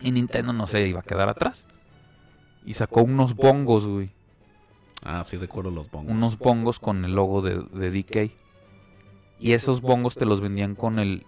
Y 0.00 0.12
Nintendo 0.12 0.52
no 0.52 0.66
se 0.66 0.86
iba 0.86 1.00
a 1.00 1.04
quedar 1.04 1.28
atrás. 1.28 1.64
Y 2.66 2.74
sacó 2.74 3.02
unos 3.02 3.34
bongos, 3.34 3.86
güey. 3.86 4.10
Ah, 5.04 5.22
sí 5.24 5.36
recuerdo 5.36 5.70
los 5.70 5.90
bongos. 5.90 6.12
Unos 6.12 6.36
bongos 6.36 6.78
con 6.80 7.04
el 7.04 7.14
logo 7.14 7.40
de, 7.40 7.62
de 7.72 7.90
DK. 7.90 8.32
Y 9.38 9.52
esos 9.52 9.80
bongos 9.80 10.16
te 10.16 10.26
los 10.26 10.40
vendían 10.40 10.74
con 10.74 10.98
el... 10.98 11.24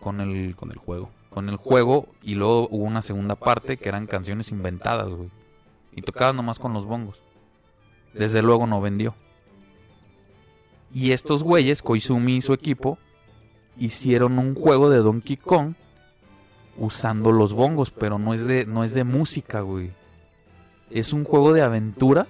Con 0.00 0.20
el 0.20 0.56
con 0.56 0.72
el 0.72 0.78
juego. 0.78 1.10
con 1.30 1.48
el 1.48 1.56
juego 1.56 2.08
y 2.22 2.34
luego 2.34 2.68
hubo 2.72 2.82
una 2.82 3.02
segunda 3.02 3.36
parte 3.36 3.76
que 3.76 3.88
eran 3.88 4.08
canciones 4.08 4.50
inventadas, 4.50 5.08
güey. 5.08 5.30
Y 5.94 6.02
tocabas 6.02 6.34
nomás 6.34 6.58
con 6.58 6.72
los 6.72 6.84
bongos. 6.84 7.22
Desde 8.12 8.42
luego 8.42 8.66
no 8.66 8.80
vendió. 8.80 9.14
Y 10.92 11.12
estos 11.12 11.42
güeyes, 11.42 11.82
Koizumi 11.82 12.36
y 12.36 12.42
su 12.42 12.52
equipo, 12.52 12.98
hicieron 13.78 14.38
un 14.38 14.54
juego 14.54 14.90
de 14.90 14.98
Donkey 14.98 15.36
Kong 15.36 15.74
usando 16.76 17.32
los 17.32 17.52
bongos, 17.52 17.90
pero 17.90 18.18
no 18.18 18.34
es 18.34 18.46
de, 18.46 18.66
no 18.66 18.84
es 18.84 18.92
de 18.92 19.04
música, 19.04 19.60
güey. 19.60 19.92
Es 20.92 21.12
un 21.12 21.24
juego 21.24 21.52
de 21.52 21.62
aventura 21.62 22.26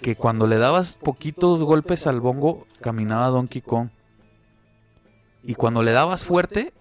que 0.00 0.14
cuando 0.16 0.46
le 0.46 0.58
dabas 0.58 0.96
poquitos 0.96 1.62
golpes 1.62 2.06
al 2.06 2.20
bongo, 2.20 2.66
caminaba 2.80 3.28
Donkey 3.28 3.62
Kong. 3.62 3.88
Y 5.42 5.54
cuando 5.54 5.82
le 5.82 5.92
dabas 5.92 6.24
fuerte, 6.24 6.72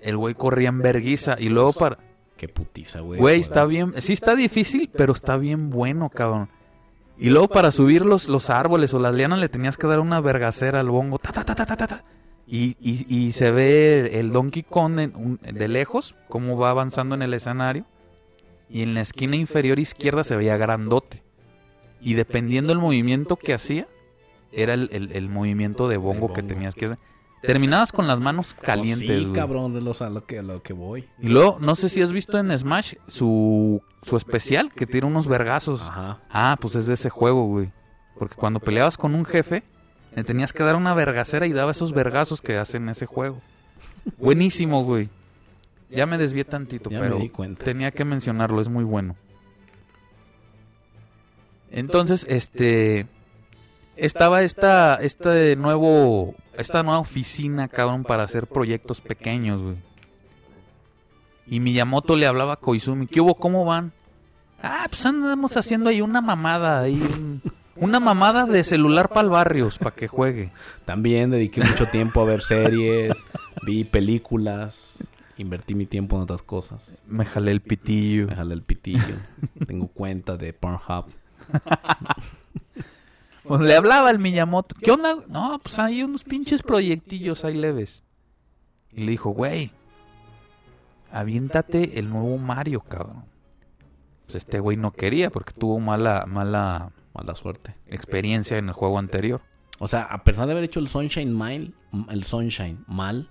el 0.00 0.16
güey 0.16 0.34
corría 0.34 0.68
en 0.68 0.80
verguiza. 0.80 1.36
Y 1.38 1.48
luego 1.48 1.72
para... 1.72 1.98
Qué 2.36 2.48
putiza, 2.48 3.00
güey. 3.00 3.20
Güey, 3.20 3.40
está 3.40 3.64
bien. 3.64 3.94
Sí 3.98 4.12
está 4.12 4.34
difícil, 4.34 4.90
pero 4.94 5.12
está 5.12 5.36
bien 5.36 5.70
bueno, 5.70 6.08
cabrón. 6.10 6.48
Y 7.18 7.30
luego 7.30 7.48
para 7.48 7.70
subir 7.70 8.04
los, 8.04 8.28
los 8.28 8.50
árboles 8.50 8.92
o 8.94 8.98
las 8.98 9.14
lianas 9.14 9.38
le 9.38 9.48
tenías 9.48 9.76
que 9.76 9.86
dar 9.86 10.00
una 10.00 10.20
vergacera 10.20 10.80
al 10.80 10.90
bongo. 10.90 11.18
Ta, 11.18 11.32
ta, 11.32 11.44
ta, 11.44 11.54
ta, 11.54 11.64
ta, 11.66 11.76
ta, 11.76 11.86
ta. 11.86 12.04
Y, 12.46 12.76
y- 12.80 13.06
y 13.08 13.32
se 13.32 13.50
ve 13.50 14.18
el 14.18 14.32
Donkey 14.32 14.62
Kong 14.64 14.98
en 14.98 15.14
un- 15.16 15.38
de 15.42 15.68
lejos, 15.68 16.14
cómo 16.28 16.56
va 16.58 16.70
avanzando 16.70 17.14
en 17.14 17.22
el 17.22 17.32
escenario. 17.34 17.84
Y 18.68 18.82
en 18.82 18.94
la 18.94 19.00
esquina 19.02 19.36
inferior 19.36 19.78
izquierda 19.78 20.24
se 20.24 20.36
veía 20.36 20.56
grandote. 20.56 21.22
Y 22.00 22.14
dependiendo 22.14 22.68
del 22.72 22.78
movimiento 22.80 23.36
que 23.36 23.54
hacía, 23.54 23.86
era 24.52 24.74
el, 24.74 24.88
el- 24.92 25.12
el 25.12 25.28
movimiento 25.28 25.88
de 25.88 25.96
bongo, 25.96 26.32
que 26.32 26.42
tenías 26.42 26.74
que 26.74 26.86
hacer. 26.86 26.98
Terminabas 27.42 27.92
con 27.92 28.06
las 28.06 28.20
manos 28.20 28.56
Oh, 28.58 28.62
calientes, 28.64 29.24
sí, 29.24 29.30
cabrón, 29.34 29.74
de 29.74 29.82
los, 29.82 30.00
a, 30.00 30.08
lo 30.08 30.24
que, 30.24 30.38
a 30.38 30.42
lo 30.42 30.62
que 30.62 30.72
voy. 30.72 31.06
Y 31.20 31.28
luego, 31.28 31.58
no 31.60 31.74
sé 31.74 31.90
si 31.90 32.00
has 32.00 32.10
visto 32.10 32.38
en 32.38 32.56
Smash 32.58 32.94
su, 33.06 33.82
su 34.02 34.16
especial, 34.16 34.72
que 34.72 34.86
tira 34.86 35.06
unos 35.06 35.26
vergazos. 35.28 35.82
Ajá. 35.82 36.20
Ah, 36.30 36.56
pues 36.58 36.74
es 36.74 36.86
de 36.86 36.94
ese 36.94 37.10
juego, 37.10 37.46
güey. 37.46 37.70
Porque 38.18 38.34
cuando 38.34 38.60
peleabas 38.60 38.96
con 38.96 39.14
un 39.14 39.26
jefe, 39.26 39.62
le 40.16 40.24
tenías 40.24 40.54
que 40.54 40.62
dar 40.62 40.76
una 40.76 40.94
vergacera 40.94 41.46
y 41.46 41.52
daba 41.52 41.72
esos 41.72 41.92
vergazos 41.92 42.40
que 42.40 42.56
hacen 42.56 42.84
en 42.84 42.88
ese 42.90 43.04
juego. 43.04 43.42
Buenísimo, 44.18 44.84
güey. 44.84 45.10
Ya 45.96 46.06
me 46.06 46.18
desvié 46.18 46.44
tantito, 46.44 46.90
Ya 46.90 47.00
pero 47.00 47.18
tenía 47.64 47.90
que 47.90 48.04
mencionarlo, 48.04 48.60
es 48.60 48.68
muy 48.68 48.84
bueno. 48.84 49.16
Entonces, 51.70 52.24
este 52.28 53.06
estaba 53.96 54.42
esta 54.42 54.96
este 54.96 55.56
nuevo 55.56 56.34
esta 56.56 56.82
nueva 56.82 56.98
oficina, 57.00 57.68
cabrón, 57.68 58.04
para 58.04 58.22
hacer 58.24 58.46
proyectos 58.46 59.00
pequeños, 59.00 59.60
güey. 59.62 59.76
Y 61.46 61.60
Miyamoto 61.60 62.16
le 62.16 62.26
hablaba 62.26 62.54
a 62.54 62.56
Koizumi, 62.56 63.06
¿qué 63.06 63.20
hubo? 63.20 63.34
¿Cómo 63.34 63.64
van? 63.64 63.92
Ah, 64.62 64.86
pues 64.88 65.04
andamos 65.04 65.56
haciendo 65.56 65.90
ahí 65.90 66.00
una 66.00 66.20
mamada, 66.22 66.80
ahí 66.80 66.94
un- 66.94 67.42
una 67.76 68.00
mamada 68.00 68.46
de 68.46 68.64
celular 68.64 69.08
para 69.10 69.22
el 69.22 69.30
barrios, 69.30 69.78
para 69.78 69.94
que 69.94 70.08
juegue. 70.08 70.52
También 70.86 71.30
dediqué 71.30 71.62
mucho 71.62 71.86
tiempo 71.86 72.20
a 72.22 72.24
ver 72.24 72.40
series, 72.40 73.12
vi 73.66 73.84
películas, 73.84 74.96
invertí 75.42 75.74
mi 75.74 75.86
tiempo 75.86 76.16
en 76.16 76.22
otras 76.22 76.42
cosas. 76.42 76.98
Me 77.06 77.24
jalé 77.24 77.50
el 77.52 77.60
pitillo. 77.60 78.26
Me 78.28 78.36
jalé 78.36 78.54
el 78.54 78.62
pitillo. 78.62 79.16
Tengo 79.66 79.88
cuenta 79.88 80.36
de 80.36 80.52
Pornhub. 80.52 81.06
Pues 83.46 83.60
le 83.60 83.76
hablaba 83.76 84.10
el 84.10 84.18
Miyamoto. 84.18 84.74
¿Qué 84.80 84.90
onda? 84.90 85.16
No, 85.28 85.58
pues 85.62 85.78
hay 85.78 86.02
unos 86.02 86.24
pinches 86.24 86.62
proyectillos 86.62 87.44
ahí 87.44 87.54
leves. 87.54 88.02
Y 88.90 89.04
le 89.04 89.10
dijo, 89.10 89.30
güey, 89.30 89.70
aviéntate 91.12 91.98
el 91.98 92.08
nuevo 92.08 92.38
Mario, 92.38 92.80
cabrón. 92.80 93.26
Pues 94.24 94.36
este 94.36 94.60
güey 94.60 94.78
no 94.78 94.92
quería 94.92 95.28
porque 95.28 95.52
tuvo 95.52 95.78
mala, 95.78 96.24
mala 96.26 96.92
Mala 97.12 97.34
suerte. 97.34 97.76
experiencia 97.86 98.56
en 98.58 98.68
el 98.68 98.72
juego 98.74 98.98
anterior. 98.98 99.40
O 99.78 99.88
sea, 99.88 100.02
a 100.04 100.24
pesar 100.24 100.46
de 100.46 100.52
haber 100.52 100.64
hecho 100.64 100.80
el 100.80 100.88
Sunshine 100.88 101.30
mal, 101.32 101.74
el 102.08 102.24
Sunshine 102.24 102.82
mal, 102.88 103.30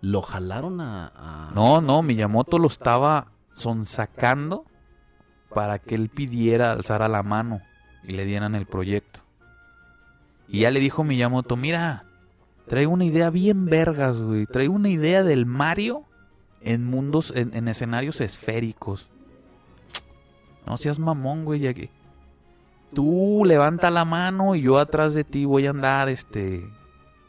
lo 0.00 0.22
jalaron 0.22 0.80
a, 0.80 1.12
a- 1.14 1.50
No, 1.54 1.80
no, 1.80 2.02
Miyamoto 2.02 2.58
lo 2.58 2.66
estaba 2.68 3.28
sonsacando 3.52 4.64
para 5.54 5.78
que 5.78 5.94
él 5.94 6.08
pidiera, 6.08 6.72
alzara 6.72 7.08
la 7.08 7.22
mano 7.22 7.60
y 8.04 8.12
le 8.12 8.24
dieran 8.24 8.54
el 8.54 8.66
proyecto. 8.66 9.20
Y 10.46 10.60
ya 10.60 10.70
le 10.70 10.80
dijo 10.80 11.04
Miyamoto, 11.04 11.56
mira, 11.56 12.04
traigo 12.68 12.92
una 12.92 13.04
idea 13.04 13.30
bien 13.30 13.66
vergas, 13.66 14.22
güey. 14.22 14.46
Traigo 14.46 14.74
una 14.74 14.88
idea 14.88 15.22
del 15.24 15.46
Mario 15.46 16.04
en 16.60 16.84
mundos, 16.84 17.32
en, 17.34 17.54
en 17.54 17.68
escenarios 17.68 18.20
esféricos. 18.20 19.08
No 20.66 20.76
seas 20.78 20.98
mamón, 20.98 21.44
güey. 21.44 21.60
ya 21.60 21.74
que- 21.74 21.90
Tú 22.94 23.42
levanta 23.44 23.90
la 23.90 24.04
mano 24.06 24.54
y 24.54 24.62
yo 24.62 24.78
atrás 24.78 25.12
de 25.12 25.24
ti 25.24 25.44
voy 25.44 25.66
a 25.66 25.70
andar, 25.70 26.08
este, 26.08 26.66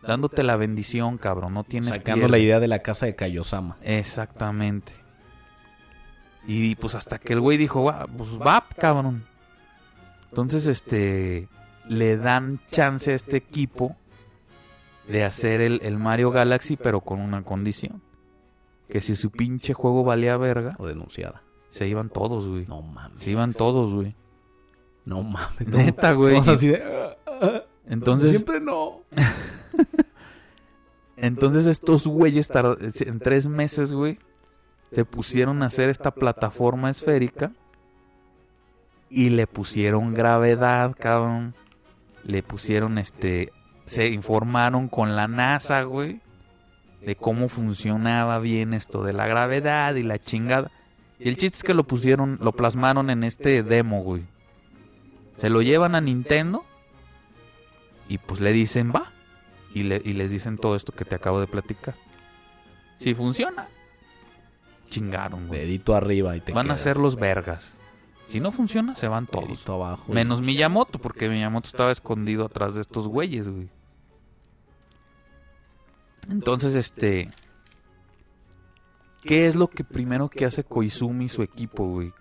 dándote 0.02 0.44
la 0.44 0.56
bendición, 0.56 1.18
cabrón. 1.18 1.54
No 1.54 1.64
tienes 1.64 1.90
sacando 1.90 2.28
la 2.28 2.38
idea 2.38 2.60
de 2.60 2.68
la 2.68 2.80
casa 2.80 3.06
de 3.06 3.16
Kaiosama. 3.16 3.78
Exactamente. 3.82 4.94
Y 6.48 6.76
pues 6.76 6.96
hasta 6.96 7.20
que 7.20 7.34
el 7.34 7.42
güey 7.42 7.58
dijo, 7.58 7.84
"Va, 7.84 8.08
pues 8.08 8.30
va, 8.40 8.66
cabrón. 8.78 9.26
Entonces, 10.30 10.66
este, 10.66 11.48
le 11.88 12.18
dan 12.18 12.60
chance 12.72 13.12
a 13.12 13.16
este 13.16 13.38
equipo 13.38 13.96
de 15.08 15.24
hacer 15.24 15.60
el, 15.62 15.80
el 15.84 15.98
Mario 15.98 16.32
Galaxy, 16.32 16.76
pero 16.78 17.02
con 17.02 17.20
una 17.20 17.44
condición. 17.44 18.02
Que 18.90 19.02
si 19.02 19.16
su 19.16 19.32
pinche 19.32 19.74
juego 19.74 20.04
valía 20.04 20.38
verga, 20.38 20.76
Renunciada. 20.80 21.42
se 21.72 21.88
iban 21.88 22.10
todos, 22.10 22.48
güey. 22.48 22.66
No 22.68 22.82
mames. 22.82 23.22
Se 23.22 23.32
iban 23.32 23.54
todos, 23.54 23.94
güey. 23.94 24.16
No 25.06 25.22
mames. 25.24 25.68
Neta, 25.68 26.14
güey. 26.14 26.38
Así 26.38 26.68
de, 26.70 26.84
"Ah, 26.84 27.16
ah, 27.42 27.62
Entonces, 27.90 28.32
siempre 28.32 28.62
no. 28.62 29.02
Entonces 31.18 31.66
estos 31.66 32.08
güeyes 32.08 32.48
tar- 32.48 32.78
en 33.02 33.20
tres 33.20 33.48
meses, 33.48 33.92
güey, 33.92 34.20
se 34.92 35.06
pusieron 35.06 35.62
a 35.62 35.66
hacer 35.66 35.90
esta 35.90 36.12
plataforma 36.12 36.90
esférica 36.90 37.52
y 39.10 39.30
le 39.30 39.48
pusieron 39.48 40.14
gravedad, 40.14 40.96
cabrón. 40.98 41.56
Le 42.24 42.44
pusieron 42.44 42.98
este, 42.98 43.52
se 43.86 44.10
informaron 44.10 44.88
con 44.88 45.16
la 45.16 45.28
NASA, 45.28 45.84
güey, 45.84 46.22
de 47.06 47.16
cómo 47.16 47.50
funcionaba 47.50 48.40
bien 48.40 48.74
esto 48.74 49.04
de 49.04 49.14
la 49.14 49.28
gravedad 49.28 49.96
y 49.96 50.04
la 50.04 50.20
chingada. 50.20 50.72
Y 51.18 51.28
el 51.28 51.38
chiste 51.38 51.58
es 51.58 51.64
que 51.64 51.74
lo 51.74 51.84
pusieron, 51.86 52.38
lo 52.42 52.54
plasmaron 52.54 53.10
en 53.10 53.24
este 53.24 53.62
demo, 53.64 54.04
güey. 54.04 54.24
Se 55.38 55.50
lo 55.50 55.62
llevan 55.62 55.96
a 55.96 56.02
Nintendo 56.02 56.64
y 58.10 58.18
pues 58.18 58.42
le 58.42 58.52
dicen, 58.52 58.92
va 58.94 59.12
y, 59.74 59.84
le- 59.84 60.02
y 60.04 60.12
les 60.14 60.30
dicen 60.32 60.58
todo 60.58 60.76
esto 60.76 60.92
que 60.92 61.06
te 61.06 61.16
acabo 61.16 61.40
de 61.40 61.48
platicar. 61.48 61.96
Si 63.00 63.14
funciona, 63.14 63.68
chingaron, 64.90 65.48
güey. 65.48 65.62
Dedito 65.62 65.96
arriba 65.96 66.36
y 66.36 66.42
te 66.42 66.52
Van 66.52 66.70
a 66.72 66.78
ser 66.78 66.98
los 66.98 67.16
vergas. 67.16 67.76
Si 68.28 68.40
no 68.42 68.52
funciona, 68.52 68.96
se 68.96 69.08
van 69.08 69.26
todos. 69.26 69.46
Dedito 69.48 69.74
abajo. 69.76 70.12
Menos 70.12 70.42
Miyamoto, 70.42 71.00
porque 71.00 71.30
Miyamoto 71.30 71.68
estaba 71.70 71.92
escondido 71.92 72.44
atrás 72.46 72.76
de 72.76 72.82
estos 72.82 73.08
güeyes, 73.08 73.48
güey. 73.48 73.70
Entonces, 76.30 76.76
este... 76.76 77.30
¿Qué 79.24 79.48
es 79.48 79.56
lo 79.56 79.68
que 79.70 79.84
primero 79.84 80.30
que 80.30 80.46
hace 80.46 80.64
Koizumi 80.64 81.26
y 81.26 81.30
su 81.30 81.44
equipo, 81.44 81.86
güey? 81.88 82.14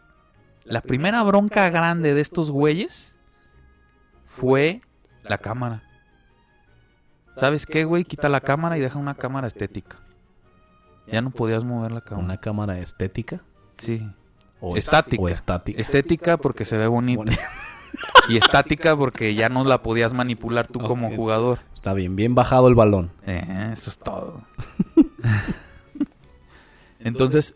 La 0.64 0.80
primera 0.82 1.22
bronca 1.22 1.70
grande 1.70 2.12
de 2.12 2.20
estos 2.20 2.50
güeyes 2.50 3.14
fue 4.26 4.82
la 5.28 5.38
cámara. 5.38 5.82
¿Sabes 7.38 7.66
qué, 7.66 7.84
güey? 7.84 8.04
Quita 8.04 8.28
la 8.28 8.40
cámara 8.40 8.76
y 8.76 8.80
deja 8.80 8.98
una 8.98 9.14
cámara 9.14 9.46
estética. 9.46 9.98
Ya 11.06 11.22
no 11.22 11.30
podías 11.30 11.64
mover 11.64 11.92
la 11.92 12.00
cámara. 12.00 12.24
Una 12.24 12.36
cámara 12.38 12.78
estética. 12.78 13.42
Sí. 13.78 14.10
O 14.60 14.76
Estática. 14.76 15.22
O 15.22 15.28
estática. 15.28 15.80
Estética 15.80 16.36
porque 16.36 16.64
se 16.64 16.76
ve 16.76 16.88
bonita. 16.88 17.22
Bueno, 17.22 17.38
Y 18.28 18.36
estática 18.36 18.96
porque 18.96 19.34
ya 19.34 19.48
no 19.48 19.64
la 19.64 19.82
podías 19.82 20.12
manipular 20.12 20.66
tú 20.66 20.80
como 20.80 21.14
jugador. 21.14 21.60
Está 21.74 21.94
bien, 21.94 22.16
bien 22.16 22.34
bajado 22.34 22.68
el 22.68 22.74
balón. 22.74 23.12
Eh, 23.24 23.70
eso 23.72 23.90
es 23.90 23.98
todo. 23.98 24.42
Entonces, 27.00 27.54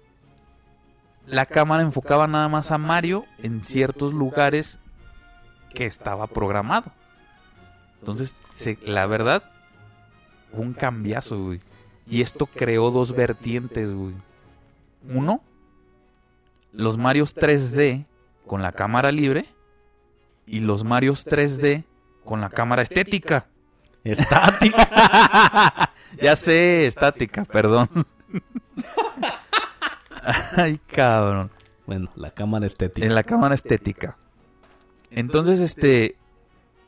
la 1.26 1.46
cámara 1.46 1.82
enfocaba 1.82 2.26
nada 2.26 2.48
más 2.48 2.70
a 2.70 2.78
Mario 2.78 3.24
en 3.38 3.62
ciertos 3.62 4.14
lugares 4.14 4.78
que 5.74 5.86
estaba 5.86 6.28
programado. 6.28 6.92
Entonces, 8.02 8.34
se- 8.52 8.78
la 8.82 9.06
verdad, 9.06 9.44
fue 10.50 10.60
un 10.60 10.72
cambiazo, 10.72 11.38
güey. 11.44 11.60
Y 12.04 12.20
esto 12.20 12.46
creó 12.46 12.90
dos 12.90 13.14
vertientes, 13.14 13.92
güey. 13.92 14.14
Uno, 15.08 15.40
los 16.72 16.98
Marios 16.98 17.32
3D 17.36 18.06
con 18.44 18.60
la 18.60 18.72
cámara 18.72 19.12
libre 19.12 19.46
y 20.46 20.58
los 20.58 20.82
Marios 20.82 21.24
3D 21.24 21.84
con 22.24 22.40
la 22.40 22.50
cámara 22.50 22.82
estética. 22.82 23.46
Estática. 24.02 25.92
ya 26.20 26.34
sé, 26.34 26.86
estática, 26.86 27.44
perdón. 27.44 27.88
Ay, 30.56 30.78
cabrón. 30.88 31.50
bueno, 31.86 32.10
la 32.16 32.30
cámara 32.32 32.66
estética. 32.66 33.06
En 33.06 33.14
la 33.14 33.22
cámara 33.22 33.54
estética. 33.54 34.16
Entonces, 35.10 35.60
este. 35.60 36.16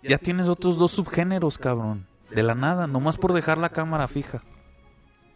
Ya 0.09 0.19
tienes 0.19 0.49
otros 0.49 0.79
dos 0.79 0.93
subgéneros, 0.93 1.59
cabrón. 1.59 2.07
De 2.31 2.43
la 2.43 2.55
nada, 2.55 2.87
nomás 2.87 3.17
por 3.17 3.33
dejar 3.33 3.59
la 3.59 3.69
cámara 3.69 4.09
fija. 4.09 4.43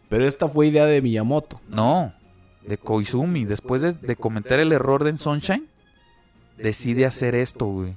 Pero 0.09 0.25
esta 0.25 0.47
fue 0.47 0.67
idea 0.67 0.85
de 0.85 1.01
Miyamoto. 1.01 1.61
No, 1.67 2.13
de 2.65 2.77
Koizumi. 2.77 3.45
Después 3.45 3.81
de, 3.81 3.93
de 3.93 4.15
cometer 4.15 4.59
el 4.59 4.71
error 4.71 5.03
de 5.03 5.17
Sunshine, 5.17 5.67
decide 6.57 7.05
hacer 7.05 7.35
esto, 7.35 7.65
güey. 7.65 7.93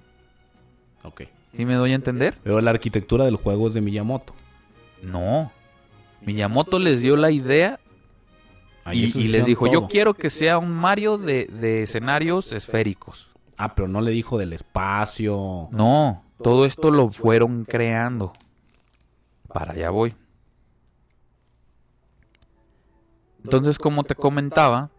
Ok. 1.02 1.22
¿Sí 1.56 1.64
me 1.64 1.74
doy 1.74 1.92
a 1.92 1.96
entender? 1.96 2.38
Pero 2.42 2.60
la 2.60 2.70
arquitectura 2.70 3.24
del 3.24 3.36
juego 3.36 3.66
es 3.66 3.74
de 3.74 3.80
Miyamoto. 3.80 4.34
No. 5.02 5.50
Miyamoto 6.20 6.78
les 6.78 7.02
dio 7.02 7.16
la 7.16 7.30
idea 7.30 7.80
Ahí 8.84 9.12
y, 9.14 9.28
les 9.28 9.46
dijo, 9.46 9.66
yo 9.68 9.86
quiero 9.86 10.14
que 10.14 10.28
sea 10.28 10.58
un 10.58 10.72
Mario 10.72 11.18
de, 11.18 11.46
de 11.46 11.84
escenarios 11.84 12.52
esféricos. 12.52 13.28
Ah, 13.56 13.74
pero 13.74 13.86
no 13.86 14.00
le 14.00 14.10
dijo 14.10 14.38
del 14.38 14.52
espacio. 14.52 15.68
No, 15.70 16.24
todo 16.42 16.66
esto 16.66 16.90
lo 16.90 17.10
fueron 17.10 17.64
creando. 17.64 18.32
Para 19.48 19.72
allá 19.72 19.90
voy. 19.90 20.14
Entonces, 23.44 23.78
como 23.78 24.04
te 24.04 24.14
comentaba, 24.14 24.90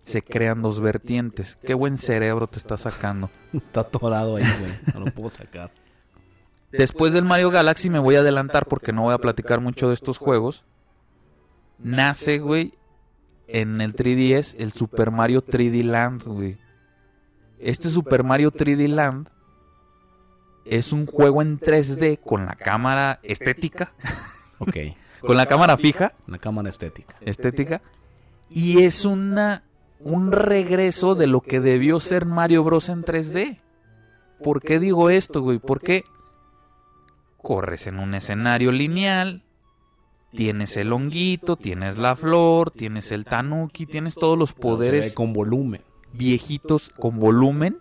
se 0.00 0.22
crean 0.22 0.62
dos 0.62 0.80
vertientes. 0.80 1.56
Qué 1.56 1.74
buen 1.74 1.98
cerebro 1.98 2.46
te 2.46 2.58
está 2.58 2.76
sacando. 2.76 3.30
Está 3.52 3.80
atorado 3.80 4.36
ahí, 4.36 4.44
güey. 4.58 4.72
No 4.94 5.00
lo 5.00 5.12
puedo 5.12 5.28
sacar. 5.28 5.70
Después 6.72 7.12
del 7.12 7.24
Mario 7.24 7.50
Galaxy 7.50 7.88
me 7.88 8.00
voy 8.00 8.16
a 8.16 8.20
adelantar 8.20 8.66
porque 8.66 8.92
no 8.92 9.02
voy 9.02 9.14
a 9.14 9.18
platicar 9.18 9.60
mucho 9.60 9.88
de 9.88 9.94
estos 9.94 10.18
juegos. 10.18 10.64
Nace, 11.78 12.38
güey, 12.38 12.72
en 13.46 13.80
el 13.80 13.94
3DS 13.94 14.56
el 14.58 14.72
Super 14.72 15.12
Mario 15.12 15.44
3D 15.44 15.84
Land, 15.84 16.24
güey. 16.24 16.58
Este 17.60 17.90
Super 17.90 18.24
Mario 18.24 18.50
3D 18.50 18.88
Land 18.88 19.28
es 20.64 20.92
un 20.92 21.06
juego 21.06 21.42
en 21.42 21.58
3D 21.60 22.18
con 22.20 22.46
la 22.46 22.54
cámara 22.54 23.20
estética, 23.22 23.92
Ok. 24.58 24.76
con 25.20 25.36
la 25.36 25.46
cámara 25.46 25.76
fija, 25.76 26.12
Una 26.28 26.38
cámara 26.38 26.68
estética. 26.68 27.16
estética, 27.20 27.82
y 28.50 28.82
es 28.82 29.04
una 29.04 29.62
un 30.00 30.32
regreso 30.32 31.14
de 31.14 31.26
lo 31.26 31.40
que 31.40 31.60
debió 31.60 31.98
ser 31.98 32.26
Mario 32.26 32.62
Bros 32.62 32.88
en 32.90 33.04
3D. 33.04 33.58
¿Por 34.42 34.60
qué 34.60 34.78
digo 34.78 35.08
esto, 35.08 35.40
güey? 35.40 35.58
Porque 35.58 36.04
corres 37.40 37.86
en 37.86 37.98
un 37.98 38.14
escenario 38.14 38.70
lineal, 38.72 39.42
tienes 40.32 40.76
el 40.76 40.92
honguito, 40.92 41.56
tienes 41.56 41.96
la 41.96 42.16
flor, 42.16 42.70
tienes 42.70 43.12
el 43.12 43.24
tanuki, 43.24 43.86
tienes 43.86 44.14
todos 44.14 44.38
los 44.38 44.52
poderes 44.52 45.14
con 45.14 45.32
volumen. 45.32 45.82
viejitos 46.12 46.90
con 46.90 47.18
volumen, 47.18 47.78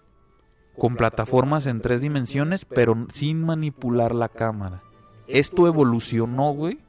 con 0.77 0.95
plataformas 0.95 1.67
en 1.67 1.81
tres 1.81 2.01
dimensiones, 2.01 2.65
pero 2.65 3.07
sin 3.13 3.43
manipular 3.45 4.13
la 4.15 4.29
cámara. 4.29 4.81
Esto 5.27 5.67
evolucionó, 5.67 6.51
güey, 6.51 6.79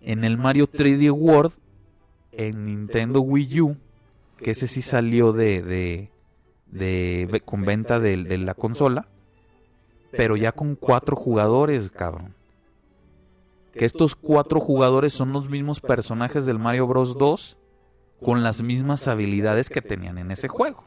en 0.00 0.24
el 0.24 0.38
Mario 0.38 0.66
3D 0.68 1.10
World, 1.12 1.52
en 2.32 2.64
Nintendo 2.64 3.20
Wii 3.20 3.60
U, 3.60 3.76
que 4.38 4.52
ese 4.52 4.68
sí 4.68 4.82
salió 4.82 5.32
de, 5.32 5.62
de, 5.62 6.10
de- 6.70 7.40
con 7.44 7.62
venta 7.64 7.98
de 8.00 8.16
la 8.38 8.54
consola, 8.54 9.08
pero 10.12 10.36
ya 10.36 10.52
con 10.52 10.76
cuatro 10.76 11.16
jugadores, 11.16 11.90
cabrón. 11.90 12.34
Que 13.74 13.84
estos 13.84 14.16
cuatro 14.16 14.58
jugadores 14.60 15.12
son 15.12 15.32
los 15.32 15.48
mismos 15.48 15.80
personajes 15.80 16.44
del 16.46 16.58
Mario 16.58 16.86
Bros 16.86 17.16
2 17.18 17.56
con 18.24 18.42
las 18.42 18.62
mismas 18.62 19.06
habilidades 19.06 19.68
que 19.70 19.80
tenían 19.82 20.18
en 20.18 20.30
ese 20.30 20.48
juego. 20.48 20.84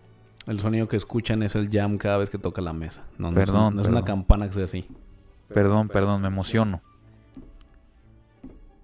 El 0.47 0.59
sonido 0.59 0.87
que 0.87 0.97
escuchan 0.97 1.41
es 1.43 1.55
el 1.55 1.69
jam 1.71 1.97
cada 1.97 2.17
vez 2.17 2.29
que 2.29 2.37
toca 2.37 2.61
la 2.61 2.73
mesa. 2.73 3.03
No, 3.17 3.31
no 3.31 3.35
Perdón, 3.35 3.67
es, 3.69 3.75
no 3.75 3.81
es 3.83 3.87
una 3.87 4.03
campana 4.03 4.47
que 4.47 4.53
sea 4.53 4.65
así. 4.65 4.85
Perdón, 5.47 5.87
perdón, 5.87 6.21
me 6.21 6.27
emociono. 6.27 6.81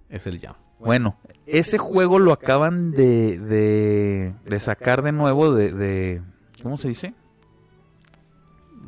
Es 0.08 0.26
el 0.26 0.40
jam. 0.40 0.54
Bueno, 0.78 1.16
ese 1.46 1.76
juego 1.76 2.18
lo 2.18 2.32
acaban 2.32 2.92
de, 2.92 3.38
de, 3.38 4.34
de 4.46 4.60
sacar 4.60 5.02
de 5.02 5.12
nuevo 5.12 5.52
de, 5.54 5.72
de- 5.72 6.22
¿Cómo 6.62 6.76
se 6.78 6.88
dice? 6.88 7.14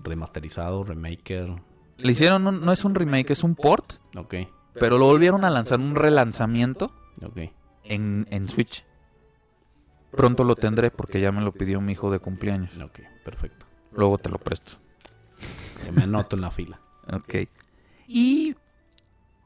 Remasterizado, 0.02 0.84
remaker. 0.84 1.54
Le 1.98 2.12
hicieron, 2.12 2.46
un- 2.46 2.64
no 2.64 2.72
es 2.72 2.84
un 2.84 2.94
remake, 2.94 3.30
es 3.30 3.44
un 3.44 3.54
port, 3.54 3.94
Ok. 4.16 4.34
pero 4.74 4.98
lo 4.98 5.06
volvieron 5.06 5.44
a 5.44 5.50
lanzar 5.50 5.78
un 5.80 5.94
relanzamiento 5.94 6.92
Ok. 7.24 7.50
en, 7.84 8.26
en 8.30 8.48
Switch. 8.48 8.84
Pronto 10.16 10.44
lo 10.44 10.56
tendré 10.56 10.90
porque 10.90 11.20
ya 11.20 11.32
me 11.32 11.40
lo 11.42 11.52
pidió 11.52 11.80
mi 11.80 11.92
hijo 11.92 12.10
de 12.10 12.18
cumpleaños. 12.18 12.78
Ok. 12.80 13.00
Perfecto. 13.24 13.66
Luego 13.92 14.18
te 14.18 14.28
lo 14.30 14.38
presto. 14.38 14.74
Me 15.92 16.02
anoto 16.04 16.36
en 16.36 16.42
la 16.42 16.50
fila. 16.50 16.80
Ok. 17.12 17.34
Y 18.06 18.54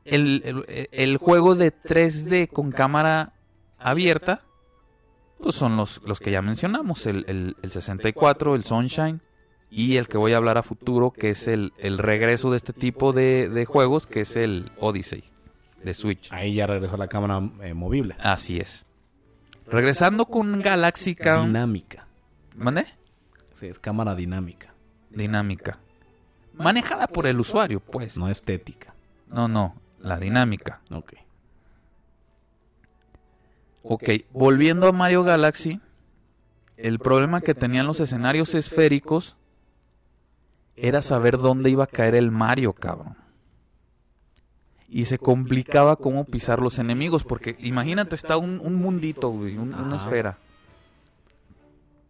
el, 0.05 0.43
el- 0.45 0.89
el 0.93 1.17
juego 1.19 1.55
de 1.55 1.73
3D 1.73 2.49
con 2.49 2.71
cámara 2.73 3.33
abierta, 3.79 4.43
pues 5.41 5.55
son 5.57 5.77
los, 5.77 6.01
los 6.05 6.21
que 6.21 6.31
ya 6.31 6.43
mencionamos, 6.43 7.07
el, 7.07 7.25
el- 7.29 7.57
el 7.63 7.71
64, 7.71 8.55
el 8.55 8.65
Sunshine 8.65 9.21
y 9.71 9.97
el 9.97 10.09
que 10.09 10.17
voy 10.19 10.33
a 10.33 10.37
hablar 10.37 10.59
a 10.59 10.63
futuro, 10.63 11.11
que 11.13 11.31
es 11.31 11.49
el, 11.49 11.73
el 11.79 11.99
regreso 11.99 12.51
de 12.51 12.57
este 12.57 12.73
tipo 12.73 13.13
de, 13.13 13.49
de 13.49 13.65
juegos, 13.67 14.07
que 14.07 14.21
es 14.23 14.37
el 14.37 14.71
Odyssey 14.79 15.25
de 15.83 15.95
Switch. 15.95 16.33
Ahí 16.33 16.55
ya 16.55 16.67
regresó 16.67 16.97
la 16.97 17.09
cámara 17.09 17.41
eh, 17.63 17.75
movible. 17.75 18.17
Así 18.21 18.59
es. 18.59 18.87
Regresando 19.67 20.27
con 20.27 20.61
Galaxy 20.61 21.15
Cam... 21.15 21.47
Dinámica. 21.47 22.07
¿Mande? 22.55 22.87
Sí, 23.55 23.67
es 23.67 23.79
cámara 23.79 24.15
dinámica. 24.15 24.73
Dinámica. 25.11 25.79
Manejada 26.55 27.07
por 27.07 27.27
el 27.27 27.41
usuario, 27.41 27.81
pues. 27.81 28.17
No 28.17 28.29
estética. 28.29 28.95
No, 29.29 29.49
no, 29.49 29.75
la 30.01 30.19
dinámica. 30.19 30.81
Ok. 30.91 31.15
Ok, 33.83 34.11
volviendo 34.33 34.89
a 34.89 34.93
Mario 34.93 35.23
Galaxy, 35.23 35.81
el 36.77 36.99
problema 36.99 37.41
que 37.41 37.55
tenían 37.55 37.87
los 37.87 38.01
escenarios 38.01 38.55
esféricos 38.55 39.37
era 40.75 41.03
saber 41.03 41.39
dónde 41.39 41.71
iba 41.71 41.85
a 41.85 41.89
caer 41.89 42.15
el 42.15 42.31
Mario, 42.31 42.73
cabrón. 42.73 43.17
Y 44.97 45.05
se 45.05 45.19
complicaba 45.19 45.97
cómo 45.97 46.25
pisar 46.25 46.61
los 46.61 46.79
enemigos, 46.79 47.23
porque 47.23 47.55
imagínate, 47.61 48.15
está 48.15 48.39
un, 48.39 48.61
un 48.65 48.77
mundito, 48.77 49.29
güey, 49.29 49.59
un- 49.59 49.75
una 49.75 49.97
esfera. 49.97 50.39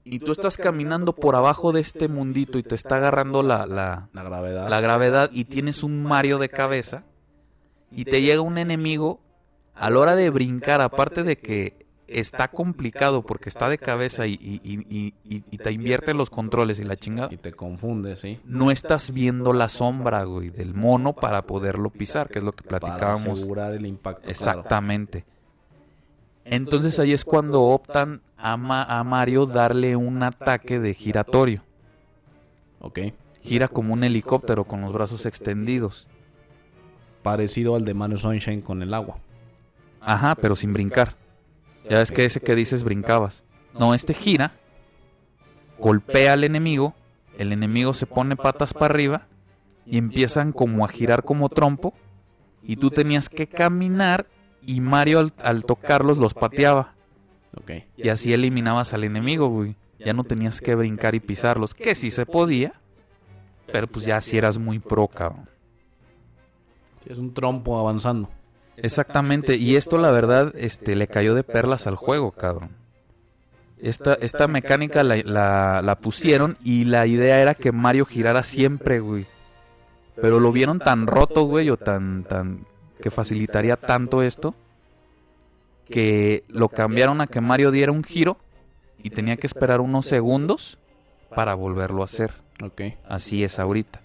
Y 0.04 0.20
tú 0.20 0.30
estás 0.30 0.56
caminando 0.56 1.12
por 1.12 1.34
abajo 1.34 1.72
de 1.72 1.80
este 1.80 2.06
mundito 2.06 2.58
y 2.58 2.62
te 2.62 2.76
está 2.76 2.96
agarrando 2.96 3.42
la, 3.42 3.66
la, 3.66 4.08
La 4.12 4.22
gravedad. 4.22 4.68
la 4.68 4.80
gravedad 4.80 5.30
y 5.32 5.46
tienes 5.46 5.82
un 5.82 6.04
Mario 6.04 6.38
de 6.38 6.48
cabeza 6.48 7.02
y 7.90 8.04
te 8.04 8.22
llega 8.22 8.40
un 8.40 8.56
enemigo 8.58 9.18
a 9.74 9.90
la 9.90 9.98
hora 9.98 10.14
de 10.14 10.30
brincar, 10.30 10.80
aparte 10.80 11.24
de 11.24 11.38
que 11.38 11.85
está 12.08 12.48
complicado 12.48 13.22
porque 13.22 13.48
está 13.48 13.68
de 13.68 13.78
cabeza 13.78 14.26
y, 14.26 14.34
y- 14.34 14.60
y- 14.64 15.14
y- 15.24 15.58
te 15.58 15.72
invierte 15.72 16.14
los 16.14 16.30
controles 16.30 16.78
y 16.78 16.84
la 16.84 16.96
chingada, 16.96 17.28
Y 17.32 17.36
te 17.36 17.52
confunde, 17.52 18.16
¿sí? 18.16 18.38
no 18.44 18.70
estás 18.70 19.12
viendo 19.12 19.52
la 19.52 19.68
sombra, 19.68 20.22
güey, 20.24 20.50
del 20.50 20.72
mono 20.74 21.12
para 21.14 21.42
poderlo 21.42 21.90
pisar, 21.90 22.28
que 22.28 22.38
es 22.38 22.44
lo 22.44 22.52
que 22.52 22.62
Para 22.62 22.78
platicábamos. 22.80 23.38
asegurar 23.40 23.74
el 23.74 23.86
impacto. 23.86 24.30
Exactamente. 24.30 25.24
Entonces 26.44 26.98
ahí 27.00 27.12
es 27.12 27.24
cuando 27.24 27.62
optan 27.64 28.20
a, 28.36 28.56
Ma- 28.56 28.84
a 28.84 29.02
Mario 29.02 29.46
darle 29.46 29.96
un 29.96 30.22
ataque 30.22 30.78
de 30.78 30.94
giratorio. 30.94 31.62
Ok. 32.80 33.00
Gira 33.42 33.66
como 33.68 33.92
un 33.94 34.04
helicóptero 34.04 34.64
con 34.64 34.80
los 34.80 34.92
brazos 34.92 35.26
extendidos. 35.26 36.06
Parecido 37.24 37.74
al 37.74 37.84
de 37.84 37.94
Mario 37.94 38.16
Sunshine 38.16 38.60
con 38.60 38.80
el 38.82 38.94
agua. 38.94 39.18
Ajá, 40.00 40.36
pero 40.36 40.54
sin 40.54 40.72
brincar. 40.72 41.16
Ya 41.88 41.98
ves 41.98 42.10
que 42.10 42.24
ese 42.24 42.40
que 42.40 42.54
dices 42.54 42.82
brincabas. 42.84 43.44
No, 43.78 43.94
este 43.94 44.14
gira, 44.14 44.52
golpea 45.78 46.32
al 46.32 46.44
enemigo, 46.44 46.94
el 47.38 47.52
enemigo 47.52 47.94
se 47.94 48.06
pone 48.06 48.36
patas 48.36 48.72
para 48.72 48.94
arriba 48.94 49.26
y 49.84 49.98
empiezan 49.98 50.52
como 50.52 50.84
a 50.84 50.88
girar 50.88 51.22
como 51.22 51.48
trompo 51.48 51.94
y 52.62 52.76
tú 52.76 52.90
tenías 52.90 53.28
que 53.28 53.46
caminar 53.46 54.26
y 54.62 54.80
Mario 54.80 55.20
al, 55.20 55.32
al 55.42 55.64
tocarlos 55.64 56.18
los 56.18 56.34
pateaba 56.34 56.94
Ok. 57.56 57.70
y 57.96 58.08
así 58.08 58.32
eliminabas 58.32 58.92
al 58.92 59.04
enemigo, 59.04 59.48
güey. 59.48 59.76
Ya 59.98 60.12
no 60.12 60.24
tenías 60.24 60.60
que 60.60 60.74
brincar 60.74 61.14
y 61.14 61.20
pisarlos, 61.20 61.74
que 61.74 61.94
sí 61.94 62.10
se 62.10 62.26
podía, 62.26 62.72
pero 63.72 63.86
pues 63.86 64.04
ya 64.04 64.20
si 64.20 64.36
eras 64.36 64.58
muy 64.58 64.78
pro, 64.78 65.08
cabrón. 65.08 65.48
Sí, 67.02 67.12
es 67.12 67.18
un 67.18 67.32
trompo 67.32 67.78
avanzando. 67.78 68.28
Exactamente, 68.76 69.56
y 69.56 69.76
esto 69.76 69.98
la 69.98 70.10
verdad 70.10 70.52
este, 70.56 70.96
le 70.96 71.06
cayó 71.08 71.34
de 71.34 71.42
perlas 71.44 71.86
al 71.86 71.96
juego, 71.96 72.32
cabrón. 72.32 72.70
Esta, 73.78 74.14
esta 74.14 74.48
mecánica 74.48 75.02
la, 75.02 75.16
la- 75.16 75.82
la 75.82 75.98
pusieron 75.98 76.56
y 76.64 76.84
la 76.84 77.06
idea 77.06 77.40
era 77.40 77.54
que 77.54 77.72
Mario 77.72 78.06
girara 78.06 78.42
siempre, 78.42 79.00
güey. 79.00 79.26
Pero 80.20 80.40
lo 80.40 80.50
vieron 80.50 80.78
tan 80.78 81.06
roto, 81.06 81.42
güey, 81.42 81.68
o 81.68 81.76
tan, 81.76 82.24
tan, 82.24 82.66
que 83.02 83.10
facilitaría 83.10 83.76
tanto 83.76 84.22
esto, 84.22 84.54
que 85.88 86.44
lo 86.48 86.68
cambiaron 86.68 87.20
a 87.20 87.26
que 87.26 87.40
Mario 87.40 87.70
diera 87.70 87.92
un 87.92 88.02
giro 88.02 88.38
y 89.02 89.10
tenía 89.10 89.36
que 89.36 89.46
esperar 89.46 89.80
unos 89.80 90.06
segundos 90.06 90.78
para 91.34 91.54
volverlo 91.54 92.02
a 92.02 92.06
hacer. 92.06 92.32
Ok. 92.62 92.80
Así 93.08 93.44
es 93.44 93.58
ahorita. 93.58 94.00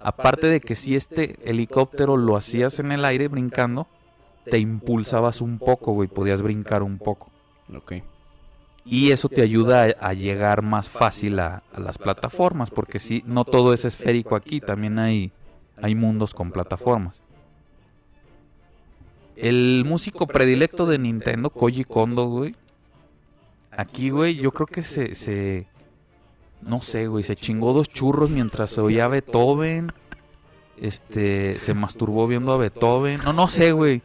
Aparte 0.00 0.46
de 0.48 0.60
que 0.60 0.74
si 0.74 0.96
este 0.96 1.36
helicóptero 1.44 2.16
lo 2.16 2.34
hacías 2.36 2.78
en 2.80 2.90
el 2.90 3.04
aire 3.04 3.28
brincando, 3.28 3.86
te 4.44 4.58
impulsabas 4.58 5.40
un 5.40 5.58
poco, 5.58 5.92
güey, 5.92 6.08
podías 6.08 6.42
brincar 6.42 6.82
un 6.82 6.98
poco. 6.98 7.30
Ok. 7.74 7.94
Y 8.84 9.12
eso 9.12 9.28
te 9.28 9.42
ayuda 9.42 9.84
a, 9.84 10.08
a 10.08 10.12
llegar 10.12 10.62
más 10.62 10.90
fácil 10.90 11.38
a, 11.38 11.62
a 11.72 11.80
las 11.80 11.98
plataformas, 11.98 12.70
porque 12.70 12.98
si 12.98 13.22
no 13.26 13.44
todo 13.44 13.72
es 13.72 13.84
esférico 13.84 14.34
aquí, 14.34 14.60
también 14.60 14.98
hay, 14.98 15.30
hay 15.80 15.94
mundos 15.94 16.34
con 16.34 16.50
plataformas. 16.50 17.20
El 19.36 19.84
músico 19.86 20.26
predilecto 20.26 20.86
de 20.86 20.98
Nintendo, 20.98 21.50
Koji 21.50 21.84
Kondo, 21.84 22.26
güey. 22.26 22.54
Aquí, 23.70 24.10
güey, 24.10 24.34
yo 24.34 24.52
creo 24.52 24.66
que 24.66 24.82
se, 24.82 25.14
se... 25.14 25.66
No 26.60 26.80
sé, 26.82 27.06
güey, 27.06 27.24
se 27.24 27.34
chingó 27.34 27.72
dos 27.72 27.88
churros 27.88 28.30
mientras 28.30 28.70
se 28.70 28.80
oía 28.80 29.06
a 29.06 29.08
Beethoven. 29.08 29.92
Este, 30.76 31.58
se 31.60 31.74
masturbó 31.74 32.26
viendo 32.26 32.52
a 32.52 32.56
Beethoven. 32.58 33.20
No, 33.24 33.32
no 33.32 33.48
sé, 33.48 33.72
güey. 33.72 34.02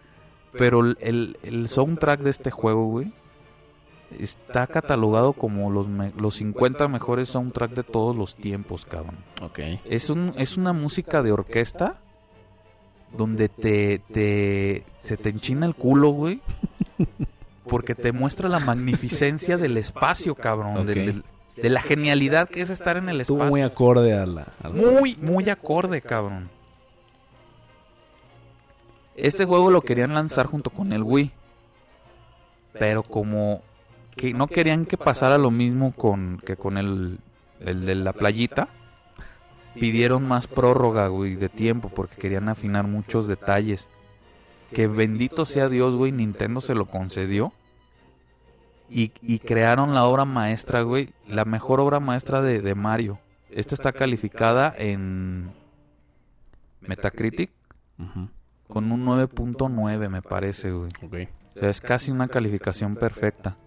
Pero 0.57 0.79
el- 0.81 1.37
el, 1.43 1.69
soundtrack 1.69 2.21
de 2.21 2.29
este 2.29 2.51
juego, 2.51 2.85
güey, 2.87 3.11
está 4.19 4.67
catalogado 4.67 5.33
como 5.33 5.69
los, 5.71 5.87
me- 5.87 6.11
los 6.17 6.35
50 6.35 6.87
mejores 6.87 7.29
soundtrack 7.29 7.71
de 7.71 7.83
todos 7.83 8.15
los 8.15 8.35
tiempos, 8.35 8.85
cabrón. 8.85 9.17
Ok. 9.41 9.59
Es, 9.85 10.09
un, 10.09 10.33
es 10.37 10.57
una 10.57 10.73
música 10.73 11.21
de 11.23 11.31
orquesta 11.31 11.99
donde 13.17 13.49
te, 13.49 13.99
te 14.11 14.83
se 15.03 15.17
te 15.17 15.29
enchina 15.29 15.65
el 15.65 15.75
culo, 15.75 16.09
güey. 16.09 16.41
Porque 17.69 17.95
te 17.95 18.13
muestra 18.13 18.47
la 18.47 18.59
magnificencia 18.59 19.57
del 19.57 19.77
espacio, 19.77 20.35
cabrón. 20.35 20.77
Ok. 20.77 20.85
del- 20.85 21.05
del- 21.05 21.23
de 21.57 21.69
la 21.71 21.81
genialidad 21.81 22.47
que 22.47 22.61
es 22.61 22.69
estar 22.69 22.97
en 22.97 23.09
el 23.09 23.19
Estuvo 23.21 23.37
espacio. 23.39 23.49
muy 23.51 23.61
acorde 23.61 24.13
a 24.13 24.27
la... 24.27 24.53
a 24.61 24.69
la- 24.69 24.75
Muy, 24.75 25.15
muy 25.15 25.49
acorde, 25.49 26.01
cabrón. 26.01 26.49
Este 29.17 29.45
juego 29.45 29.71
lo 29.71 29.81
querían 29.81 30.13
lanzar 30.13 30.45
junto 30.45 30.69
con 30.69 30.93
el 30.93 31.03
Wii. 31.03 31.31
Pero 32.73 33.01
como 33.03 33.61
que 34.15 34.33
no 34.33 34.47
querían 34.47 34.85
que 34.85 34.97
pasara 34.97 35.37
lo 35.37 35.51
mismo 35.51 35.91
con 35.91 36.39
que 36.45 36.55
con 36.55 36.77
el, 36.77 37.19
el 37.59 37.85
de 37.85 37.95
la 37.95 38.13
playita, 38.13 38.67
pidieron 39.73 40.27
más 40.27 40.47
prórroga, 40.47 41.09
de 41.09 41.49
tiempo 41.49 41.89
porque 41.89 42.15
querían 42.15 42.47
afinar 42.49 42.85
muchos 42.85 43.27
detalles. 43.27 43.87
Que 44.71 44.87
bendito 44.87 45.45
sea 45.45 45.69
Dios, 45.69 45.95
güey, 45.95 46.11
Nintendo 46.11 46.61
se 46.61 46.75
lo 46.75 46.85
concedió. 46.85 47.53
Y, 48.89 49.11
y 49.21 49.39
crearon 49.39 49.93
la 49.93 50.05
obra 50.05 50.25
maestra, 50.25 50.81
güey, 50.81 51.09
la 51.27 51.43
mejor 51.43 51.79
obra 51.79 51.99
maestra 51.99 52.41
de, 52.41 52.61
de 52.61 52.75
Mario. 52.75 53.19
Esta 53.49 53.75
está 53.75 53.91
calificada 53.91 54.73
en 54.77 55.51
Metacritic 56.81 57.51
Ujú. 57.99 58.29
Con 58.67 58.91
un 58.91 59.05
9.9, 59.05 60.09
me 60.09 60.21
parece, 60.21 60.71
güey. 60.71 60.91
Ok. 61.03 61.29
O 61.55 61.59
sea, 61.59 61.69
es 61.69 61.81
casi 61.81 62.11
una 62.11 62.27
calificación 62.27 62.95
perfecta. 62.95 63.57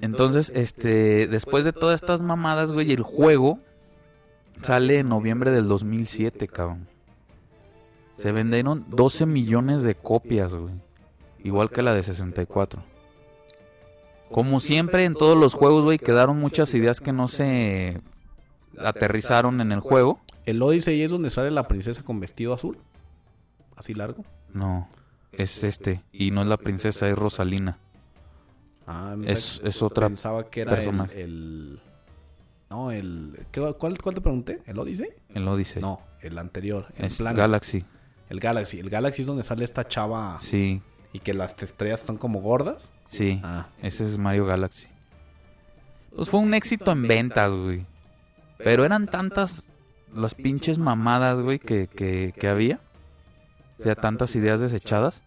Entonces, 0.00 0.52
este, 0.54 1.26
después 1.26 1.64
de 1.64 1.72
todas 1.72 2.00
estas 2.00 2.20
mamadas, 2.20 2.72
güey, 2.72 2.92
el 2.92 3.02
juego 3.02 3.58
sale 4.62 4.98
en 4.98 5.08
noviembre 5.08 5.50
del 5.50 5.68
2007, 5.68 6.48
cabrón. 6.48 6.88
Se 8.18 8.32
vendieron 8.32 8.84
12 8.88 9.26
millones 9.26 9.82
de 9.82 9.94
copias, 9.94 10.54
güey. 10.54 10.74
Igual 11.42 11.70
que 11.70 11.82
la 11.82 11.94
de 11.94 12.02
64. 12.02 12.82
Como 14.30 14.60
siempre 14.60 15.04
en 15.04 15.14
todos 15.14 15.36
los 15.36 15.54
juegos, 15.54 15.84
güey, 15.84 15.98
quedaron 15.98 16.38
muchas 16.38 16.72
ideas 16.74 17.00
que 17.00 17.12
no 17.12 17.28
se 17.28 18.00
aterrizaron 18.78 19.60
en 19.60 19.72
el 19.72 19.80
juego. 19.80 20.20
El 20.46 20.62
Odyssey 20.62 21.02
es 21.02 21.10
donde 21.10 21.30
sale 21.30 21.50
la 21.50 21.68
princesa 21.68 22.02
con 22.02 22.20
vestido 22.20 22.54
azul. 22.54 22.78
Así 23.76 23.94
largo. 23.94 24.24
No, 24.52 24.88
es 25.32 25.64
este. 25.64 26.02
Y 26.12 26.30
no 26.32 26.42
es 26.42 26.48
la 26.48 26.56
princesa, 26.56 27.08
es 27.08 27.16
Rosalina. 27.18 27.78
Ah, 28.86 29.14
Es, 29.24 29.60
es 29.64 29.82
otra 29.82 30.08
Pensaba 30.08 30.50
que 30.50 30.62
era 30.62 30.76
el, 31.14 31.80
No, 32.68 32.90
el... 32.90 33.38
¿qué- 33.52 33.74
cuál, 33.78 33.96
¿Cuál 34.02 34.14
te 34.16 34.20
pregunté? 34.20 34.62
¿El 34.66 34.78
Odyssey? 34.78 35.08
El 35.28 35.46
Odyssey. 35.46 35.80
No, 35.80 36.00
el 36.22 36.36
anterior. 36.38 36.86
El 36.96 37.04
es. 37.06 37.20
Galaxy. 37.20 37.84
El 38.28 38.40
Galaxy. 38.40 38.80
El 38.80 38.90
Galaxy 38.90 39.22
es 39.22 39.26
donde 39.26 39.42
sale 39.44 39.64
esta 39.64 39.86
chava 39.86 40.38
Sí, 40.40 40.82
y 41.12 41.20
que 41.20 41.34
las 41.34 41.60
estrellas 41.62 42.00
están 42.00 42.16
como 42.16 42.40
gordas. 42.40 42.90
sí. 43.08 43.40
Ah, 43.44 43.68
Ese 43.82 44.04
es 44.04 44.18
Mario 44.18 44.46
Galaxy. 44.46 44.88
Pues 46.16 46.28
fue 46.28 46.40
un 46.40 46.54
éxito 46.54 46.90
en 46.90 47.06
ventas, 47.06 47.52
güey. 47.52 47.86
Pero 48.58 48.84
eran 48.84 49.06
tantas 49.06 49.66
las 50.14 50.34
pinches 50.34 50.78
mamadas, 50.78 51.40
güey, 51.40 51.58
que, 51.58 51.86
que, 51.86 52.34
que 52.38 52.48
había. 52.48 52.80
O 53.78 53.82
sea, 53.82 53.94
tantas 53.94 54.34
ideas 54.36 54.60
desechadas. 54.60 55.22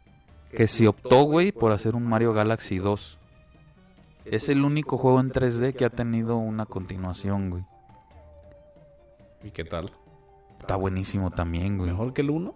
Que 0.51 0.67
se 0.67 0.87
optó, 0.87 1.23
güey, 1.23 1.51
por 1.51 1.71
hacer 1.71 1.95
un 1.95 2.07
Mario 2.07 2.33
Galaxy 2.33 2.77
2. 2.77 3.17
Es 4.25 4.49
el 4.49 4.63
único 4.63 4.97
juego 4.97 5.19
en 5.19 5.31
3D 5.31 5.73
que 5.73 5.85
ha 5.85 5.89
tenido 5.89 6.37
una 6.37 6.65
continuación, 6.65 7.49
güey. 7.49 7.63
¿y 9.43 9.51
qué 9.51 9.65
tal? 9.65 9.91
Está 10.59 10.75
buenísimo 10.75 11.31
también, 11.31 11.77
güey. 11.77 11.91
¿Mejor 11.91 12.13
que 12.13 12.21
el 12.21 12.29
1? 12.29 12.55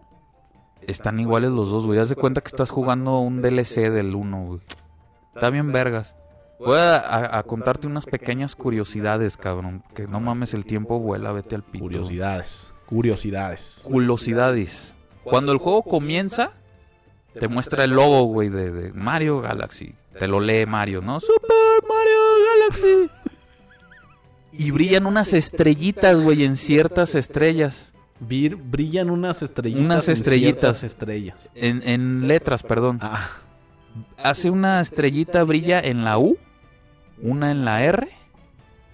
Están 0.81 1.19
iguales 1.19 1.51
los 1.51 1.69
dos, 1.69 1.85
güey. 1.85 1.99
Haz 1.99 2.09
de 2.09 2.15
cuenta 2.15 2.41
que 2.41 2.47
estás 2.47 2.69
jugando 2.69 3.19
un 3.19 3.41
DLC 3.41 3.89
del 3.91 4.15
1, 4.15 4.45
güey. 4.45 4.61
Está 5.35 5.49
bien 5.49 5.71
vergas. 5.71 6.15
Voy 6.59 6.77
a, 6.77 6.97
a- 6.97 7.37
a 7.39 7.43
contarte 7.43 7.87
unas 7.87 8.05
pequeñas 8.05 8.55
curiosidades, 8.55 9.37
cabrón. 9.37 9.83
Que 9.93 10.07
no 10.07 10.19
mames, 10.19 10.53
el 10.53 10.65
tiempo 10.65 10.99
vuela, 10.99 11.31
vete 11.31 11.55
al 11.55 11.63
pito. 11.63 11.83
Curiosidades. 11.85 12.73
Curiosidades. 12.87 13.81
Curiosidades. 13.83 14.93
Cuando 15.23 15.51
el 15.51 15.57
juego 15.59 15.83
comienza, 15.83 16.51
te 17.39 17.47
muestra 17.47 17.83
el 17.83 17.91
logo, 17.91 18.23
güey, 18.23 18.49
de, 18.49 18.71
de 18.71 18.93
Mario 18.93 19.41
Galaxy. 19.41 19.93
Te 20.17 20.27
lo 20.27 20.39
lee 20.39 20.65
Mario, 20.65 21.01
¿no? 21.01 21.19
Super 21.19 21.83
Mario 21.87 22.79
Galaxy. 22.81 23.11
Y 24.53 24.71
brillan 24.71 25.05
unas 25.05 25.33
estrellitas, 25.33 26.19
güey, 26.19 26.43
en 26.43 26.57
ciertas 26.57 27.13
estrellas. 27.13 27.93
Vir- 28.19 28.57
brillan 28.59 29.11
unas 29.11 29.43
estrellitas. 29.43 29.85
Unas 29.85 30.07
en 30.07 30.13
estrellitas. 30.13 30.79
ciertas 30.79 30.83
estrellas. 30.83 31.37
En, 31.53 31.83
en 31.87 32.27
letras, 32.27 32.63
perdón. 32.63 32.97
Ah, 33.03 33.29
hace 34.17 34.49
una 34.49 34.81
estrellita 34.81 35.43
brilla 35.43 35.79
en 35.79 36.03
la 36.03 36.17
U, 36.17 36.37
una 37.21 37.51
en 37.51 37.65
la 37.65 37.83
R, 37.83 38.09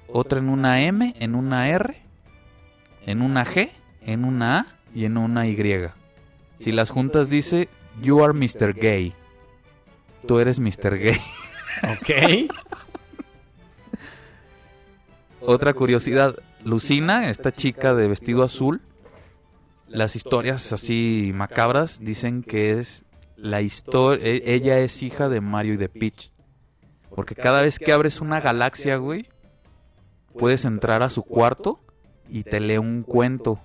otra 0.07 0.39
en 0.39 0.49
una 0.49 0.81
M, 0.81 1.15
en 1.19 1.35
una 1.35 1.69
R, 1.69 2.01
en 3.05 3.21
una 3.21 3.45
G, 3.45 3.71
en 4.01 4.25
una 4.25 4.59
A 4.59 4.65
y 4.93 5.05
en 5.05 5.17
una 5.17 5.47
Y. 5.47 5.57
Si 6.59 6.71
las 6.71 6.89
juntas 6.89 7.29
dice, 7.29 7.69
You 8.01 8.23
are 8.23 8.33
Mr. 8.33 8.73
Gay. 8.73 9.13
Tú 10.27 10.39
eres 10.39 10.59
Mr. 10.59 10.97
Gay. 10.97 11.19
ok. 11.83 12.51
Otra 15.41 15.73
curiosidad, 15.73 16.35
Lucina, 16.63 17.29
esta 17.29 17.51
chica 17.51 17.93
de 17.93 18.07
vestido 18.07 18.43
azul, 18.43 18.81
las 19.89 20.15
historias 20.15 20.71
así 20.71 21.31
macabras 21.35 21.99
dicen 21.99 22.43
que 22.43 22.79
es 22.79 23.03
la 23.35 23.61
historia, 23.61 24.25
ella 24.25 24.79
es 24.79 25.03
hija 25.03 25.27
de 25.27 25.41
Mario 25.41 25.73
y 25.73 25.77
de 25.77 25.89
Peach. 25.89 26.31
Porque 27.15 27.35
cada 27.35 27.61
vez 27.61 27.79
que 27.79 27.93
abres 27.93 28.21
una 28.21 28.41
galaxia, 28.41 28.97
güey, 28.97 29.27
puedes 30.37 30.65
entrar 30.65 31.03
a 31.03 31.09
su 31.09 31.23
cuarto 31.23 31.79
y 32.29 32.43
te 32.43 32.59
lee 32.59 32.77
un 32.77 33.03
cuento. 33.03 33.59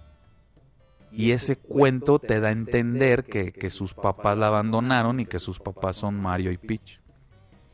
Y 1.11 1.31
ese 1.31 1.57
cuento 1.57 2.19
te 2.19 2.39
da 2.41 2.49
a 2.49 2.53
entender 2.53 3.25
que, 3.25 3.53
que 3.53 3.71
sus 3.71 3.95
papás 3.95 4.37
la 4.37 4.49
abandonaron 4.49 5.21
y 5.21 5.27
que 5.27 5.39
sus 5.39 5.59
papás 5.59 5.97
son 5.97 6.21
Mario 6.21 6.53
y 6.53 6.59
Peach. 6.59 7.01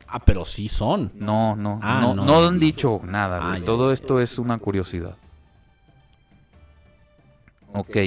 Ah, 0.07 0.19
pero 0.23 0.45
sí 0.45 0.69
son. 0.69 1.11
No, 1.15 1.55
no, 1.57 1.79
Ah, 1.83 1.99
no, 2.01 2.13
no. 2.13 2.25
no 2.25 2.45
han 2.47 2.59
dicho 2.59 3.01
nada, 3.03 3.39
Ah, 3.41 3.47
güey. 3.49 3.59
ya, 3.61 3.65
Todo 3.65 3.91
esto 3.91 4.21
es 4.21 4.37
una 4.39 4.57
curiosidad. 4.59 5.17
Ok. 7.73 7.97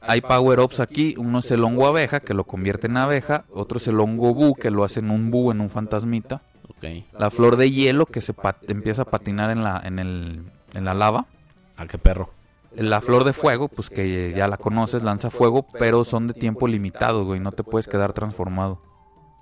Hay 0.00 0.20
power-ups 0.20 0.78
aquí. 0.80 1.14
Uno 1.18 1.40
es 1.40 1.50
el 1.50 1.64
hongo 1.64 1.86
abeja, 1.88 2.20
que 2.20 2.34
lo 2.34 2.44
convierte 2.44 2.86
en 2.86 2.96
abeja. 2.98 3.44
Otro 3.50 3.78
es 3.78 3.88
el 3.88 3.98
hongo 3.98 4.32
bu, 4.34 4.54
que 4.54 4.70
lo 4.70 4.84
hace 4.84 5.00
en 5.00 5.10
un 5.10 5.30
bu, 5.32 5.50
en 5.50 5.60
un 5.60 5.70
fantasmita. 5.70 6.42
La 7.12 7.30
flor 7.30 7.56
de 7.56 7.70
hielo, 7.70 8.06
que 8.06 8.20
se 8.20 8.34
empieza 8.68 9.02
a 9.02 9.06
patinar 9.06 9.50
en 9.50 9.64
la, 9.64 9.80
en, 9.84 9.98
el, 9.98 10.50
en 10.74 10.84
la 10.84 10.94
lava. 10.94 11.26
Ah, 11.76 11.86
qué 11.86 11.98
perro. 11.98 12.30
La 12.74 13.00
flor 13.00 13.24
de 13.24 13.32
fuego, 13.32 13.68
pues 13.68 13.88
que 13.88 14.34
ya 14.36 14.48
la 14.48 14.58
conoces, 14.58 15.02
lanza 15.02 15.30
fuego, 15.30 15.66
pero 15.78 16.04
son 16.04 16.26
de 16.26 16.34
tiempo 16.34 16.68
limitado, 16.68 17.24
güey. 17.24 17.40
No 17.40 17.52
te 17.52 17.64
puedes 17.64 17.88
quedar 17.88 18.12
transformado. 18.12 18.82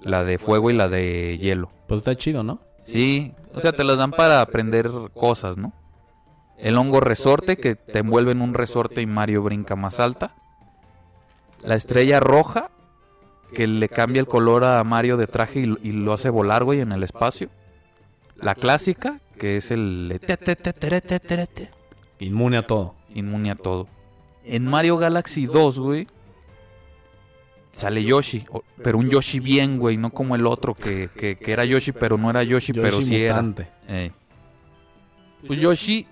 La 0.01 0.23
de 0.23 0.39
fuego 0.39 0.71
y 0.71 0.75
la 0.75 0.89
de 0.89 1.39
hielo. 1.41 1.71
Pues 1.89 1.99
está 1.99 2.15
chido, 2.15 2.45
¿no? 2.45 2.61
Sí, 2.87 3.35
o 3.55 3.61
sea, 3.61 3.73
te 3.73 3.83
las 3.83 3.99
dan 3.99 4.13
para 4.13 4.41
aprender 4.41 4.91
cosas, 5.15 5.57
¿no? 5.57 5.73
El 6.59 6.77
hongo 6.77 7.01
resorte, 7.01 7.57
que 7.57 7.75
te 7.75 7.99
envuelve 7.99 8.33
en 8.33 8.41
un 8.41 8.55
resorte 8.55 9.03
y 9.03 9.07
Mario 9.07 9.43
brinca 9.43 9.75
más 9.75 9.99
alta. 9.99 10.35
La 11.63 11.75
estrella 11.75 12.21
roja, 12.21 12.71
que 13.55 13.67
le 13.67 13.89
cambia 13.89 14.21
el 14.21 14.27
color 14.27 14.65
a 14.65 14.83
Mario 14.85 15.17
de 15.17 15.27
traje 15.27 15.61
y, 15.61 15.77
y 15.89 15.93
lo 15.93 16.13
hace 16.13 16.29
volar, 16.31 16.65
güey, 16.65 16.81
en 16.81 16.93
el 16.93 17.03
espacio. 17.03 17.49
La 18.37 18.55
clásica, 18.55 19.21
que 19.39 19.57
es 19.57 19.71
el... 19.71 20.21
Inmune 22.19 22.59
a 22.59 22.67
todo. 22.67 22.95
inmune 23.15 23.51
a 23.51 23.55
todo. 23.55 23.89
En 24.45 24.67
Mario 24.67 24.99
Galaxy 24.99 25.47
2, 25.47 25.79
güey, 25.79 26.07
sale 27.73 28.05
Yoshi. 28.05 28.45
Pero 28.83 28.99
un 28.99 29.09
Yoshi 29.09 29.41
bien, 29.41 29.79
güey, 29.79 29.97
no 29.97 30.11
como 30.11 30.35
el 30.35 30.47
otro 30.47 30.75
que, 30.75 31.09
que- 31.17 31.37
que 31.37 31.53
era 31.53 31.65
Yoshi, 31.65 31.93
pero 31.93 32.19
no 32.19 32.31
era 32.31 32.43
Yoshi, 32.43 32.73
pero 32.83 32.99
sí 33.07 33.17
era. 33.25 33.37
Ey. 33.89 34.13
Pues 35.47 35.61
Yoshi, 35.61 36.07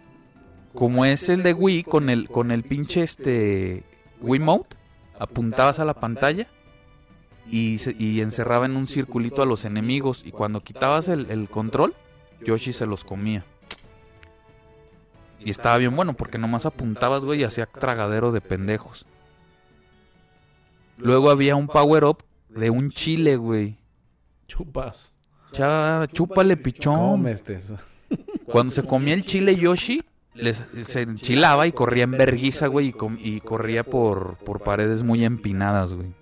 como 0.74 1.04
es 1.04 1.28
el 1.28 1.42
de 1.42 1.52
Wii, 1.54 1.84
con 1.84 2.08
el, 2.10 2.28
con 2.28 2.50
el 2.50 2.62
pinche 2.64 3.02
este 3.02 3.82
Wiimote, 4.20 4.76
apuntabas 5.18 5.78
a 5.78 5.84
la 5.84 5.94
pantalla 5.94 6.46
y, 7.50 7.78
se- 7.78 7.96
y 7.98 8.20
encerraba 8.20 8.66
en 8.66 8.76
un 8.76 8.86
circulito 8.86 9.42
a 9.42 9.46
los 9.46 9.64
enemigos. 9.64 10.22
Y 10.24 10.32
cuando 10.32 10.62
quitabas 10.62 11.08
el, 11.08 11.30
el 11.30 11.48
control, 11.48 11.94
Yoshi 12.44 12.72
se 12.72 12.86
los 12.86 13.04
comía. 13.04 13.44
Y 15.40 15.50
estaba 15.50 15.76
bien 15.78 15.96
bueno 15.96 16.12
porque 16.14 16.38
nomás 16.38 16.66
apuntabas, 16.66 17.24
güey, 17.24 17.40
y 17.40 17.44
hacía 17.44 17.66
tragadero 17.66 18.30
de 18.32 18.40
pendejos. 18.40 19.06
Luego 20.98 21.30
había 21.30 21.56
un 21.56 21.66
power 21.66 22.04
up 22.04 22.18
de 22.48 22.70
un 22.70 22.90
chile, 22.90 23.36
güey. 23.36 23.76
Chupas. 24.46 25.12
Cha, 25.52 26.06
chúpale, 26.12 26.56
pichón. 26.56 27.22
Cuando 28.44 28.72
se 28.72 28.82
comía 28.84 29.14
el 29.14 29.24
chile 29.24 29.56
Yoshi, 29.56 30.04
les- 30.34 30.64
se 30.84 31.02
enchilaba 31.02 31.66
y 31.66 31.72
corría 31.72 32.04
en 32.04 32.12
verguiza, 32.12 32.66
güey, 32.68 32.88
y, 32.88 32.92
com- 32.92 33.18
y 33.20 33.40
corría 33.40 33.82
por, 33.84 34.36
por 34.38 34.62
paredes 34.62 35.02
muy 35.02 35.24
empinadas, 35.24 35.92
güey. 35.92 36.12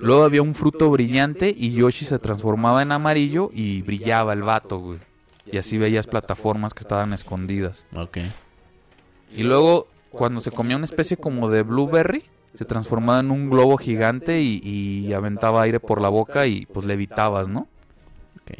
Luego 0.00 0.24
había 0.24 0.42
un 0.42 0.54
fruto 0.54 0.90
brillante 0.90 1.54
y 1.56 1.72
Yoshi 1.72 2.04
se 2.04 2.18
transformaba 2.18 2.82
en 2.82 2.92
amarillo 2.92 3.50
y 3.52 3.82
brillaba 3.82 4.32
el 4.32 4.42
vato, 4.42 4.78
güey. 4.78 4.98
Y 5.46 5.58
así 5.58 5.78
veías 5.78 6.06
plataformas 6.06 6.74
que 6.74 6.80
estaban 6.80 7.12
escondidas. 7.12 7.84
Ok. 7.94 8.18
Y 9.34 9.42
luego, 9.42 9.86
cuando 10.10 10.40
se 10.40 10.50
comía 10.50 10.76
una 10.76 10.84
especie 10.86 11.16
como 11.16 11.50
de 11.50 11.62
blueberry, 11.62 12.22
se 12.54 12.64
transformaba 12.64 13.20
en 13.20 13.30
un 13.30 13.50
globo 13.50 13.76
gigante 13.76 14.40
y, 14.42 14.60
y 14.64 15.12
aventaba 15.12 15.62
aire 15.62 15.80
por 15.80 16.00
la 16.00 16.08
boca 16.08 16.46
y 16.46 16.66
pues 16.66 16.84
levitabas, 16.86 17.48
¿no? 17.48 17.68
Ok. 18.42 18.58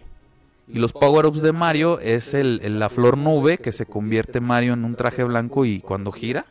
Y 0.68 0.78
los 0.78 0.92
power-ups 0.92 1.42
de 1.42 1.52
Mario 1.52 1.98
es 2.00 2.34
el, 2.34 2.60
el- 2.62 2.78
la 2.78 2.88
flor 2.88 3.18
nube 3.18 3.58
que 3.58 3.72
se 3.72 3.86
convierte 3.86 4.40
Mario 4.40 4.74
en 4.74 4.84
un 4.84 4.94
traje 4.94 5.24
blanco 5.24 5.64
y 5.64 5.80
cuando 5.80 6.12
gira 6.12 6.44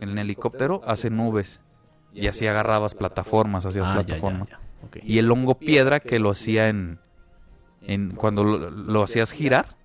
en 0.00 0.10
el 0.10 0.18
helicóptero 0.18 0.80
hace 0.86 1.10
nubes. 1.10 1.60
Y 2.14 2.26
así 2.26 2.46
agarrabas 2.46 2.94
plataformas, 2.94 3.66
hacías 3.66 3.86
Ah, 3.88 3.94
plataformas. 3.94 4.48
Y 5.02 5.18
el 5.18 5.30
hongo 5.30 5.54
piedra 5.56 6.00
que 6.00 6.18
lo 6.18 6.30
hacía 6.30 6.68
en, 6.68 6.98
en 7.86 8.10
cuando 8.12 8.44
lo, 8.44 8.70
lo 8.70 9.02
hacías 9.02 9.30
girar, 9.32 9.76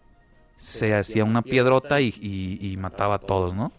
se 0.58 0.96
hacía 0.96 1.24
una 1.26 1.42
piedrota 1.42 2.00
y, 2.02 2.14
y- 2.22 2.60
y 2.72 2.78
mataba 2.78 3.16
a 3.16 3.20
todos, 3.20 3.54
¿no? 3.54 3.72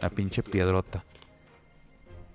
La 0.00 0.08
pinche 0.10 0.42
piedrota. 0.42 1.04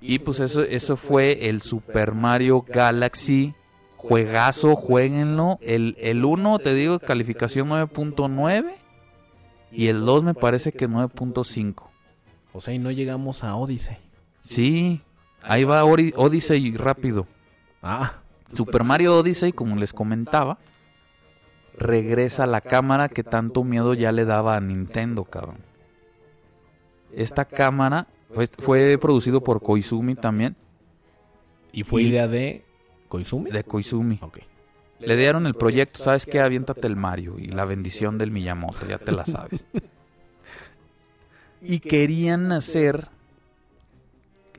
Y 0.01 0.19
pues 0.19 0.39
eso, 0.39 0.61
eso 0.63 0.97
fue 0.97 1.47
el 1.49 1.61
Super 1.61 2.13
Mario 2.13 2.65
Galaxy. 2.67 3.53
Juegazo, 3.97 4.75
jueguenlo. 4.75 5.59
El, 5.61 5.95
el 5.99 6.25
1, 6.25 6.57
te 6.59 6.73
digo, 6.73 6.97
calificación 6.99 7.69
9.9. 7.69 8.65
Y 9.71 9.87
el 9.87 10.03
2 10.05 10.23
me 10.23 10.33
parece 10.33 10.71
que 10.71 10.89
9.5. 10.89 11.83
O 12.53 12.59
sea, 12.61 12.73
y 12.73 12.79
no 12.79 12.89
llegamos 12.91 13.43
a 13.43 13.55
Odyssey. 13.55 13.97
Sí, 14.43 15.01
ahí 15.43 15.63
va 15.63 15.83
Ori- 15.83 16.13
Odyssey 16.15 16.75
rápido. 16.77 17.27
Ah, 17.81 18.15
Super 18.53 18.83
Mario 18.83 19.15
Odyssey, 19.17 19.53
como 19.53 19.75
les 19.75 19.93
comentaba, 19.93 20.57
regresa 21.77 22.43
a 22.43 22.47
la 22.47 22.61
cámara 22.61 23.09
que 23.09 23.23
tanto 23.23 23.63
miedo 23.63 23.93
ya 23.93 24.11
le 24.11 24.25
daba 24.25 24.55
a 24.55 24.61
Nintendo, 24.61 25.23
cabrón. 25.25 25.57
Esta 27.13 27.45
cámara 27.45 28.07
fue, 28.33 28.47
fue 28.59 28.97
producido 28.97 29.41
por 29.43 29.61
Koizumi 29.61 30.15
también, 30.15 30.55
y 31.71 31.83
fue 31.83 32.03
Y- 32.03 32.07
idea 32.07 32.27
de 32.27 32.65
Koizumi. 33.07 33.49
de 33.51 33.63
Koizumi. 33.63 34.19
Ok. 34.21 34.39
Le 34.99 35.15
dieron 35.15 35.47
el 35.47 35.55
proyecto, 35.55 36.03
¿sabes 36.03 36.25
qué? 36.27 36.39
Aviéntate 36.41 36.85
el 36.85 36.95
Mario 36.95 37.39
y 37.39 37.47
la 37.47 37.65
bendición 37.65 38.17
del 38.19 38.29
Miyamoto, 38.31 38.85
ya 38.87 38.99
te 38.99 39.11
la 39.11 39.25
sabes. 39.25 39.65
y 41.61 41.79
querían 41.79 42.51
hacer... 42.51 43.07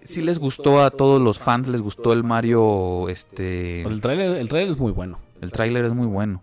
Si 0.05 0.21
les 0.21 0.39
gustó 0.39 0.83
a 0.83 0.91
todos 0.91 1.21
los 1.21 1.39
fans, 1.39 1.69
les 1.69 1.81
gustó 1.81 2.13
el 2.13 2.25
Mario, 2.25 3.09
este... 3.09 3.83
El 3.83 4.01
trailer, 4.01 4.37
el 4.37 4.49
tráiler 4.49 4.71
es 4.71 4.79
muy 4.79 4.93
bueno. 4.93 5.19
El 5.41 5.53
tráiler 5.53 5.85
es 5.85 5.93
muy 5.93 6.07
bueno. 6.07 6.43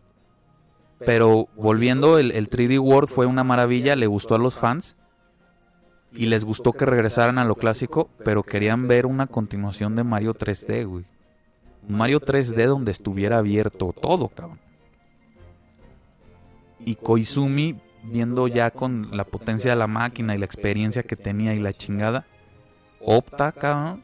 Pero 1.05 1.47
volviendo, 1.55 2.17
el, 2.17 2.31
el 2.31 2.49
3D 2.49 2.79
World 2.79 3.09
fue 3.09 3.25
una 3.25 3.43
maravilla, 3.43 3.95
le 3.95 4.07
gustó 4.07 4.35
a 4.35 4.39
los 4.39 4.55
fans. 4.55 4.95
Y 6.13 6.25
les 6.25 6.43
gustó 6.43 6.73
que 6.73 6.85
regresaran 6.85 7.37
a 7.37 7.45
lo 7.45 7.55
clásico, 7.55 8.09
pero 8.25 8.43
querían 8.43 8.87
ver 8.87 9.05
una 9.05 9.27
continuación 9.27 9.95
de 9.95 10.03
Mario 10.03 10.33
3D, 10.33 10.87
güey. 10.87 11.05
Un 11.87 11.97
Mario 11.97 12.19
3D 12.19 12.65
donde 12.65 12.91
estuviera 12.91 13.37
abierto 13.37 13.93
todo, 13.99 14.29
cabrón. 14.29 14.59
Y 16.79 16.95
Koizumi, 16.95 17.79
viendo 18.03 18.47
ya 18.47 18.71
con 18.71 19.09
la 19.15 19.25
potencia 19.25 19.71
de 19.71 19.77
la 19.77 19.87
máquina 19.87 20.33
y 20.33 20.39
la 20.39 20.45
experiencia 20.45 21.03
que 21.03 21.15
tenía 21.15 21.53
y 21.53 21.59
la 21.59 21.73
chingada, 21.73 22.25
opta, 23.01 23.51
cabrón, 23.51 24.03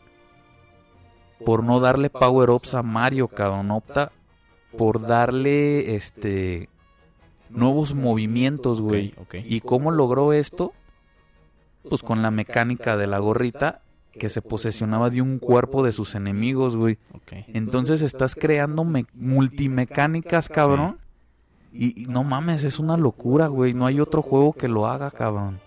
por 1.46 1.64
no 1.64 1.80
darle 1.80 2.10
power-ups 2.10 2.74
a 2.76 2.84
Mario, 2.84 3.28
cabrón. 3.28 3.72
Opta 3.72 4.12
por 4.78 5.02
darle, 5.02 5.96
este, 5.96 6.70
nuevos 7.50 7.94
movimientos, 7.94 8.82
güey. 8.82 9.14
¿Y 9.46 9.62
cómo 9.62 9.92
logró 9.92 10.34
esto? 10.34 10.74
Pues 11.90 12.02
con 12.04 12.22
la 12.22 12.32
mecánica 12.32 12.98
de 12.98 13.08
la 13.08 13.20
gorrita 13.20 13.82
que 14.12 14.30
se 14.30 14.42
posesionaba 14.42 15.10
de 15.10 15.22
un 15.22 15.40
cuerpo 15.40 15.84
de 15.84 15.92
sus 15.92 16.16
enemigos, 16.16 16.76
güey. 16.76 16.98
Entonces 17.48 18.02
estás 18.02 18.34
creando 18.36 18.84
me- 18.86 19.06
multimecánicas, 19.14 20.50
cabrón. 20.50 20.98
Y, 21.74 22.04
y 22.04 22.06
no 22.08 22.24
mames, 22.24 22.64
es 22.64 22.80
una 22.80 22.96
locura, 22.96 23.48
güey. 23.48 23.74
No 23.74 23.86
hay 23.86 24.00
otro 24.00 24.22
juego 24.22 24.54
que 24.54 24.70
lo 24.70 24.88
haga, 24.88 25.12
cabrón. 25.12 25.60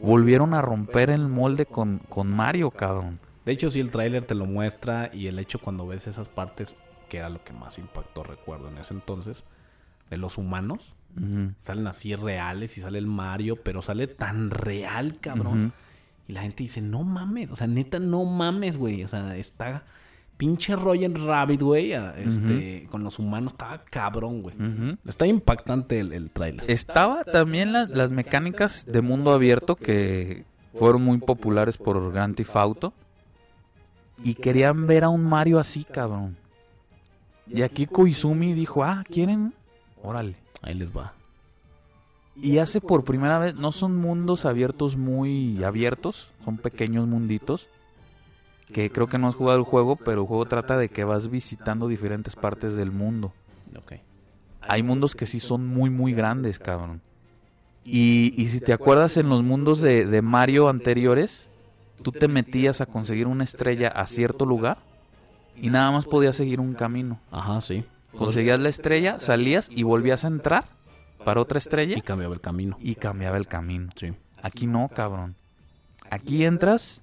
Volvieron 0.00 0.54
a 0.54 0.62
romper 0.62 1.10
el 1.10 1.28
molde 1.28 1.66
con, 1.66 1.98
con 2.08 2.30
Mario, 2.30 2.70
cabrón. 2.70 3.18
De 3.44 3.52
hecho, 3.52 3.70
sí, 3.70 3.80
el 3.80 3.90
tráiler 3.90 4.26
te 4.26 4.34
lo 4.34 4.46
muestra 4.46 5.10
y 5.12 5.26
el 5.26 5.38
hecho 5.38 5.58
cuando 5.58 5.86
ves 5.86 6.06
esas 6.06 6.28
partes, 6.28 6.76
que 7.08 7.18
era 7.18 7.28
lo 7.30 7.42
que 7.42 7.52
más 7.52 7.78
impactó, 7.78 8.22
recuerdo, 8.22 8.68
en 8.68 8.78
ese 8.78 8.94
entonces, 8.94 9.44
de 10.10 10.16
los 10.18 10.38
humanos. 10.38 10.94
Salen 11.62 11.86
así 11.86 12.14
reales 12.14 12.78
y 12.78 12.80
sale 12.80 12.98
el 12.98 13.06
Mario, 13.06 13.56
pero 13.62 13.82
sale 13.82 14.06
tan 14.06 14.50
real, 14.50 15.18
cabrón. 15.18 15.72
Y 16.28 16.32
la 16.32 16.42
gente 16.42 16.62
dice, 16.62 16.80
no 16.80 17.02
mames, 17.02 17.50
o 17.50 17.56
sea, 17.56 17.66
neta, 17.66 17.98
no 17.98 18.24
mames, 18.24 18.76
güey. 18.76 19.02
O 19.02 19.08
sea, 19.08 19.36
está 19.36 19.84
pinche 20.38 20.74
Roger 20.76 21.12
Rabbit, 21.12 21.60
güey, 21.62 21.92
este, 21.92 22.86
con 22.90 23.04
los 23.04 23.18
humanos, 23.18 23.52
estaba 23.52 23.84
cabrón, 23.84 24.40
güey. 24.42 24.56
Está 25.06 25.26
impactante 25.26 26.00
el, 26.00 26.12
el 26.14 26.30
tráiler. 26.30 26.70
Estaba 26.70 27.24
también 27.24 27.72
la- 27.72 27.86
las 27.86 28.10
mecánicas 28.10 28.86
de 28.86 29.02
mundo 29.02 29.32
abierto 29.32 29.76
que 29.76 30.44
fueron 30.74 31.02
muy 31.02 31.18
populares 31.18 31.76
por 31.76 32.10
Grand 32.12 32.34
Theft 32.34 32.56
Auto. 32.56 32.92
Y 34.24 34.34
querían 34.34 34.86
ver 34.86 35.04
a 35.04 35.08
un 35.10 35.24
Mario 35.28 35.58
así, 35.58 35.84
cabrón. 35.84 36.36
Y 37.46 37.62
aquí 37.62 37.86
Koizumi 37.86 38.52
dijo, 38.52 38.82
ah, 38.84 39.04
¿quieren? 39.08 39.54
Órale. 40.02 40.36
Ahí 40.62 40.74
les 40.74 40.90
va. 40.96 41.12
Y 42.40 42.58
hace 42.58 42.80
por 42.80 43.04
primera 43.04 43.38
vez, 43.40 43.54
no 43.56 43.72
son 43.72 43.96
mundos 43.96 44.44
abiertos 44.44 44.96
muy 44.96 45.62
abiertos, 45.64 46.30
son 46.44 46.56
pequeños 46.56 47.06
munditos. 47.08 47.68
Que 48.72 48.90
creo 48.90 49.06
que 49.08 49.18
no 49.18 49.28
has 49.28 49.34
jugado 49.34 49.58
el 49.58 49.64
juego, 49.64 49.96
pero 49.96 50.22
el 50.22 50.26
juego 50.26 50.44
trata 50.46 50.76
de 50.76 50.88
que 50.88 51.04
vas 51.04 51.30
visitando 51.30 51.88
diferentes 51.88 52.36
partes 52.36 52.74
del 52.76 52.90
mundo. 52.90 53.32
Ok. 53.76 53.94
Hay 54.60 54.82
mundos 54.82 55.14
que 55.14 55.26
sí 55.26 55.40
son 55.40 55.66
muy, 55.66 55.88
muy 55.90 56.12
grandes, 56.12 56.58
cabrón. 56.58 57.00
Y, 57.84 58.34
y 58.36 58.48
si 58.48 58.60
te 58.60 58.74
acuerdas 58.74 59.16
en 59.16 59.30
los 59.30 59.42
mundos 59.42 59.80
de, 59.80 60.04
de 60.04 60.20
Mario 60.20 60.68
anteriores, 60.68 61.48
tú 62.02 62.12
te 62.12 62.28
metías 62.28 62.82
a 62.82 62.86
conseguir 62.86 63.26
una 63.26 63.44
estrella 63.44 63.88
a 63.88 64.06
cierto 64.06 64.44
lugar 64.44 64.78
y 65.56 65.70
nada 65.70 65.90
más 65.90 66.04
podías 66.04 66.36
seguir 66.36 66.60
un 66.60 66.74
camino. 66.74 67.18
Ajá, 67.30 67.60
sí. 67.62 67.84
Conseguías 68.16 68.60
la 68.60 68.68
estrella, 68.68 69.20
salías 69.20 69.70
y 69.70 69.82
volvías 69.84 70.24
a 70.24 70.28
entrar 70.28 70.64
para 71.24 71.40
otra 71.40 71.58
estrella 71.58 71.96
Y 71.96 72.00
cambiaba 72.02 72.34
el 72.34 72.40
camino. 72.40 72.76
y 72.80 72.94
cambiaba 72.94 73.38
el 73.38 73.46
camino. 73.46 73.90
Sí. 73.96 74.12
Aquí 74.42 74.66
no, 74.66 74.88
cabrón. 74.88 75.34
Aquí 76.10 76.44
entras, 76.44 77.02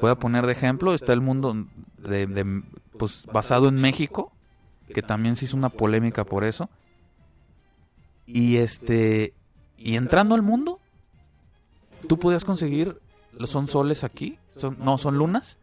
voy 0.00 0.10
a 0.10 0.16
poner 0.16 0.46
de 0.46 0.52
ejemplo, 0.52 0.94
está 0.94 1.12
el 1.12 1.20
mundo 1.20 1.66
de, 1.98 2.62
pues 2.98 3.26
basado 3.32 3.68
en 3.68 3.76
México, 3.76 4.32
que 4.92 5.02
también 5.02 5.36
se 5.36 5.44
hizo 5.44 5.56
una 5.56 5.68
polémica 5.68 6.24
por 6.24 6.44
eso. 6.44 6.68
Y 8.26 8.56
este 8.56 9.34
y 9.76 9.96
entrando 9.96 10.34
al 10.34 10.42
mundo, 10.42 10.78
tú 12.08 12.18
podías 12.18 12.44
conseguir 12.44 13.00
son 13.46 13.68
soles 13.68 14.04
aquí, 14.04 14.38
son 14.56 14.76
no, 14.80 14.98
son 14.98 15.16
lunas. 15.16 15.58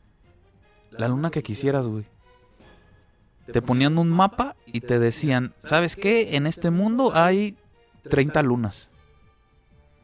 La 0.91 1.07
luna 1.07 1.29
que 1.29 1.43
quisieras, 1.43 1.85
güey. 1.85 2.05
Te 3.51 3.61
ponían 3.61 3.97
un 3.97 4.09
mapa 4.09 4.55
y 4.65 4.81
te 4.81 4.99
decían, 4.99 5.53
¿sabes 5.63 5.95
qué? 5.95 6.35
En 6.35 6.47
este 6.47 6.69
mundo 6.69 7.11
hay 7.13 7.55
30 8.09 8.41
lunas. 8.41 8.89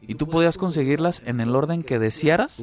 Y 0.06 0.16
tú 0.16 0.28
podías 0.28 0.58
conseguirlas 0.58 1.22
en 1.24 1.40
el 1.40 1.54
orden 1.54 1.82
que 1.82 1.98
desearas, 1.98 2.62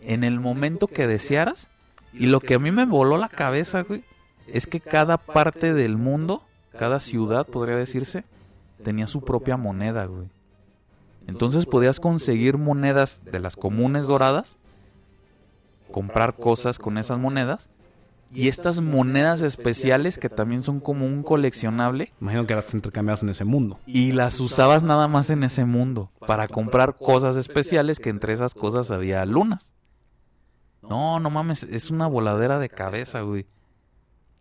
en 0.00 0.24
el 0.24 0.40
momento 0.40 0.86
que 0.86 1.06
desearas. 1.06 1.68
Y 2.12 2.26
lo 2.26 2.40
que 2.40 2.54
a 2.54 2.58
mí 2.58 2.70
me 2.70 2.84
voló 2.84 3.18
la 3.18 3.28
cabeza, 3.28 3.82
güey, 3.82 4.04
es 4.46 4.66
que 4.66 4.80
cada 4.80 5.18
parte 5.18 5.74
del 5.74 5.96
mundo, 5.96 6.42
cada 6.78 7.00
ciudad, 7.00 7.46
podría 7.46 7.76
decirse, 7.76 8.24
tenía 8.82 9.06
su 9.06 9.22
propia 9.22 9.56
moneda, 9.56 10.06
güey. 10.06 10.28
Entonces 11.26 11.66
podías 11.66 12.00
conseguir 12.00 12.58
monedas 12.58 13.22
de 13.24 13.40
las 13.40 13.56
comunes 13.56 14.04
doradas, 14.04 14.58
comprar 15.90 16.36
cosas 16.36 16.78
con 16.78 16.98
esas 16.98 17.18
monedas, 17.18 17.68
y 18.34 18.48
estas 18.48 18.80
monedas 18.80 19.40
especiales 19.42 20.18
que 20.18 20.28
también 20.28 20.62
son 20.62 20.80
como 20.80 21.06
un 21.06 21.22
coleccionable, 21.22 22.12
Imagino 22.20 22.46
que 22.46 22.54
las 22.54 22.74
intercambiabas 22.74 23.22
en 23.22 23.28
ese 23.30 23.44
mundo. 23.44 23.78
y 23.86 24.12
las 24.12 24.40
usabas 24.40 24.82
nada 24.82 25.08
más 25.08 25.30
en 25.30 25.44
ese 25.44 25.64
mundo 25.64 26.10
para 26.26 26.48
comprar 26.48 26.96
cosas 26.98 27.36
especiales 27.36 28.00
que 28.00 28.10
entre 28.10 28.32
esas 28.32 28.54
cosas 28.54 28.90
había 28.90 29.24
lunas. 29.24 29.72
No, 30.82 31.18
no 31.20 31.30
mames, 31.30 31.62
es 31.62 31.90
una 31.90 32.06
voladera 32.06 32.58
de 32.58 32.68
cabeza, 32.68 33.22
güey. 33.22 33.46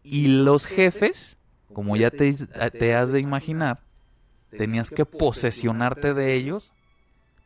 Y 0.03 0.27
los 0.27 0.65
jefes, 0.65 1.37
como 1.71 1.95
ya 1.95 2.11
te, 2.11 2.33
te 2.33 2.95
has 2.95 3.11
de 3.11 3.21
imaginar, 3.21 3.79
tenías 4.57 4.89
que 4.89 5.05
posesionarte 5.05 6.13
de 6.13 6.33
ellos 6.33 6.73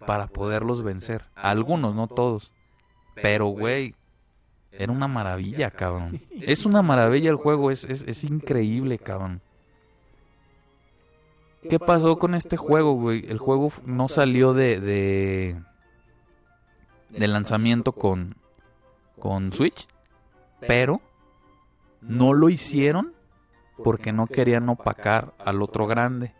para 0.06 0.28
poderlos 0.28 0.82
vencer. 0.84 1.26
Algunos, 1.36 1.94
no 1.94 2.08
todos. 2.08 2.52
Pero, 3.22 3.48
güey, 3.48 3.94
era 4.78 4.92
una 4.92 5.08
maravilla, 5.08 5.72
cabrón. 5.72 6.22
Es 6.40 6.66
una 6.66 6.82
maravilla 6.82 7.32
el 7.32 7.36
juego, 7.36 7.72
es, 7.72 7.84
es, 7.84 8.04
es 8.04 8.24
increíble, 8.24 9.00
cabrón. 9.00 9.42
¿Qué 11.68 11.80
pasó 11.80 12.18
con 12.20 12.36
este 12.36 12.56
juego, 12.56 12.94
güey? 12.94 13.26
El 13.28 13.40
juego 13.40 13.72
no 13.86 14.08
salió 14.08 14.54
de, 14.54 14.80
de, 14.80 15.60
de 17.10 17.28
lanzamiento 17.28 17.92
con, 17.92 18.36
con 19.20 19.52
Switch, 19.52 19.88
pero 20.60 21.02
no 22.02 22.34
lo 22.34 22.50
hicieron 22.50 23.14
porque 23.84 24.14
no 24.14 24.28
querían 24.28 24.70
opacar 24.70 25.34
al 25.40 25.62
otro 25.62 25.88
grande, 25.88 26.34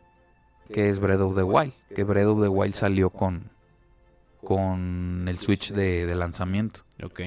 que 0.72 0.90
es 0.90 1.00
Breath 1.00 1.22
of 1.22 1.36
the 1.36 1.44
Wild. 1.44 1.74
Que 1.94 2.04
Breath 2.04 2.28
of 2.28 2.42
the 2.42 2.48
Wild 2.48 2.76
salió 2.76 3.10
con, 3.10 3.50
con 4.44 5.26
el 5.28 5.40
Switch 5.40 5.74
de, 5.74 6.06
de 6.06 6.16
lanzamiento. 6.16 6.82
Ok. 7.04 7.22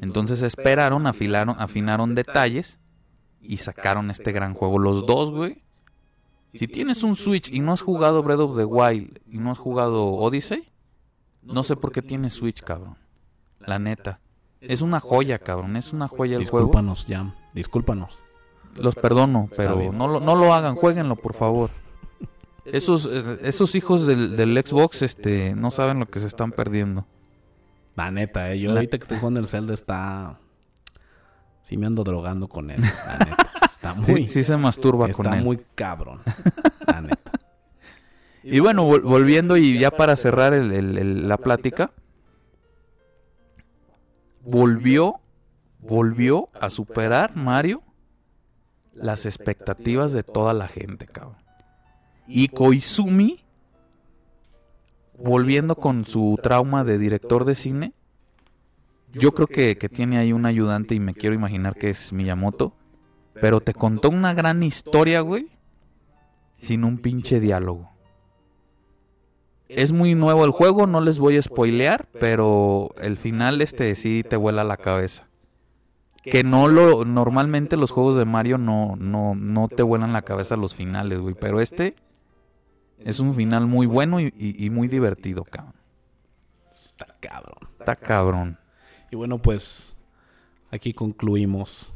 Entonces 0.00 0.42
esperaron, 0.42 1.06
afilaron, 1.06 1.56
afinaron 1.58 2.14
detalles 2.14 2.78
y 3.40 3.58
sacaron 3.58 4.10
este 4.10 4.32
gran 4.32 4.54
juego. 4.54 4.78
Los 4.78 5.06
dos, 5.06 5.30
güey. 5.30 5.62
Si 6.54 6.68
tienes 6.68 7.02
un 7.02 7.16
Switch 7.16 7.52
y 7.52 7.60
no 7.60 7.72
has 7.72 7.82
jugado 7.82 8.22
Breath 8.22 8.40
of 8.40 8.56
the 8.56 8.64
Wild 8.64 9.20
y 9.30 9.38
no 9.38 9.50
has 9.50 9.58
jugado 9.58 10.06
Odyssey, 10.06 10.68
no 11.42 11.62
sé 11.62 11.76
por 11.76 11.92
qué 11.92 12.02
tienes 12.02 12.32
Switch, 12.32 12.62
cabrón. 12.62 12.96
La 13.60 13.78
neta. 13.78 14.20
Es 14.60 14.80
una 14.80 15.00
joya, 15.00 15.38
cabrón. 15.38 15.76
Es 15.76 15.92
una 15.92 16.08
joya 16.08 16.36
el 16.36 16.48
juego. 16.48 16.66
Discúlpanos, 16.66 17.06
Jam. 17.08 17.34
Discúlpanos. 17.54 18.22
Los 18.76 18.94
perdono, 18.94 19.48
pero 19.56 19.92
no 19.92 20.08
lo, 20.08 20.20
no 20.20 20.34
lo 20.34 20.52
hagan. 20.52 20.76
Jueguenlo, 20.76 21.16
por 21.16 21.34
favor. 21.34 21.70
Esos, 22.64 23.08
eh, 23.10 23.38
esos 23.42 23.74
hijos 23.74 24.06
del, 24.06 24.36
del 24.36 24.60
Xbox 24.64 25.02
este, 25.02 25.54
no 25.54 25.70
saben 25.70 26.00
lo 26.00 26.06
que 26.06 26.20
se 26.20 26.26
están 26.26 26.52
perdiendo. 26.52 27.06
La 27.96 28.10
neta, 28.10 28.52
eh. 28.52 28.60
Yo 28.60 28.70
La- 28.72 28.76
ahorita 28.80 28.98
que 28.98 29.02
estoy 29.02 29.18
jugando 29.18 29.40
el 29.40 29.46
Zelda 29.48 29.74
está... 29.74 30.38
Sí 31.64 31.76
me 31.76 31.86
ando 31.86 32.04
drogando 32.04 32.46
con 32.48 32.70
él. 32.70 32.80
La 32.80 33.18
neta. 33.18 33.50
Está 33.70 33.94
muy... 33.94 34.06
Sí, 34.06 34.28
sí 34.28 34.42
se 34.44 34.56
masturba 34.56 35.08
con 35.10 35.26
está 35.26 35.38
él. 35.38 35.44
muy 35.44 35.60
cabrón. 35.74 36.20
La 36.86 37.00
neta. 37.00 37.32
Y 38.44 38.60
bueno, 38.60 38.86
vol- 38.88 39.02
volviendo 39.02 39.56
y 39.56 39.78
ya 39.78 39.90
para 39.90 40.14
cerrar 40.14 40.54
el- 40.54 40.70
el- 40.72 40.98
el- 40.98 41.28
la 41.28 41.36
plática, 41.38 41.90
volvió, 44.42 45.20
volvió 45.80 46.48
a 46.60 46.70
superar 46.70 47.34
Mario 47.36 47.82
las 48.92 49.26
expectativas 49.26 50.12
de 50.12 50.22
toda 50.22 50.54
la 50.54 50.68
gente, 50.68 51.06
cabrón. 51.06 51.36
Y 52.28 52.48
Koizumi, 52.48 53.44
volviendo 55.18 55.76
con 55.76 56.04
su 56.04 56.38
trauma 56.42 56.84
de 56.84 56.98
director 56.98 57.44
de 57.44 57.54
cine, 57.54 57.92
yo 59.12 59.32
creo 59.32 59.46
que, 59.46 59.78
que 59.78 59.88
tiene 59.88 60.18
ahí 60.18 60.32
un 60.32 60.46
ayudante 60.46 60.94
y 60.94 61.00
me 61.00 61.14
quiero 61.14 61.34
imaginar 61.34 61.74
que 61.74 61.90
es 61.90 62.12
Miyamoto, 62.12 62.74
pero 63.40 63.60
te 63.60 63.74
contó 63.74 64.10
una 64.10 64.34
gran 64.34 64.62
historia, 64.62 65.20
güey, 65.20 65.48
sin 66.60 66.84
un 66.84 66.98
pinche 66.98 67.40
diálogo. 67.40 67.90
Es 69.68 69.92
muy 69.92 70.14
nuevo 70.14 70.44
el 70.44 70.52
juego, 70.52 70.86
no 70.86 71.00
les 71.00 71.18
voy 71.18 71.36
a 71.36 71.42
spoilear, 71.42 72.08
pero 72.20 72.90
el 73.00 73.16
final 73.16 73.60
este 73.60 73.94
sí 73.96 74.22
te 74.28 74.36
vuela 74.36 74.64
la 74.64 74.76
cabeza. 74.76 75.24
Que 76.22 76.44
no 76.44 76.68
lo 76.68 77.04
normalmente 77.04 77.76
los 77.76 77.92
juegos 77.92 78.16
de 78.16 78.24
Mario 78.24 78.58
no 78.58 78.96
no 78.96 79.34
no 79.36 79.68
te 79.68 79.82
vuelan 79.82 80.12
la 80.12 80.22
cabeza 80.22 80.56
los 80.56 80.74
finales, 80.74 81.20
güey, 81.20 81.36
pero 81.38 81.60
este 81.60 81.94
es 82.98 83.20
un 83.20 83.34
final 83.34 83.66
muy 83.66 83.86
bueno 83.86 84.20
y, 84.20 84.32
y- 84.38 84.64
y 84.64 84.70
muy 84.70 84.88
divertido, 84.88 85.44
cabrón. 85.44 85.74
Está 86.72 87.06
cabrón. 87.20 87.68
Está 87.78 87.96
cabrón. 87.96 88.58
Y 89.10 89.16
bueno, 89.16 89.38
pues 89.40 89.96
aquí 90.70 90.92
concluimos 90.92 91.92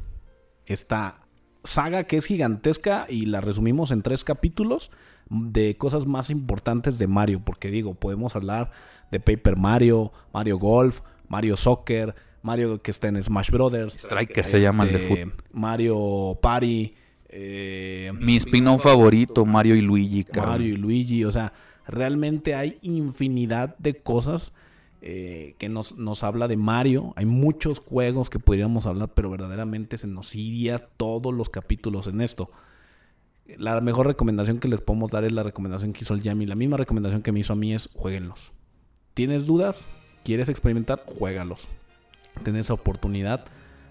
esta 0.65 1.21
saga 1.63 2.05
que 2.05 2.17
es 2.17 2.25
gigantesca 2.25 3.05
y 3.09 3.25
la 3.25 3.41
resumimos 3.41 3.91
en 3.91 4.01
tres 4.01 4.23
capítulos 4.23 4.91
de 5.29 5.77
cosas 5.77 6.05
más 6.05 6.29
importantes 6.29 6.97
de 6.97 7.07
Mario. 7.07 7.41
Porque 7.43 7.69
digo, 7.69 7.93
podemos 7.93 8.35
hablar 8.35 8.71
de 9.11 9.19
Paper 9.19 9.57
Mario, 9.57 10.11
Mario 10.33 10.57
Golf, 10.57 11.01
Mario 11.27 11.57
Soccer, 11.57 12.15
Mario 12.41 12.81
que 12.81 12.91
está 12.91 13.07
en 13.09 13.21
Smash 13.21 13.51
Brothers. 13.51 13.95
Striker 13.95 14.47
se 14.47 14.61
llama 14.61 14.85
el 14.85 14.93
de 14.93 14.97
este, 15.03 15.25
fútbol. 15.25 15.43
Mario 15.51 16.39
Party. 16.41 16.95
Eh, 17.31 18.11
Mi 18.19 18.35
spin-off 18.37 18.83
favorito, 18.83 19.45
Mario 19.45 19.75
y 19.75 19.81
Luigi, 19.81 20.23
cabrón. 20.23 20.51
Mario 20.51 20.73
y 20.73 20.77
Luigi. 20.77 21.23
O 21.25 21.31
sea, 21.31 21.53
realmente 21.87 22.55
hay 22.55 22.77
infinidad 22.81 23.77
de 23.77 23.95
cosas 23.95 24.55
eh, 25.01 25.55
que 25.57 25.69
nos, 25.69 25.97
nos 25.97 26.23
habla 26.23 26.47
de 26.47 26.57
Mario. 26.57 27.13
Hay 27.15 27.25
muchos 27.25 27.79
juegos 27.79 28.29
que 28.29 28.39
podríamos 28.39 28.85
hablar, 28.85 29.09
pero 29.13 29.29
verdaderamente 29.29 29.97
se 29.97 30.07
nos 30.07 30.35
iría 30.35 30.79
todos 30.97 31.33
los 31.33 31.49
capítulos 31.49 32.07
en 32.07 32.21
esto. 32.21 32.51
La 33.57 33.81
mejor 33.81 34.07
recomendación 34.07 34.59
que 34.59 34.67
les 34.67 34.81
podemos 34.81 35.11
dar 35.11 35.23
es 35.23 35.31
la 35.31 35.43
recomendación 35.43 35.93
que 35.93 36.03
hizo 36.03 36.13
el 36.13 36.21
Yami. 36.21 36.45
La 36.45 36.55
misma 36.55 36.77
recomendación 36.77 37.21
que 37.21 37.31
me 37.31 37.39
hizo 37.39 37.53
a 37.53 37.55
mí 37.55 37.73
es 37.73 37.89
jueguenlos. 37.93 38.51
¿Tienes 39.13 39.45
dudas? 39.45 39.87
¿Quieres 40.23 40.49
experimentar? 40.49 41.03
Juégalos. 41.05 41.67
Ten 42.43 42.55
esa 42.55 42.73
oportunidad. 42.73 43.45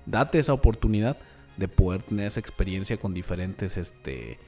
Date 0.06 0.38
esa 0.38 0.52
oportunidad 0.52 1.18
de 1.56 1.68
poder 1.68 2.02
tener 2.02 2.26
esa 2.26 2.40
experiencia 2.40 2.96
con 2.96 3.14
diferentes 3.14 3.76
este, 3.76 4.38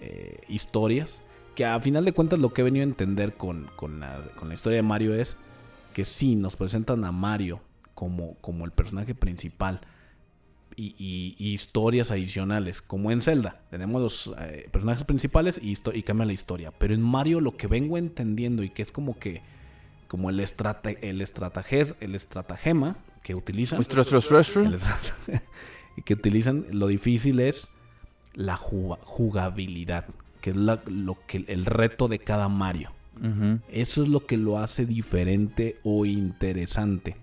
eh, 0.00 0.40
historias. 0.48 1.22
Que 1.54 1.64
a 1.66 1.78
final 1.80 2.04
de 2.04 2.12
cuentas 2.12 2.38
lo 2.38 2.52
que 2.52 2.60
he 2.60 2.64
venido 2.64 2.84
a 2.84 2.88
entender 2.88 3.34
con, 3.34 3.68
con 3.76 4.00
la, 4.00 4.22
con 4.36 4.48
la 4.48 4.54
historia 4.54 4.76
de 4.76 4.82
Mario 4.82 5.14
es 5.14 5.36
que 5.94 6.04
sí, 6.04 6.36
nos 6.36 6.56
presentan 6.56 7.04
a 7.04 7.12
Mario 7.12 7.60
como, 7.94 8.34
como 8.40 8.64
el 8.64 8.70
personaje 8.70 9.14
principal 9.14 9.80
y, 10.76 10.94
y- 10.96 11.34
y 11.36 11.52
historias 11.52 12.10
adicionales, 12.12 12.80
como 12.80 13.10
en 13.10 13.20
Zelda. 13.20 13.60
Tenemos 13.70 14.00
los 14.00 14.34
eh, 14.38 14.68
personajes 14.70 15.02
principales 15.04 15.60
y, 15.60 15.74
cambia 16.02 16.24
la 16.24 16.32
historia. 16.32 16.70
Pero 16.70 16.94
en 16.94 17.02
Mario 17.02 17.40
lo 17.40 17.56
que 17.56 17.66
vengo 17.66 17.98
entendiendo 17.98 18.62
y 18.62 18.70
que 18.70 18.82
es 18.82 18.92
como 18.92 19.18
que 19.18 19.42
como 20.06 20.30
el, 20.30 20.40
estrate, 20.40 20.98
el, 21.08 21.20
el 21.20 22.14
estratagema 22.14 22.96
que 23.22 23.34
utilizan 23.34 23.78
el 23.78 24.74
que 26.04 26.14
utilizan, 26.14 26.64
lo 26.72 26.86
difícil 26.86 27.40
es 27.40 27.70
la 28.34 28.56
juga- 28.56 28.98
jugabilidad, 29.02 30.06
que 30.40 30.50
es 30.50 30.56
la- 30.56 30.80
lo 30.86 31.16
que 31.26 31.44
el 31.48 31.66
reto 31.66 32.08
de 32.08 32.18
cada 32.18 32.48
Mario. 32.48 32.92
Eso 33.70 34.02
es 34.02 34.08
lo 34.08 34.24
que 34.24 34.36
lo 34.38 34.58
hace 34.58 34.86
diferente 34.86 35.76
o 35.82 36.06
interesante. 36.06 37.16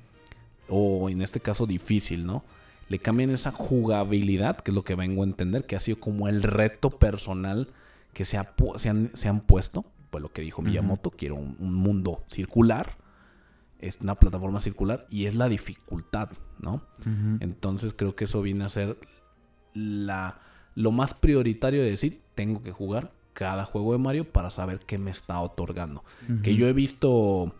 O 0.69 1.09
en 1.09 1.21
este 1.21 1.39
caso 1.39 1.65
difícil, 1.65 2.25
¿no? 2.25 2.43
Le 2.89 2.99
cambian 2.99 3.31
esa 3.31 3.51
jugabilidad, 3.51 4.57
que 4.59 4.71
es 4.71 4.75
lo 4.75 4.83
que 4.83 4.95
vengo 4.95 5.23
a 5.23 5.25
entender, 5.25 5.65
que 5.65 5.75
ha 5.75 5.79
sido 5.79 5.99
como 5.99 6.27
el 6.27 6.43
reto 6.43 6.89
personal 6.91 7.69
que 8.13 8.25
se, 8.25 8.37
ha 8.37 8.55
pu- 8.55 8.77
se, 8.77 8.89
han, 8.89 9.11
se 9.13 9.27
han 9.27 9.39
puesto. 9.41 9.85
Pues 10.09 10.21
lo 10.21 10.31
que 10.31 10.41
dijo. 10.41 10.61
Miyamoto, 10.61 11.09
quiero 11.11 11.35
un, 11.35 11.55
un 11.59 11.73
mundo 11.73 12.23
circular. 12.29 12.95
Es 13.79 13.99
una 14.01 14.15
plataforma 14.15 14.59
circular 14.59 15.05
y 15.09 15.25
es 15.25 15.35
la 15.35 15.47
dificultad, 15.49 16.29
¿no? 16.59 16.81
Entonces 17.41 17.93
creo 17.95 18.15
que 18.15 18.25
eso 18.25 18.41
viene 18.41 18.63
a 18.65 18.69
ser 18.69 18.97
la, 19.73 20.39
lo 20.75 20.91
más 20.91 21.13
prioritario 21.13 21.81
de 21.83 21.89
decir, 21.91 22.21
tengo 22.35 22.61
que 22.61 22.71
jugar 22.71 23.11
cada 23.33 23.65
juego 23.65 23.93
de 23.93 23.99
Mario 23.99 24.31
para 24.31 24.49
saber 24.51 24.79
qué 24.79 24.97
me 24.97 25.11
está 25.11 25.39
otorgando. 25.39 26.03
Que 26.41 26.55
yo 26.55 26.67
he 26.67 26.73
visto, 26.73 27.53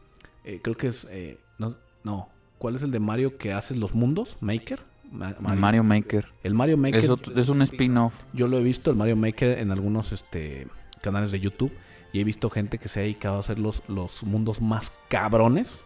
eh, 0.44 0.60
creo 0.64 0.76
que 0.76 0.88
es, 0.88 1.08
eh, 1.12 1.40
no, 1.60 1.76
no, 2.04 2.30
¿cuál 2.58 2.76
es 2.76 2.84
el 2.84 2.92
de 2.92 3.00
Mario 3.00 3.38
que 3.38 3.54
hace 3.54 3.76
los 3.76 3.94
mundos? 3.94 4.38
¿Maker? 4.42 4.80
Ma- 5.12 5.36
Mario, 5.40 5.84
Maker. 5.84 6.28
El 6.44 6.54
Mario 6.56 6.78
Maker, 6.78 7.04
Es, 7.04 7.10
otro- 7.10 7.40
es 7.40 7.50
un 7.50 7.62
spin-off. 7.62 8.14
yo 8.34 8.48
lo 8.48 8.58
he 8.58 8.64
visto, 8.64 8.90
el 8.92 8.98
Mario 8.98 9.16
Maker 9.16 9.60
en 9.60 9.72
algunos 9.72 10.12
este, 10.12 10.68
canales 11.02 11.32
de 11.32 11.40
YouTube. 11.40 11.72
Y 12.14 12.22
he 12.22 12.24
visto 12.24 12.50
gente 12.50 12.78
que 12.80 12.88
se 12.90 13.00
ha 13.02 13.04
dedicado 13.04 13.36
a 13.38 13.40
hacer 13.42 13.60
los, 13.60 13.84
los 13.90 14.24
mundos 14.24 14.62
más 14.62 14.92
cabrones 15.10 15.84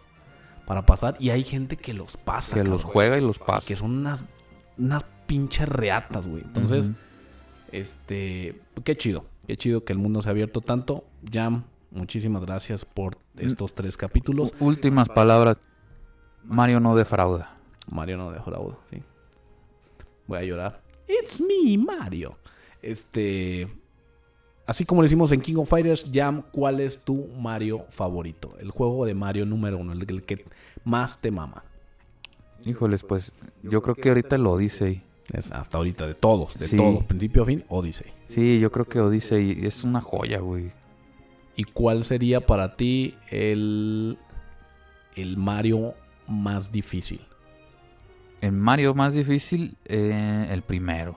para 0.66 0.84
pasar. 0.86 1.16
Y 1.18 1.30
hay 1.30 1.42
gente 1.44 1.76
que 1.76 1.92
los 1.94 2.16
pasa. 2.16 2.54
Que 2.54 2.64
los 2.64 2.84
juega 2.84 3.18
y 3.18 3.20
los 3.20 3.38
pasa. 3.38 3.66
Que 3.66 3.76
son 3.76 3.92
unas, 3.92 4.24
unas 4.78 5.04
pinches 5.26 5.68
reatas, 5.68 6.28
güey. 6.28 6.42
Entonces, 6.42 6.90
este, 7.70 8.60
qué 8.84 8.96
chido. 8.96 9.24
Qué 9.46 9.56
chido 9.56 9.84
que 9.84 9.92
el 9.92 9.98
mundo 9.98 10.22
se 10.22 10.28
ha 10.28 10.32
abierto 10.32 10.60
tanto. 10.60 11.04
Jam, 11.30 11.64
muchísimas 11.90 12.42
gracias 12.42 12.84
por 12.84 13.18
estos 13.36 13.74
tres 13.74 13.96
capítulos. 13.96 14.54
U- 14.60 14.66
Últimas 14.66 15.08
palabras. 15.08 15.58
Mario 16.44 16.80
no 16.80 16.94
defrauda. 16.96 17.56
Mario 17.90 18.16
no 18.16 18.30
dejó 18.30 18.44
fraude, 18.50 18.76
sí. 18.90 19.02
Voy 20.26 20.38
a 20.38 20.42
llorar. 20.44 20.82
It's 21.08 21.40
me, 21.40 21.76
Mario. 21.78 22.36
Este. 22.80 23.68
Así 24.66 24.84
como 24.84 25.02
lo 25.02 25.06
hicimos 25.06 25.32
en 25.32 25.40
King 25.40 25.56
of 25.56 25.68
Fighters, 25.68 26.06
Jam, 26.12 26.42
¿cuál 26.52 26.80
es 26.80 26.98
tu 26.98 27.26
Mario 27.38 27.84
favorito? 27.90 28.54
El 28.60 28.70
juego 28.70 29.04
de 29.04 29.14
Mario 29.14 29.44
número 29.44 29.78
uno, 29.78 29.92
el, 29.92 30.08
el 30.08 30.22
que 30.22 30.44
más 30.84 31.18
te 31.18 31.30
mama. 31.30 31.64
Híjoles, 32.64 33.02
pues 33.02 33.32
yo 33.62 33.82
creo 33.82 33.94
que 33.96 34.08
ahorita 34.08 34.36
el 34.36 34.46
Odyssey. 34.46 35.02
Es 35.32 35.50
hasta 35.50 35.78
ahorita, 35.78 36.06
de 36.06 36.14
todos, 36.14 36.58
de 36.58 36.68
Sí. 36.68 36.76
todos, 36.76 37.04
principio 37.04 37.42
a 37.42 37.46
fin, 37.46 37.64
Odyssey. 37.68 38.12
Sí, 38.28 38.60
yo 38.60 38.70
creo 38.70 38.86
que 38.86 39.00
Odyssey 39.00 39.58
es 39.64 39.82
una 39.82 40.00
joya, 40.00 40.38
güey. 40.40 40.70
¿Y 41.56 41.64
cuál 41.64 42.04
sería 42.04 42.44
para 42.46 42.76
ti 42.76 43.14
el, 43.30 44.18
el 45.16 45.36
Mario 45.36 45.94
más 46.28 46.70
difícil? 46.70 47.20
El 48.40 48.52
Mario 48.52 48.94
más 48.94 49.14
difícil, 49.14 49.76
eh, 49.86 50.46
el 50.50 50.62
primero. 50.62 51.16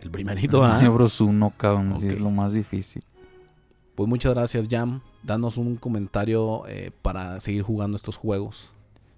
El 0.00 0.10
primerito, 0.10 0.64
¿ah? 0.64 0.80
Bros 0.88 1.20
1, 1.20 1.52
cabrón, 1.56 1.94
sí 1.98 2.06
Ok. 2.06 2.12
es 2.12 2.20
lo 2.20 2.30
más 2.30 2.52
difícil. 2.52 3.02
Pues 3.94 4.08
muchas 4.08 4.32
gracias, 4.34 4.66
Jam. 4.70 5.02
Danos 5.22 5.58
un 5.58 5.76
comentario 5.76 6.66
eh, 6.68 6.90
para 7.02 7.38
seguir 7.40 7.62
jugando 7.62 7.96
estos 7.96 8.16
juegos. 8.16 8.72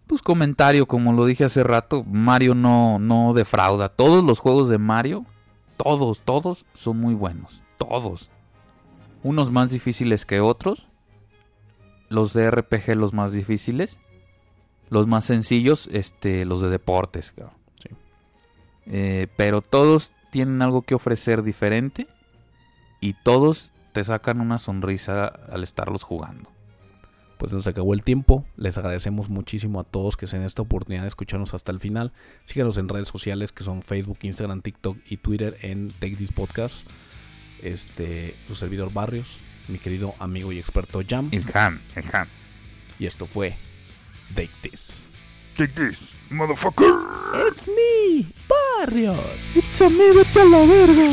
Pues 0.08 0.20
comentario, 0.22 0.86
como 0.86 1.12
lo 1.12 1.24
dije 1.24 1.44
hace 1.44 1.62
rato, 1.62 2.02
Mario 2.04 2.54
no, 2.54 2.98
no 2.98 3.32
defrauda. 3.32 3.88
Todos 3.88 4.24
los 4.24 4.40
juegos 4.40 4.68
de 4.68 4.78
Mario, 4.78 5.24
todos, 5.76 6.20
todos 6.20 6.66
son 6.74 6.98
muy 6.98 7.14
buenos. 7.14 7.62
Todos. 7.78 8.28
Unos 9.22 9.52
más 9.52 9.70
difíciles 9.70 10.26
que 10.26 10.40
otros. 10.40 10.88
Los 12.08 12.32
de 12.32 12.50
RPG 12.50 12.96
los 12.96 13.12
más 13.12 13.32
difíciles. 13.32 14.00
Los 14.90 15.06
más 15.06 15.24
sencillos, 15.24 15.88
este, 15.92 16.44
los 16.44 16.60
de 16.60 16.68
deportes, 16.68 17.32
cabrón. 17.32 17.54
Sí. 17.82 17.88
Eh, 18.86 19.28
pero 19.36 19.62
todos 19.62 20.10
tienen 20.32 20.62
algo 20.62 20.82
que 20.82 20.94
ofrecer 20.94 21.42
diferente. 21.42 22.08
Y 23.00 23.12
todos 23.22 23.70
te 23.92 24.02
sacan 24.02 24.40
una 24.40 24.58
sonrisa 24.58 25.26
al 25.26 25.62
estarlos 25.62 26.02
jugando. 26.02 26.50
Pues 27.38 27.50
se 27.50 27.56
nos 27.56 27.66
acabó 27.66 27.92
el 27.92 28.02
tiempo. 28.02 28.44
Les 28.56 28.78
agradecemos 28.78 29.28
muchísimo 29.28 29.78
a 29.78 29.84
todos 29.84 30.16
que 30.16 30.26
se 30.26 30.38
den 30.38 30.46
esta 30.46 30.62
oportunidad 30.62 31.02
de 31.02 31.08
escucharnos 31.08 31.52
hasta 31.54 31.70
el 31.70 31.80
final. 31.80 32.12
Síganos 32.44 32.78
en 32.78 32.88
redes 32.88 33.08
sociales 33.08 33.52
que 33.52 33.62
son 33.62 33.82
Facebook, 33.82 34.18
Instagram, 34.22 34.62
TikTok 34.62 34.96
y 35.08 35.18
Twitter 35.18 35.58
en 35.60 35.88
Take 35.88 36.16
This 36.16 36.32
Podcast. 36.32 36.86
Este, 37.62 38.34
su 38.48 38.54
servidor 38.54 38.92
Barrios, 38.92 39.38
mi 39.68 39.78
querido 39.78 40.14
amigo 40.18 40.50
y 40.52 40.58
experto 40.58 41.02
Jam. 41.06 41.28
El 41.32 41.44
ham, 41.52 41.80
el 41.94 42.04
ham. 42.12 42.28
Y 42.98 43.06
esto 43.06 43.26
fue 43.26 43.54
Take 44.34 44.50
This. 44.62 45.11
Take 45.56 45.74
this, 45.74 46.12
motherfucker. 46.30 47.48
It's 47.48 47.68
me, 47.68 48.26
Barrios. 48.48 49.54
It's 49.54 49.80
a 49.82 49.90
me, 49.90 50.12
vete 50.12 50.40
a 50.40 50.44
la 50.44 50.64
verga. 50.64 51.12